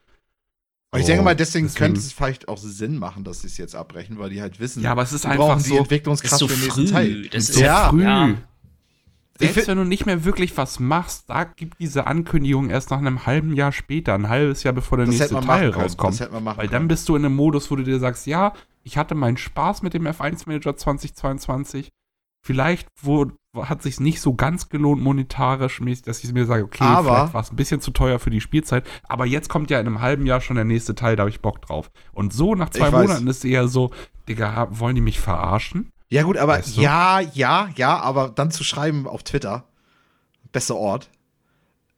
[0.93, 3.47] Und ich So, denke mal, deswegen, deswegen- könnte es vielleicht auch Sinn machen, dass sie
[3.47, 5.69] es jetzt abbrechen, weil die halt wissen, Ja, aber es ist die einfach brauchen die
[5.69, 6.93] so, Das Entwicklungskraft ist so für den nächsten früh.
[6.93, 7.29] Teil.
[7.29, 8.03] Das so ist Ja, früh.
[8.03, 8.35] ja.
[9.41, 12.99] Ich Selbst wenn du nicht mehr wirklich was machst, da gibt diese Ankündigung erst nach
[12.99, 16.21] einem halben Jahr später, ein halbes Jahr bevor der Das nächste Teil rauskommt.
[16.21, 16.71] Weil können.
[16.71, 19.83] dann bist du in einem Modus, wo du dir sagst, ja, ich hatte meinen Spaß
[19.83, 21.91] mit dem F1 Manager 2022.
[22.43, 26.83] Vielleicht wo, hat sich nicht so ganz gelohnt monetarisch mäßig, dass ich mir sage, okay,
[26.85, 28.87] Aber- vielleicht war es ein bisschen zu teuer für die Spielzeit.
[29.09, 31.41] Aber jetzt kommt ja in einem halben Jahr schon der nächste Teil, da habe ich
[31.43, 31.91] Bock drauf.
[32.13, 33.09] Und so nach zwei Ich weiß.
[33.09, 33.91] Monaten ist eher so,
[34.29, 35.93] Digga, wollen die mich verarschen?
[36.11, 36.81] Ja, gut, aber Weißt du?
[36.81, 39.65] ja, ja, ja, aber dann zu schreiben auf Twitter,
[40.53, 41.09] bester Ort,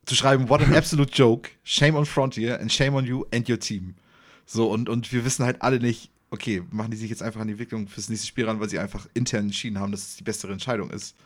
[0.05, 3.59] zu schreiben, what an absolute joke, shame on Frontier and shame on you and your
[3.59, 3.95] team.
[4.45, 7.47] So, und, und wir wissen halt alle nicht, okay, machen die sich jetzt einfach an
[7.47, 10.25] die Entwicklung fürs nächste Spiel ran, weil sie einfach intern entschieden haben, dass es die
[10.25, 11.17] bessere Entscheidung ist.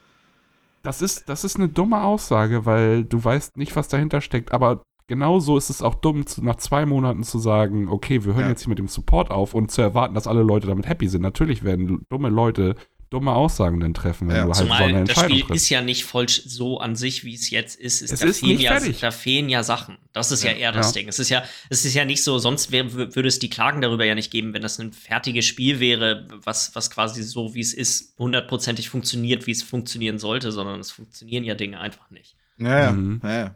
[0.84, 4.52] Das ist, das ist eine dumme Aussage, weil du weißt nicht, was dahinter steckt.
[4.52, 8.44] Aber genauso ist es auch dumm, zu, nach zwei Monaten zu sagen, okay, wir hören
[8.44, 8.48] Ja.
[8.50, 11.22] jetzt hier mit dem Support auf und zu erwarten, dass alle Leute damit happy sind.
[11.22, 12.74] Natürlich werden dumme Leute
[13.08, 14.42] dumme Aussagen dann treffen, wenn Ja.
[14.42, 15.62] du halt so Zumal eine das Entscheidung Spiel triffst.
[15.62, 18.02] ist ja nicht voll so an sich, wie es jetzt ist.
[18.02, 19.96] ist Es da, ist fehlen nicht ja, da fehlen ja Sachen.
[20.12, 20.56] Das ist ja, Ja.
[20.56, 20.92] eher das Ja.
[21.00, 21.08] Ding.
[21.08, 24.04] Es ist ja, es ist ja nicht so, sonst wär, würde es die Klagen darüber
[24.04, 27.74] ja nicht geben, wenn das ein fertiges Spiel wäre, was, was quasi so, wie es
[27.74, 32.34] ist, hundertprozentig funktioniert, wie es funktionieren sollte, sondern es funktionieren ja Dinge einfach nicht.
[32.58, 33.20] Ja, Mhm.
[33.22, 33.54] ja, ja.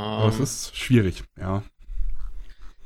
[0.00, 1.62] Aber es Ähm, ist schwierig, ja.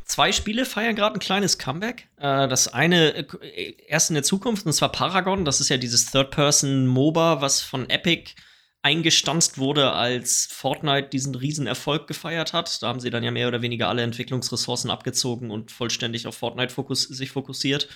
[0.05, 2.09] Zwei Spiele feiern gerade ein kleines Comeback.
[2.19, 5.45] Äh, das eine äh, erst in der Zukunft, und zwar Paragon.
[5.45, 8.33] Das ist ja dieses Third-Person-MOBA, was von Epic
[8.83, 12.83] eingestanzt wurde, als Fortnite diesen riesen Erfolg gefeiert hat.
[12.83, 16.75] Da haben sie dann ja mehr oder weniger alle Entwicklungsressourcen abgezogen und vollständig auf Fortnite
[16.75, 17.89] fokus sich fokussiert.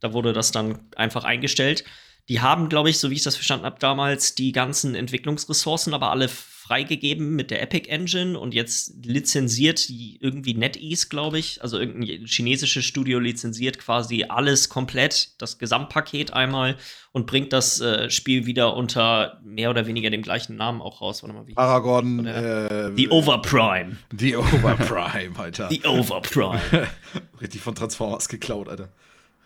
[0.00, 1.84] Da wurde das dann einfach eingestellt.
[2.28, 6.10] Die haben, glaube ich, so wie ich das verstanden habe, damals die ganzen Entwicklungsressourcen aber
[6.10, 6.28] alle
[6.64, 12.24] freigegeben mit der Epic Engine und jetzt lizenziert die irgendwie NetEase, glaube ich, also irgendein
[12.24, 16.76] chinesisches Studio lizenziert quasi alles komplett, das Gesamtpaket einmal
[17.12, 21.22] und bringt das äh, Spiel wieder unter mehr oder weniger dem gleichen Namen auch raus.
[21.22, 23.98] Warte mal, wie Paragon, äh, The Overprime.
[24.12, 25.68] Die Overprime, Alter.
[25.68, 26.88] The Overprime.
[27.42, 28.88] Richtig von Transformers geklaut, Alter.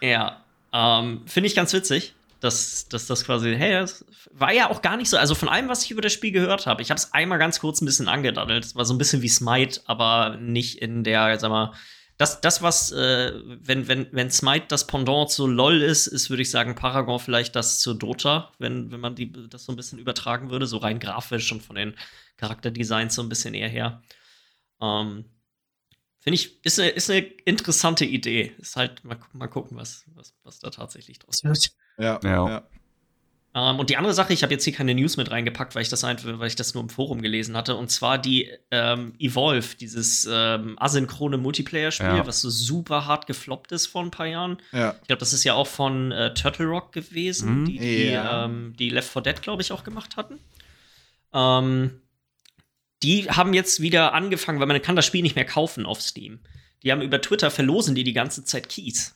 [0.00, 4.82] Ja, ähm, finde ich ganz witzig, dass, dass das quasi, hey, das war ja auch
[4.82, 6.98] gar nicht so, also von allem, was ich über das Spiel gehört habe, ich habe
[6.98, 10.36] es einmal ganz kurz ein bisschen angedaddelt, es war so ein bisschen wie Smite, aber
[10.36, 11.72] nicht in der, sag mal,
[12.16, 16.42] das, das was, äh, wenn, wenn, wenn Smite das Pendant zu LOL ist, ist, würde
[16.42, 20.00] ich sagen, Paragon vielleicht das zu Dota, wenn, wenn man die, das so ein bisschen
[20.00, 21.94] übertragen würde, so rein grafisch und von den
[22.36, 24.02] Charakterdesigns so ein bisschen eher her.
[24.80, 25.26] Ähm,
[26.18, 28.52] Finde ich, ist eine, ist eine interessante Idee.
[28.58, 31.70] Ist halt, mal, mal gucken, was, was, was da tatsächlich draus wird.
[31.98, 32.48] Ja, Ja.
[32.48, 32.62] ja.
[33.54, 35.88] Ähm, und die andere Sache, ich habe jetzt hier keine News mit reingepackt, weil ich
[35.88, 37.76] das einfach, weil ich das nur im Forum gelesen hatte.
[37.76, 42.26] Und zwar die ähm, Evolve, dieses ähm, asynchrone Multiplayer-Spiel, Ja.
[42.26, 44.58] was so super hart gefloppt ist vor ein paar Jahren.
[44.72, 44.94] ja.
[45.00, 47.64] Ich glaube, das ist ja auch von äh, Turtle Rock gewesen, Mhm.
[47.64, 48.44] die, die, Ja.
[48.44, 50.38] ähm, die Left 4 Dead, glaube ich, auch gemacht hatten.
[51.32, 52.00] Ähm,
[53.02, 56.40] die haben jetzt wieder angefangen, weil man kann das Spiel nicht mehr kaufen auf Steam.
[56.82, 59.14] Die haben über Twitter verlosen die die ganze Zeit Keys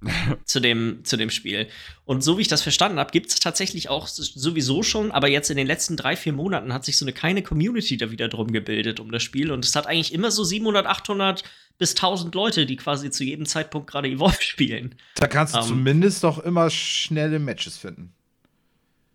[0.44, 1.68] zu dem, zu dem Spiel.
[2.04, 5.50] Und so wie ich das verstanden habe, gibt es tatsächlich auch sowieso schon, aber jetzt
[5.50, 8.52] in den letzten drei, vier Monaten hat sich so eine kleine Community da wieder drum
[8.52, 9.50] gebildet um das Spiel.
[9.50, 11.44] Und es hat eigentlich immer so 700, 800
[11.78, 14.94] bis 1000 Leute, die quasi zu jedem Zeitpunkt gerade Evolve spielen.
[15.14, 15.64] Da kannst du Ähm.
[15.66, 18.12] zumindest doch immer schnelle Matches finden.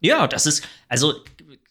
[0.03, 1.13] Ja, das ist, also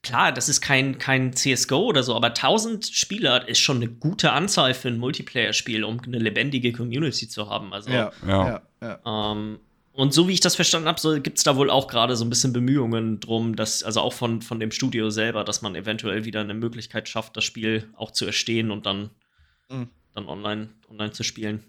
[0.02, 4.32] klar, das ist kein, kein CSGO oder so, aber 1000 Spieler ist schon eine gute
[4.32, 7.72] Anzahl für ein Multiplayer-Spiel, um eine lebendige Community zu haben.
[7.72, 8.46] Also, Ja, Ja.
[8.80, 9.32] ja, ja.
[9.32, 9.58] ähm,
[9.92, 12.24] und so wie ich das verstanden habe, so, gibt es da wohl auch gerade so
[12.24, 16.24] ein bisschen Bemühungen drum, dass, also auch von, von dem Studio selber, dass man eventuell
[16.24, 19.10] wieder eine Möglichkeit schafft, das Spiel auch zu erstehen und dann,
[19.68, 19.88] Mhm.
[20.14, 21.62] dann online, online zu spielen.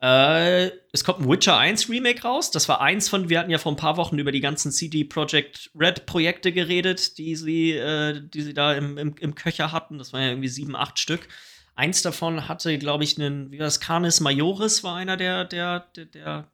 [0.00, 2.50] Äh, es kommt ein Witcher 1 Remake raus.
[2.50, 5.04] Das war eins von, wir hatten ja vor ein paar Wochen über die ganzen CD
[5.04, 9.98] Projekt Red Projekte geredet, die sie, äh, die sie da im, im, im Köcher hatten.
[9.98, 11.28] Das waren ja irgendwie sieben, acht Stück.
[11.74, 15.80] Eins davon hatte, glaube ich, einen, wie war das, Canis Majoris war einer der, der,
[15.96, 16.52] der, der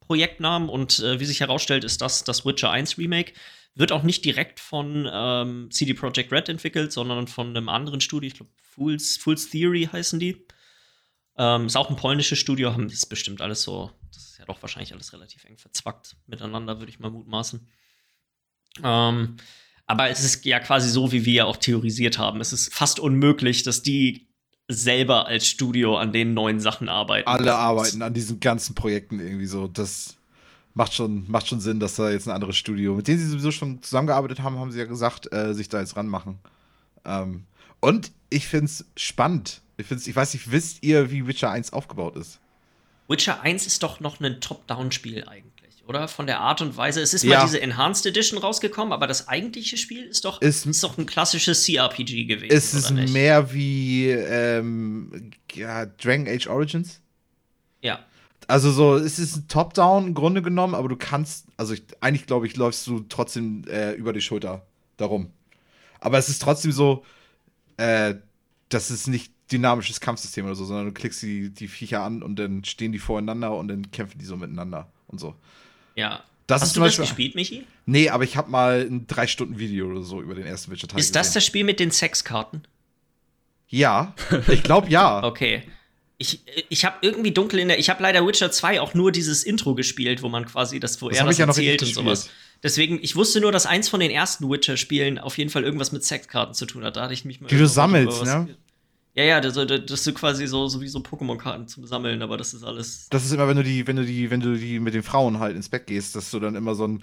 [0.00, 3.32] Projektnamen und äh, wie sich herausstellt, ist das das Witcher 1 Remake.
[3.76, 8.26] Wird auch nicht direkt von ähm, CD Projekt Red entwickelt, sondern von einem anderen Studio.
[8.26, 10.44] Ich glaube, Fools, Fools Theory heißen die.
[11.42, 13.90] Ähm, ist auch ein polnisches Studio, haben das bestimmt alles so.
[14.12, 17.66] Das ist ja doch wahrscheinlich alles relativ eng verzwackt miteinander, würde ich mal mutmaßen.
[18.84, 19.36] Ähm,
[19.86, 22.42] aber es ist ja quasi so, wie wir ja auch theorisiert haben.
[22.42, 24.28] Es ist fast unmöglich, dass die
[24.68, 27.26] selber als Studio an den neuen Sachen arbeiten.
[27.26, 29.66] Alle arbeiten an diesen ganzen Projekten irgendwie so.
[29.66, 30.18] Das
[30.74, 33.50] macht schon, macht schon Sinn, dass da jetzt ein anderes Studio, mit dem sie sowieso
[33.50, 36.38] schon zusammengearbeitet haben, haben sie ja gesagt, äh, sich da jetzt ranmachen.
[37.06, 37.46] Ähm,
[37.80, 39.62] und ich finde es spannend.
[39.80, 42.38] Ich, ich weiß nicht, wisst ihr, wie Witcher 1 aufgebaut ist?
[43.08, 46.06] Witcher 1 ist doch noch ein Top-Down-Spiel eigentlich, oder?
[46.06, 47.00] Von der Art und Weise.
[47.00, 47.38] Es ist Ja.
[47.40, 51.06] mal diese Enhanced Edition rausgekommen, aber das eigentliche Spiel ist doch, Ist- ist, doch ein
[51.06, 52.54] klassisches CRPG gewesen.
[52.56, 53.12] Es ist oder nicht?
[53.12, 57.00] mehr wie ähm, ja, Dragon Age Origins.
[57.82, 57.98] Ja.
[58.46, 62.26] Also so, es ist ein Top-Down im Grunde genommen, aber du kannst, also ich, eigentlich
[62.26, 64.66] glaube ich, läufst du trotzdem äh, über die Schulter
[64.96, 65.30] darum.
[66.00, 67.04] Aber es ist trotzdem so,
[67.76, 68.14] äh,
[68.68, 72.36] das ist nicht dynamisches Kampfsystem oder so, sondern du klickst die, die Viecher an und
[72.38, 75.34] dann stehen die voreinander und dann kämpfen die so miteinander und so.
[75.96, 76.22] Ja.
[76.46, 77.64] Das Hast ist du das gespielt, Michi?
[77.86, 80.88] Nee, aber ich habe mal ein drei Stunden Video oder so über den ersten Witcher
[80.88, 81.34] Teil Ist das gesehen.
[81.34, 82.62] das Spiel mit den Sexkarten?
[83.68, 84.14] Ja,
[84.48, 85.22] ich glaube ja.
[85.24, 85.62] Okay.
[86.22, 87.78] Ich, ich habe irgendwie dunkel in der.
[87.78, 91.08] Ich habe leider Witcher 2 auch nur dieses Intro gespielt, wo man quasi das, wo
[91.08, 92.24] Das er das ja noch erzählt und sowas.
[92.24, 92.36] gespielt.
[92.62, 96.04] Deswegen, ich wusste nur, dass eins von den ersten Witcher-Spielen auf jeden Fall irgendwas mit
[96.04, 96.96] Sexkarten zu tun hat.
[96.96, 97.48] Da hatte ich mich mal.
[97.48, 98.54] Die du sammelst, ne?
[99.14, 102.54] Ja, ja, das, das, ist quasi so, so wie so Pokémon-Karten zum Sammeln, aber das
[102.54, 103.08] ist alles.
[103.10, 105.40] Das ist immer, wenn du die, wenn du die, wenn du die mit den Frauen
[105.40, 107.02] halt ins Bett gehst, dass du dann immer so ein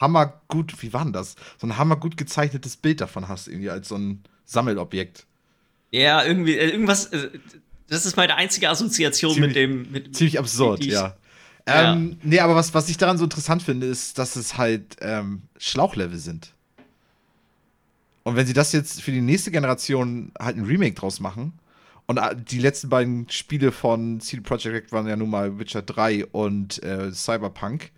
[0.00, 1.36] hammergut, wie war denn das?
[1.60, 5.26] So ein hammergut gezeichnetes Bild davon hast, irgendwie als so ein Sammelobjekt.
[5.92, 7.06] Ja, irgendwie, äh, irgendwas.
[7.06, 7.30] äh,
[7.88, 9.92] Das ist meine einzige Assoziation Ziemlich- mit dem.
[9.92, 11.16] Mit, Ziemlich absurd, ich- ja.
[11.68, 11.92] Ja.
[11.94, 15.42] Ähm, nee, aber was, was ich daran so interessant finde, ist, dass es halt ähm,
[15.56, 16.52] Schlauchlevel sind.
[18.24, 21.52] Und wenn sie das jetzt für die nächste Generation halt ein Remake draus machen,
[22.06, 25.82] und äh, die letzten beiden Spiele von CD Projekt Red waren ja nun mal Witcher
[25.82, 27.92] 3 und äh, Cyberpunk,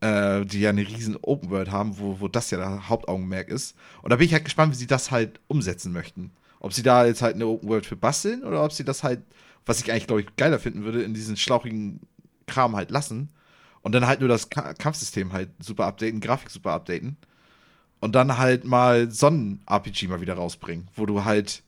[0.00, 3.76] äh, die ja eine riesen Open World haben, wo, wo das ja der Hauptaugenmerk ist.
[4.02, 6.32] Und da bin ich halt gespannt, wie sie das halt umsetzen möchten.
[6.60, 9.22] Ob sie da jetzt halt eine Open World für basteln oder ob sie das halt,
[9.66, 12.00] was ich eigentlich, glaube ich, geiler finden würde, in diesen schlauchigen
[12.46, 13.30] Kram halt lassen.
[13.82, 17.16] Und dann halt nur das Ka Kampfsystem halt super updaten, Grafik super updaten.
[18.02, 21.62] Und dann halt mal Sonnen-RPG mal wieder rausbringen, wo du halt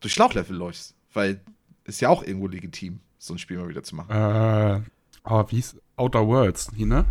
[0.00, 0.94] durch Schlauchlevel läufst.
[1.12, 1.38] Weil
[1.84, 4.10] ist ja auch irgendwo legitim, so ein Spiel mal wieder zu machen.
[4.10, 4.80] Äh,
[5.24, 7.04] oh, wie ist Outer Worlds, hier, ne?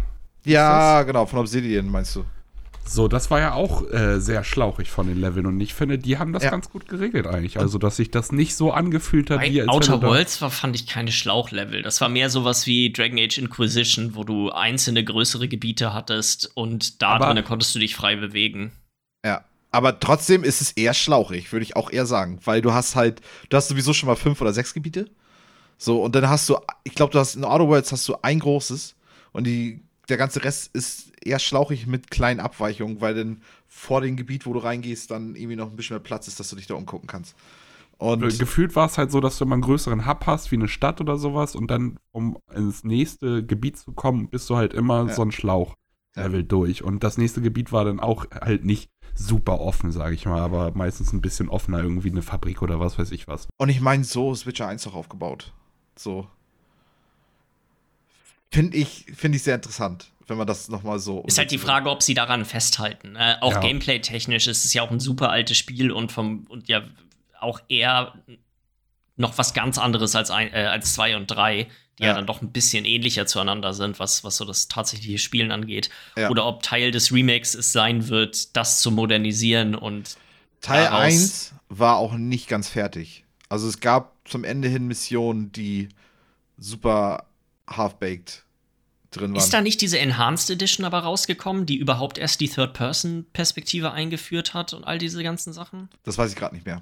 [0.43, 2.26] Ja, genau, von Obsidian meinst du.
[2.88, 6.17] So, das war ja auch äh, sehr schlauchig von den Leveln und ich finde, die
[6.17, 6.51] haben das Ja.
[6.51, 7.59] ganz gut geregelt eigentlich.
[7.59, 10.75] Also, dass sich das nicht so angefühlt hat, Bei wie als Outer Worlds war, fand
[10.75, 11.81] ich keine Schlauchlevel.
[11.81, 17.01] Das war mehr sowas wie Dragon Age Inquisition, wo du einzelne größere Gebiete hattest und
[17.01, 18.71] da drinnen konntest du dich frei bewegen.
[19.25, 19.43] Ja.
[19.69, 22.39] Aber trotzdem ist es eher schlauchig, würde ich auch eher sagen.
[22.45, 25.09] Weil du hast halt, du hast sowieso schon mal fünf oder sechs Gebiete.
[25.77, 28.39] So, und dann hast du, ich glaube, du hast in Outer Worlds hast du ein
[28.39, 28.95] großes
[29.33, 34.16] und die, der ganze Rest ist eher schlauchig mit kleinen Abweichungen, weil dann vor dem
[34.16, 36.68] Gebiet, wo du reingehst, dann irgendwie noch ein bisschen mehr Platz ist, dass du dich
[36.68, 37.36] da umgucken kannst.
[37.97, 40.68] Und Gefühlt war es halt so, dass du immer einen größeren Hub hast, wie eine
[40.68, 45.08] Stadt oder sowas, und dann, um ins nächste Gebiet zu kommen, bist du halt immer
[45.08, 45.14] Ja.
[45.14, 46.84] so ein Schlauch-Level durch.
[46.84, 50.72] Und das nächste Gebiet war dann auch halt nicht super offen, sage ich mal, aber
[50.76, 53.47] meistens ein bisschen offener, irgendwie eine Fabrik oder was weiß ich was.
[53.58, 55.53] Und ich meine, so ist Witcher 1 auch aufgebaut.
[55.97, 56.28] So.
[58.51, 61.23] Finde ich, finde ich sehr interessant, wenn man das nochmal so.
[61.27, 63.15] Ist halt die Frage, ob sie daran festhalten.
[63.15, 63.59] Äh, auch Ja.
[63.59, 66.83] gameplay-technisch ist es ja auch ein super altes Spiel und vom und ja
[67.39, 68.13] auch eher
[69.15, 71.67] noch was ganz anderes als ein, äh, als zwei und drei,
[71.99, 72.09] die ja.
[72.09, 72.13] Ja.
[72.15, 75.89] dann doch ein bisschen ähnlicher zueinander sind, was, was so das tatsächliche Spielen angeht.
[76.15, 76.29] Ja.
[76.29, 80.17] Oder ob Teil des Remakes es sein wird, das zu modernisieren und
[80.61, 83.24] Teil daraus- 1 war auch nicht ganz fertig.
[83.49, 85.89] Also es gab zum Ende hin Missionen, die
[86.57, 87.26] super
[87.69, 88.45] half-baked
[89.11, 89.37] drin waren.
[89.37, 94.73] Ist da nicht diese Enhanced Edition aber rausgekommen, die überhaupt erst die Third-Person-Perspektive eingeführt hat
[94.73, 95.89] und all diese ganzen Sachen?
[96.03, 96.81] Das weiß ich gerade nicht mehr.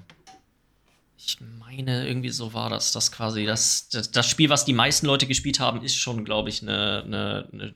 [1.18, 2.92] Ich meine, irgendwie so war das.
[2.92, 6.50] Das quasi, das, das, das Spiel, was die meisten Leute gespielt haben, ist schon, glaube
[6.50, 7.74] ich, eine, eine, eine,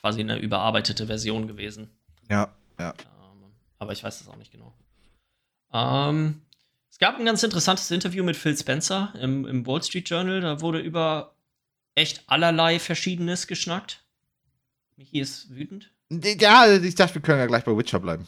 [0.00, 1.88] quasi eine überarbeitete Version gewesen.
[2.28, 2.90] Ja, ja.
[2.90, 4.74] Ähm, aber ich weiß es auch nicht genau.
[5.72, 6.42] Ähm,
[6.90, 10.40] es gab ein ganz interessantes Interview mit Phil Spencer im, im Wall Street Journal.
[10.40, 11.36] Da wurde über
[11.98, 14.04] echt allerlei Verschiedenes geschnackt.
[14.96, 15.90] Michi ist wütend.
[16.10, 18.26] Ja, ich dachte, wir können ja gleich bei Witcher bleiben.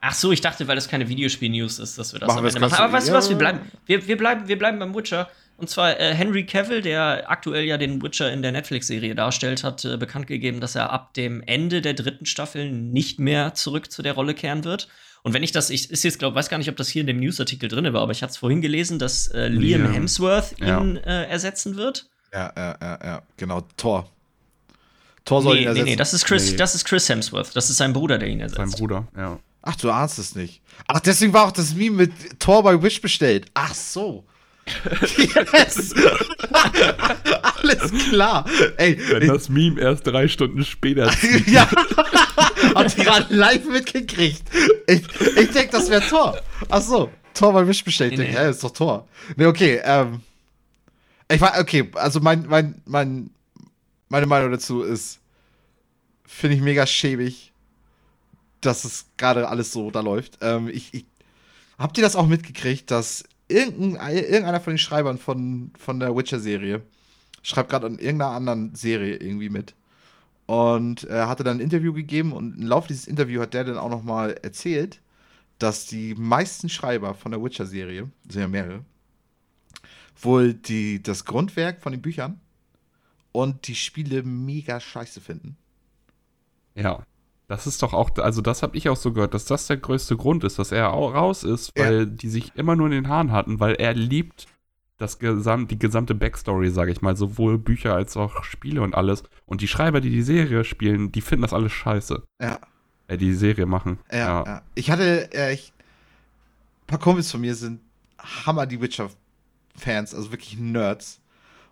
[0.00, 2.60] Ach so, ich dachte, weil das keine Videospiel-News ist, dass wir das Machen am Ende
[2.60, 2.74] machen.
[2.74, 3.30] Aber weißt du was, ja.
[3.30, 5.28] wir bleiben, wir, wir, bleiben, wir bleiben beim Witcher.
[5.56, 9.84] Und zwar äh, Henry Cavill, der aktuell ja den Witcher in der Netflix-Serie darstellt, hat
[9.84, 14.02] äh, bekannt gegeben, dass er ab dem Ende der dritten Staffel nicht mehr zurück zu
[14.02, 14.88] der Rolle kehren wird.
[15.22, 17.06] Und wenn ich das, ich ist jetzt glaube, weiß gar nicht, ob das hier in
[17.06, 19.92] dem Newsartikel drin war, aber ich hatte es vorhin gelesen, dass äh, Liam Liam.
[19.92, 20.80] Hemsworth Ja.
[20.80, 22.10] ihn äh, ersetzen wird.
[22.32, 23.22] Ja, ja, ja, ja.
[23.36, 24.08] Genau, Thor.
[25.24, 25.84] Thor soll ihn Nee, nee, ersetzen.
[25.90, 26.56] nee, das ist Chris, Nee.
[26.56, 27.54] das ist Chris Hemsworth.
[27.54, 28.56] Das ist sein Bruder, der ihn ersetzt.
[28.58, 29.38] Sein Bruder, ja.
[29.62, 30.60] Ach, du ahnst es nicht.
[30.88, 33.46] Ach, deswegen war auch das Meme mit Thor bei Wish bestellt.
[33.54, 34.24] Ach so.
[35.16, 35.92] yes.
[37.42, 38.44] Alles klar.
[38.76, 41.68] Ey, Wenn das Meme erst drei Stunden später ich, ja.
[42.74, 44.42] Habt ihr gerade live mitgekriegt?
[44.86, 45.02] Ich,
[45.36, 46.38] ich denke, das wäre Thor.
[46.68, 47.10] Ach so.
[47.34, 48.12] Thor bei Wish bestellt.
[48.12, 48.34] Nee, Nee, nee.
[48.34, 49.06] Ja, ist doch Thor.
[49.36, 49.80] Nee, okay.
[49.84, 50.20] Ähm,
[51.34, 53.30] ich war, okay, also mein, mein, mein,
[54.08, 55.20] meine Meinung dazu ist,
[56.24, 57.52] finde ich mega schäbig,
[58.60, 60.38] dass es gerade alles so da läuft.
[60.40, 61.06] Ähm, ich, ich,
[61.78, 66.82] habt ihr das auch mitgekriegt, dass irgendein, irgendeiner von den Schreibern von, von der Witcher-Serie
[67.42, 69.74] schreibt gerade an irgendeiner anderen Serie irgendwie mit?
[70.46, 73.78] Und er hatte dann ein Interview gegeben und im Laufe dieses Interviews hat der dann
[73.78, 75.00] auch noch mal erzählt,
[75.58, 78.84] dass die meisten Schreiber von der Witcher-Serie, sind ja mehrere,
[80.24, 82.40] wohl die, das Grundwerk von den Büchern
[83.32, 85.56] und die Spiele mega scheiße finden.
[86.74, 87.04] Ja.
[87.48, 90.16] Das ist doch auch, also das habe ich auch so gehört, dass das der größte
[90.16, 91.84] Grund ist, dass er auch raus ist, Ja.
[91.84, 94.46] weil die sich immer nur in den Haaren hatten, weil er liebt
[94.96, 99.24] das gesam die gesamte Backstory, sage ich mal, sowohl Bücher als auch Spiele und alles.
[99.44, 102.22] Und die Schreiber, die die Serie spielen, die finden das alles scheiße.
[102.40, 102.58] Ja,
[103.08, 103.98] Äh, die Serie machen.
[104.10, 104.62] ja, ja.
[104.74, 105.72] Ich hatte, äh, ich,
[106.84, 107.80] ein paar Kumpels von mir sind
[108.46, 108.80] Hammer die
[109.74, 111.20] Witcher-Fans, also wirklich Nerds.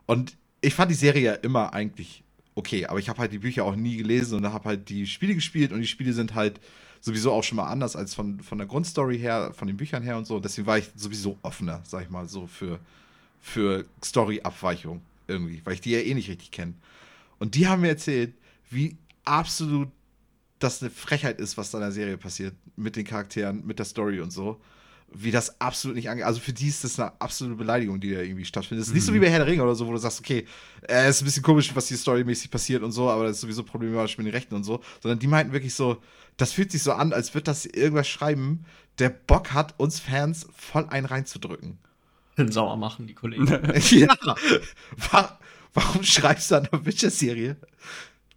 [0.06, 2.22] Und ich fand die Serie ja immer eigentlich
[2.55, 5.35] okay, aber ich habe halt die Bücher auch nie gelesen und habe halt die Spiele
[5.35, 6.60] gespielt und die Spiele sind halt
[7.01, 10.18] sowieso auch schon mal anders als von, von der Grundstory her, von den Büchern her
[10.18, 10.39] und so.
[10.39, 12.78] Deswegen war ich sowieso offener, sag ich mal, so für,
[13.40, 16.74] für Story-Abweichung irgendwie, weil ich die ja eh nicht richtig kenne.
[17.39, 18.35] Und die haben mir erzählt,
[18.68, 19.89] wie absolut
[20.59, 23.86] das eine Frechheit ist, was da in der Serie passiert, mit den Charakteren, mit der
[23.86, 24.60] Story und so.
[25.12, 26.24] Wie das absolut nicht angeht.
[26.24, 28.82] Also für die ist das eine absolute Beleidigung, die da irgendwie stattfindet.
[28.82, 30.47] Es ist nicht so wie bei Herr der Ringe oder so, wo du sagst, okay,
[30.89, 33.65] äh, ist ein bisschen komisch, was hier storymäßig passiert und so, aber das ist sowieso
[33.65, 34.81] problematisch mit den Rechten und so.
[35.03, 36.01] Sondern die meinten wirklich so,
[36.37, 38.65] das fühlt sich so an, als wird das irgendwas schreiben,
[39.01, 41.78] der Bock hat, uns Fans voll einen reinzudrücken.
[42.37, 43.47] Sauer machen, die Kollegen.
[43.91, 44.16] ja.
[45.11, 45.39] Wa-
[45.74, 47.57] Warum schreibst du an der Witcher-Serie?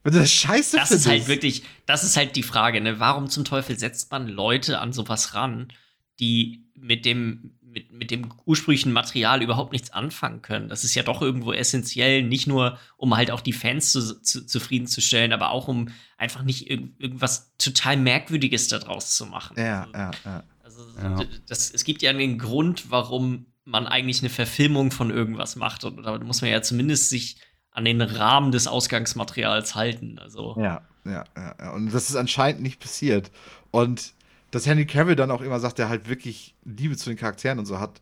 [0.04, 1.06] Wenn du das scheiße Das findest.
[1.06, 3.00] ist halt wirklich, das ist halt die Frage, ne?
[3.00, 5.70] Warum zum Teufel setzt man Leute an sowas ran,
[6.20, 10.70] die mit dem, mit, mit dem ursprünglichen Material überhaupt nichts anfangen können?
[10.70, 14.46] Das ist ja doch irgendwo essentiell, nicht nur, um halt auch die Fans zu, zu,
[14.46, 19.56] zufriedenzustellen, aber auch um einfach nicht irg irgendwas total Merkwürdiges daraus zu machen.
[19.58, 20.44] Ja, Also, ja, ja.
[20.64, 21.26] Also, Ja.
[21.48, 25.84] das, es gibt ja einen Grund, warum man eigentlich eine Verfilmung von irgendwas macht.
[25.84, 27.38] Und da muss man ja zumindest sich
[27.72, 30.20] an den Rahmen des Ausgangsmaterials halten.
[30.20, 31.72] Also, ja, ja, ja.
[31.74, 33.32] Und das ist anscheinend nicht passiert.
[33.72, 34.14] Und
[34.54, 37.66] dass Henry Cavill dann auch immer sagt, er halt wirklich Liebe zu den Charakteren und
[37.66, 38.02] so hat.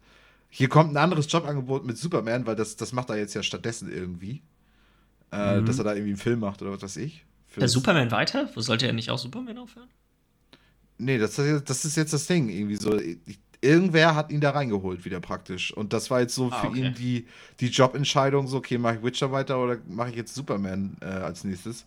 [0.49, 3.89] Hier kommt ein anderes Jobangebot mit Superman, weil das, das macht er jetzt ja stattdessen
[3.91, 4.41] irgendwie.
[5.31, 5.65] Äh, Mhm.
[5.65, 7.25] Dass er da irgendwie einen Film macht oder was weiß ich.
[7.55, 8.49] Der das- Superman weiter?
[8.53, 9.87] Wo sollte er nicht auch Superman aufhören?
[10.97, 12.49] Nee, das, ist- das ist jetzt das Ding.
[12.49, 12.97] Irgendwie so.
[12.99, 13.17] Ich,
[13.61, 15.71] irgendwer hat ihn da reingeholt, wieder praktisch.
[15.71, 16.87] Und das war jetzt so Ah, für okay.
[16.87, 17.27] ihn die,
[17.61, 21.45] die Jobentscheidung: so, okay, mache ich Witcher weiter oder mache ich jetzt Superman äh, als
[21.45, 21.85] nächstes?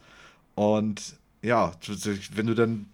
[0.55, 1.73] Und ja,
[2.35, 2.87] wenn du dann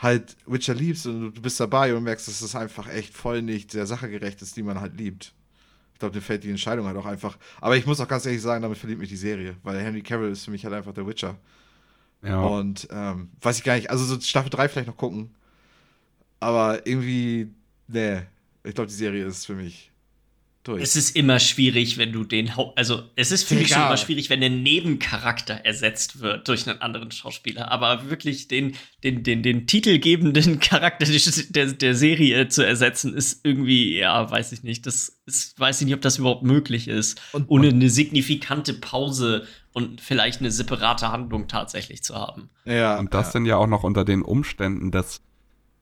[0.00, 3.74] halt Witcher liebst und du bist dabei und merkst, dass es einfach echt voll nicht
[3.74, 5.34] der Sache gerecht ist, die man halt liebt.
[5.92, 7.36] Ich glaube, dir fällt die Entscheidung halt auch einfach.
[7.60, 10.30] Aber ich muss auch ganz ehrlich sagen, damit verliebt mich die Serie, weil Henry Cavill
[10.30, 11.36] ist für mich halt einfach der Witcher.
[12.22, 12.40] Ja.
[12.40, 15.34] Und ähm, weiß ich gar nicht, also so Staffel 3 vielleicht noch gucken.
[16.38, 17.52] Aber irgendwie,
[17.88, 18.22] nee,
[18.64, 19.89] ich glaube, die Serie ist für mich
[20.70, 20.82] durch.
[20.82, 22.78] Es ist immer schwierig, wenn du den Haupt.
[22.78, 26.80] Also, es ist für mich schon immer schwierig, wenn ein Nebencharakter ersetzt wird durch einen
[26.80, 27.70] anderen Schauspieler.
[27.70, 31.06] Aber wirklich den, den, den, den titelgebenden Charakter
[31.50, 34.86] der, der Serie zu ersetzen, ist irgendwie, ja, weiß ich nicht.
[34.86, 37.20] Das ist, weiß ich nicht, ob das überhaupt möglich ist.
[37.32, 42.50] Und, ohne eine signifikante Pause und vielleicht eine separate Handlung tatsächlich zu haben.
[42.64, 42.98] Ja.
[42.98, 43.32] Und das ja.
[43.34, 45.20] dann ja auch noch unter den Umständen, dass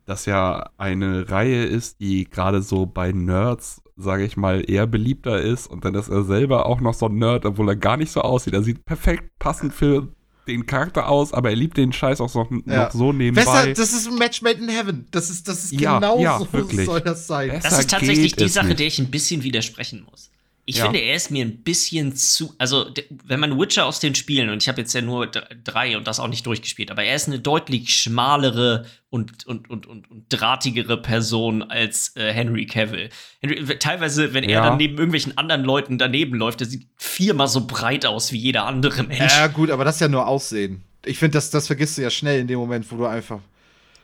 [0.08, 5.38] das ja eine Reihe ist, die gerade so bei Nerds, sage ich mal, eher beliebter
[5.38, 5.66] ist.
[5.66, 8.22] Und dann ist er selber auch noch so ein Nerd, obwohl er gar nicht so
[8.22, 8.54] aussieht.
[8.54, 10.08] Er sieht perfekt passend für
[10.46, 12.84] den Charakter aus, aber er liebt den Scheiß auch noch, ja.
[12.84, 13.44] noch so nebenbei.
[13.44, 15.06] Besser, das ist ein Match made in heaven.
[15.10, 16.86] Das ist, das ist ja, genau ja, so wirklich.
[16.86, 17.50] soll das sein.
[17.50, 18.80] Besser das ist tatsächlich die Sache, nicht.
[18.80, 20.30] der ich ein bisschen widersprechen muss.
[20.68, 20.84] Ich ja.
[20.84, 22.54] finde, er ist mir ein bisschen zu.
[22.58, 22.90] Also,
[23.24, 26.20] wenn man Witcher aus den Spielen, und ich habe jetzt ja nur drei und das
[26.20, 31.00] auch nicht durchgespielt, aber er ist eine deutlich schmalere und, und, und, und, und drahtigere
[31.00, 33.08] Person als äh, Henry Cavill.
[33.40, 34.58] Henry, teilweise, wenn ja.
[34.58, 38.38] er dann neben irgendwelchen anderen Leuten daneben läuft, der sieht viermal so breit aus wie
[38.38, 39.38] jeder andere Mensch.
[39.38, 40.82] Ja, gut, aber das ist ja nur Aussehen.
[41.06, 43.40] Ich finde, das, das vergisst du ja schnell in dem Moment, wo du einfach.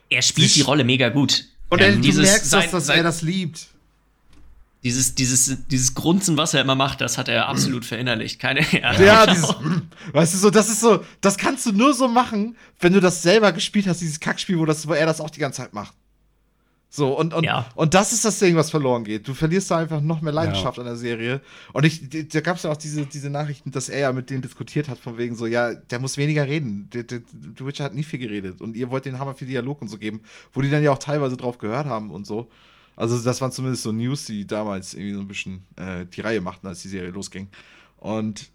[0.09, 1.45] Er spielt die Rolle mega gut.
[1.69, 3.67] Und ähm, du merkst, sein, dass sein, er das liebt
[4.85, 8.39] dieses, dieses, dieses Grunzen, was er immer macht, das hat er absolut verinnerlicht.
[8.39, 9.55] Keine ja, ja dieses,
[10.13, 13.23] weißt du so, das ist so, das kannst du nur so machen, wenn du das
[13.23, 15.95] selber gespielt hast, dieses Kackspiel, wo, das, wo er das auch die ganze Zeit macht.
[16.91, 17.67] So, und, und, ja.
[17.75, 19.27] und das ist das Ding, was verloren geht.
[19.27, 20.83] Du verlierst da einfach noch mehr Leidenschaft ja.
[20.83, 21.41] an der Serie.
[21.73, 24.43] Und ich, da gab es ja auch diese, diese Nachrichten, dass er ja mit denen
[24.43, 26.89] diskutiert hat, von wegen so, ja, der muss weniger reden.
[26.93, 28.61] Der, der, der Witcher hat nie viel geredet.
[28.61, 30.21] Und ihr wollt den Hammer viel Dialog und so geben,
[30.53, 32.49] wo die dann ja auch teilweise drauf gehört haben und so.
[32.97, 36.41] Also das waren zumindest so News, die damals irgendwie so ein bisschen äh, die Reihe
[36.41, 37.49] machten, als die Serie losging.
[37.99, 38.51] Und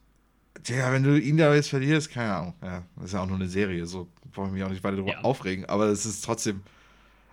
[0.68, 2.54] ja, wenn du ihn da jetzt verlierst, keine Ahnung.
[2.62, 4.98] Ja, das ist ja auch nur eine Serie, so brauche ich mich auch nicht weiter
[4.98, 5.22] darüber ja.
[5.22, 5.66] aufregen.
[5.66, 6.62] Aber es ist trotzdem,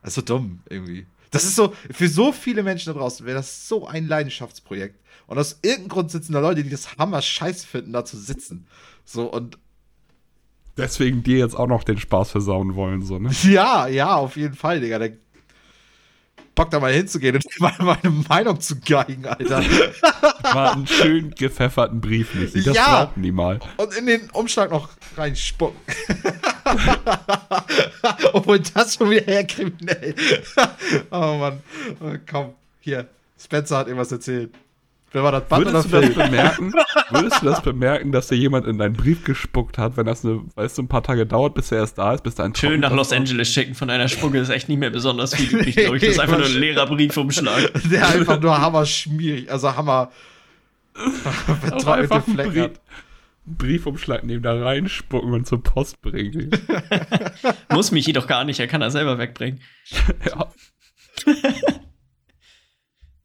[0.03, 1.07] es ist so dumm irgendwie.
[1.31, 5.01] Das ist so, für so viele Menschen da draußen wäre das so ein Leidenschaftsprojekt.
[5.27, 8.67] Und aus irgendeinem Grund sitzen da Leute, die das Hammer scheiße finden, da zu sitzen.
[9.05, 9.59] So und.
[10.77, 13.31] Deswegen dir jetzt auch noch den Spaß versauen wollen, so, ne?
[13.45, 14.99] Ja, ja, auf jeden Fall, Digga.
[14.99, 15.17] Der
[16.57, 19.63] Bock da mal hinzugehen und mal meine Meinung zu geigen, Alter.
[20.43, 22.67] Mal einen schön gepfefferten Brief nicht.
[22.67, 23.05] Das ja.
[23.05, 23.61] brauchen die mal.
[23.77, 25.79] Und in den Umschlag noch reinspucken.
[28.33, 30.15] Obwohl das schon wieder her kriminell.
[31.11, 31.61] oh Mann.
[32.01, 33.07] Oh, komm, hier.
[33.39, 34.55] Spencer hat irgendwas erzählt.
[35.17, 36.75] Wer war das würdest oder du Das bemerken,
[37.09, 40.43] würdest du das bemerken, dass dir jemand in deinen Brief gespuckt hat, wenn das eine,
[40.57, 42.81] weißt du, ein paar Tage dauert, bis er erst da ist, bis da ein Schön
[42.81, 45.97] nach Los Angeles schicken von einer Spucke ist echt nicht mehr besonders viel übrig, glaube
[45.97, 46.03] ich.
[46.03, 47.73] Das ist einfach nur ein leerer Briefumschlag.
[47.91, 50.11] Der einfach nur hammer schmierig, also hammer
[51.63, 52.81] verträumte Flecken hat.
[53.47, 56.51] Briefumschlag neben da reinspucken und zur Post bringen.
[57.71, 59.63] Muss mich jedoch gar nicht, er kann er selber wegbringen.
[60.27, 60.47] ja.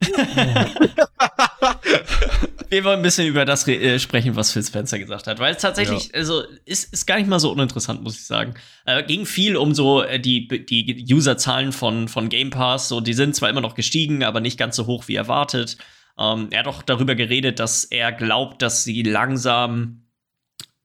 [2.72, 5.60] Wir wollen ein bisschen über das äh, sprechen, was Phil Spencer gesagt hat, weil es
[5.60, 6.14] tatsächlich, ja.
[6.14, 8.54] also ist, ist gar nicht mal so uninteressant, muss ich sagen.
[8.86, 12.88] Äh, ging viel um so äh, die, die Userzahlen von, von Game Pass.
[12.88, 15.76] So, die sind zwar immer noch gestiegen, aber nicht ganz so hoch wie erwartet.
[16.18, 20.06] Ähm, er hat auch darüber geredet, dass er glaubt, dass sie langsam,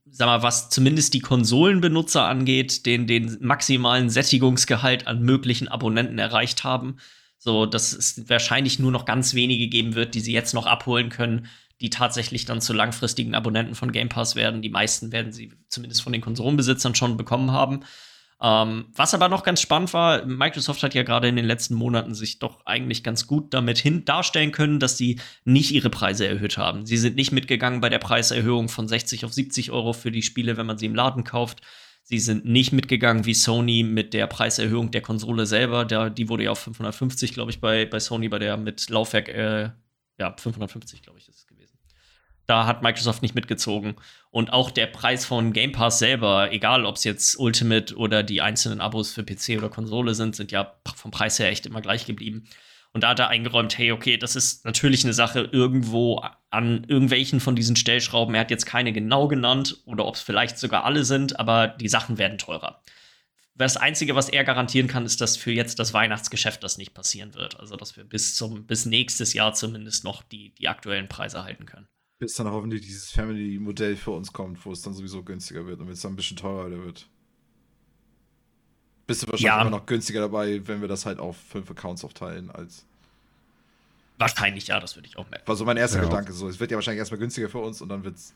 [0.10, 6.64] sag mal, was zumindest die Konsolenbenutzer angeht, den, den maximalen Sättigungsgehalt an möglichen Abonnenten erreicht
[6.64, 6.98] haben.
[7.38, 11.10] So, dass es wahrscheinlich nur noch ganz wenige geben wird, die sie jetzt noch abholen
[11.10, 11.48] können,
[11.82, 14.62] die tatsächlich dann zu langfristigen Abonnenten von Game Pass werden.
[14.62, 17.84] Die meisten werden sie zumindest von den Konsolenbesitzern schon bekommen haben.
[18.40, 22.14] Ähm, was aber noch ganz spannend war, Microsoft hat ja gerade in den letzten Monaten
[22.14, 26.58] sich doch eigentlich ganz gut damit hin darstellen können, dass sie nicht ihre Preise erhöht
[26.58, 26.86] haben.
[26.86, 30.56] Sie sind nicht mitgegangen bei der Preiserhöhung von 60 auf 70 Euro für die Spiele,
[30.58, 31.62] wenn man sie im Laden kauft.
[32.10, 35.84] Sie sind nicht mitgegangen wie Sony mit der Preiserhöhung der Konsole selber.
[35.84, 39.28] Der, die wurde ja auf 550, glaube ich, bei, bei Sony, bei der mit Laufwerk,
[39.28, 39.72] äh,
[40.18, 41.78] ja, 550, glaube ich, ist es gewesen.
[42.46, 43.96] Da hat Microsoft nicht mitgezogen.
[44.32, 48.42] Und auch der Preis von Game Pass selber, egal ob es jetzt Ultimate oder die
[48.42, 52.06] einzelnen Abos für PC oder Konsole sind, sind ja vom Preis her echt immer gleich
[52.06, 52.48] geblieben.
[52.94, 57.40] Und da hat er eingeräumt, hey, okay, das ist natürlich eine Sache irgendwo an irgendwelchen
[57.40, 58.34] von diesen Stellschrauben.
[58.34, 61.90] Er hat jetzt keine genau genannt oder ob es vielleicht sogar alle sind, aber die
[61.90, 62.82] Sachen werden teurer.
[63.58, 67.34] Das Einzige, was er garantieren kann, ist, dass für jetzt das Weihnachtsgeschäft das nicht passieren
[67.34, 67.60] wird.
[67.60, 71.66] Also, dass wir bis zum, bis nächstes Jahr zumindest noch die, die aktuellen Preise halten
[71.66, 71.88] können.
[72.20, 75.90] Bis dann hoffentlich dieses Family-Modell für uns kommt, wo es dann sowieso günstiger wird und
[75.90, 77.08] es dann ein bisschen teurer wird.
[79.08, 79.62] Bist du wahrscheinlich ja.
[79.62, 82.86] immer noch günstiger dabei, wenn wir das halt auf fünf Accounts aufteilen als.
[84.18, 85.48] Wahrscheinlich, ja, das würde ich auch merken.
[85.48, 86.04] War so mein erster ja.
[86.04, 86.34] Gedanke.
[86.34, 88.34] So, es wird ja wahrscheinlich erstmal günstiger für uns und dann wird es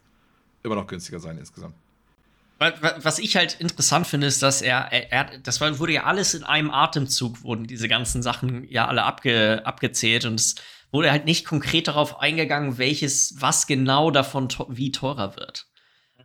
[0.64, 1.76] immer noch günstiger sein insgesamt.
[2.60, 6.44] Was ich halt interessant finde, ist, dass er, er, er, das wurde ja alles in
[6.44, 10.56] einem Atemzug, wurden diese ganzen Sachen ja alle abge, abgezählt und es
[10.92, 15.71] wurde halt nicht konkret darauf eingegangen, welches, was genau davon wie teurer wird.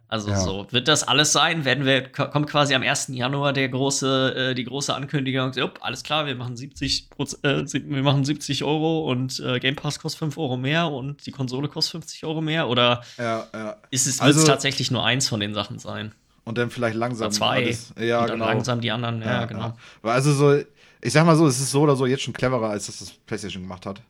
[0.08, 0.38] Also ja.
[0.38, 3.08] so wird das alles sein, werden wir kommt quasi am 1.
[3.08, 7.08] Januar der große äh, die große Ankündigung, so, alles klar, wir machen 70
[7.42, 11.32] äh, wir machen 70 Euro und äh, Game Pass kostet 5 Euro mehr und die
[11.32, 13.76] Konsole kostet 50 Euro mehr oder ja, ja.
[13.90, 16.12] ist es also, tatsächlich nur eins von den Sachen sein?
[16.44, 17.64] Und dann vielleicht langsam oder zwei.
[17.64, 18.46] Alles, ja, und dann genau.
[18.46, 19.76] langsam die anderen, ja, genau.
[20.02, 20.62] Also so
[21.00, 23.10] ich sag mal so, es ist so oder so jetzt schon cleverer, als das das
[23.10, 24.02] PlayStation gemacht hat.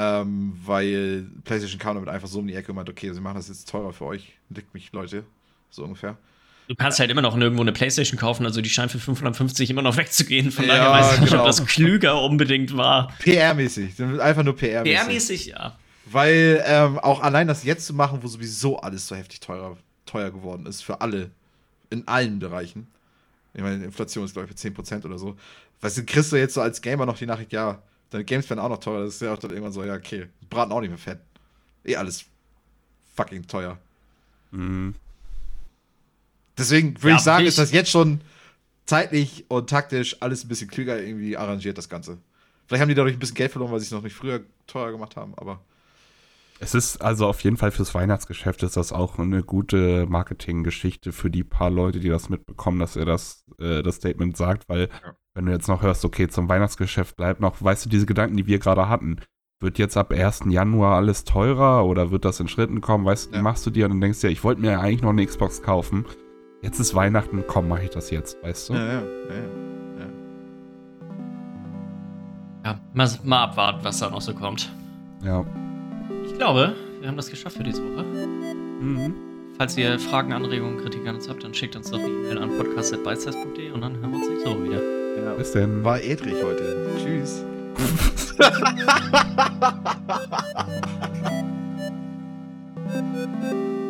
[0.00, 3.34] Ähm, weil PlayStation kam damit einfach so um die Ecke und meint, okay, sie machen
[3.34, 4.32] das jetzt teurer für euch.
[4.48, 5.24] Lickt mich, Leute.
[5.70, 6.16] So ungefähr.
[6.68, 9.82] Du kannst halt immer noch nirgendwo eine Playstation kaufen, also die scheint für 550 immer
[9.82, 10.52] noch wegzugehen.
[10.52, 11.42] Von Ja, daher weiß ich nicht, genau.
[11.42, 13.12] ob das klüger unbedingt war.
[13.24, 14.20] PR-mäßig.
[14.20, 14.84] Einfach nur PR-mäßig.
[14.84, 15.76] PR-mäßig, ja.
[16.04, 19.76] Weil ähm, auch allein das jetzt zu machen, wo sowieso alles so heftig teurer,
[20.06, 21.30] teuer geworden ist, für alle,
[21.90, 22.86] in allen Bereichen.
[23.52, 25.36] Ich meine, Inflation ist, glaube ich, bei 10% oder so.
[25.80, 28.60] Weißt du, kriegst du jetzt so als Gamer noch die Nachricht, ja, deine Games werden
[28.60, 29.04] auch noch teurer.
[29.04, 31.20] Das ist ja auch dann irgendwann so, ja, okay, braten auch nicht mehr fett.
[31.84, 32.24] Eh alles
[33.14, 33.78] fucking teuer.
[34.50, 34.94] Mhm.
[36.56, 38.20] Deswegen würde Ja, ich sagen, ich- ist das jetzt schon
[38.86, 42.18] zeitlich und taktisch alles ein bisschen klüger irgendwie arrangiert, das Ganze.
[42.66, 44.92] Vielleicht haben die dadurch ein bisschen Geld verloren, weil sie es noch nicht früher teurer
[44.92, 45.60] gemacht haben, aber.
[46.60, 51.30] Es ist also auf jeden Fall fürs Weihnachtsgeschäft ist das auch eine gute Marketinggeschichte für
[51.30, 55.14] die paar Leute, die das mitbekommen, dass er das, äh, das Statement sagt, weil Ja.
[55.38, 58.48] Wenn du jetzt noch hörst, okay, zum Weihnachtsgeschäft bleibt noch, weißt du, diese Gedanken, die
[58.48, 59.20] wir gerade hatten,
[59.60, 60.46] wird jetzt ab 1.
[60.48, 63.42] Januar alles teurer oder wird das in Schritten kommen, weißt du, die Ja.
[63.42, 65.24] machst du dir und dann denkst du ja, ich wollte mir ja eigentlich noch eine
[65.24, 66.06] Xbox kaufen.
[66.60, 68.74] Jetzt ist Weihnachten, komm, mache ich das jetzt, weißt du?
[68.74, 69.00] Ja, ja, ja.
[70.00, 70.06] ja.
[72.64, 74.72] Ja, mal, mal abwarten, was da noch so kommt.
[75.24, 75.44] Ja.
[76.26, 78.02] Ich glaube, wir haben das geschafft für diese Woche.
[78.02, 79.14] Mhm.
[79.56, 82.50] Falls ihr Fragen, Anregungen, Kritik an uns habt, dann schickt uns doch eine E-Mail an
[82.58, 84.80] podcast.beizeit.de und dann hören wir uns nächste Woche wieder.
[85.38, 85.84] Bis denn.
[85.84, 86.76] War Edrich heute.
[86.98, 87.44] Tschüss.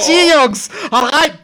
[0.00, 0.68] GG, Jungs!
[0.90, 1.40] Haut rein!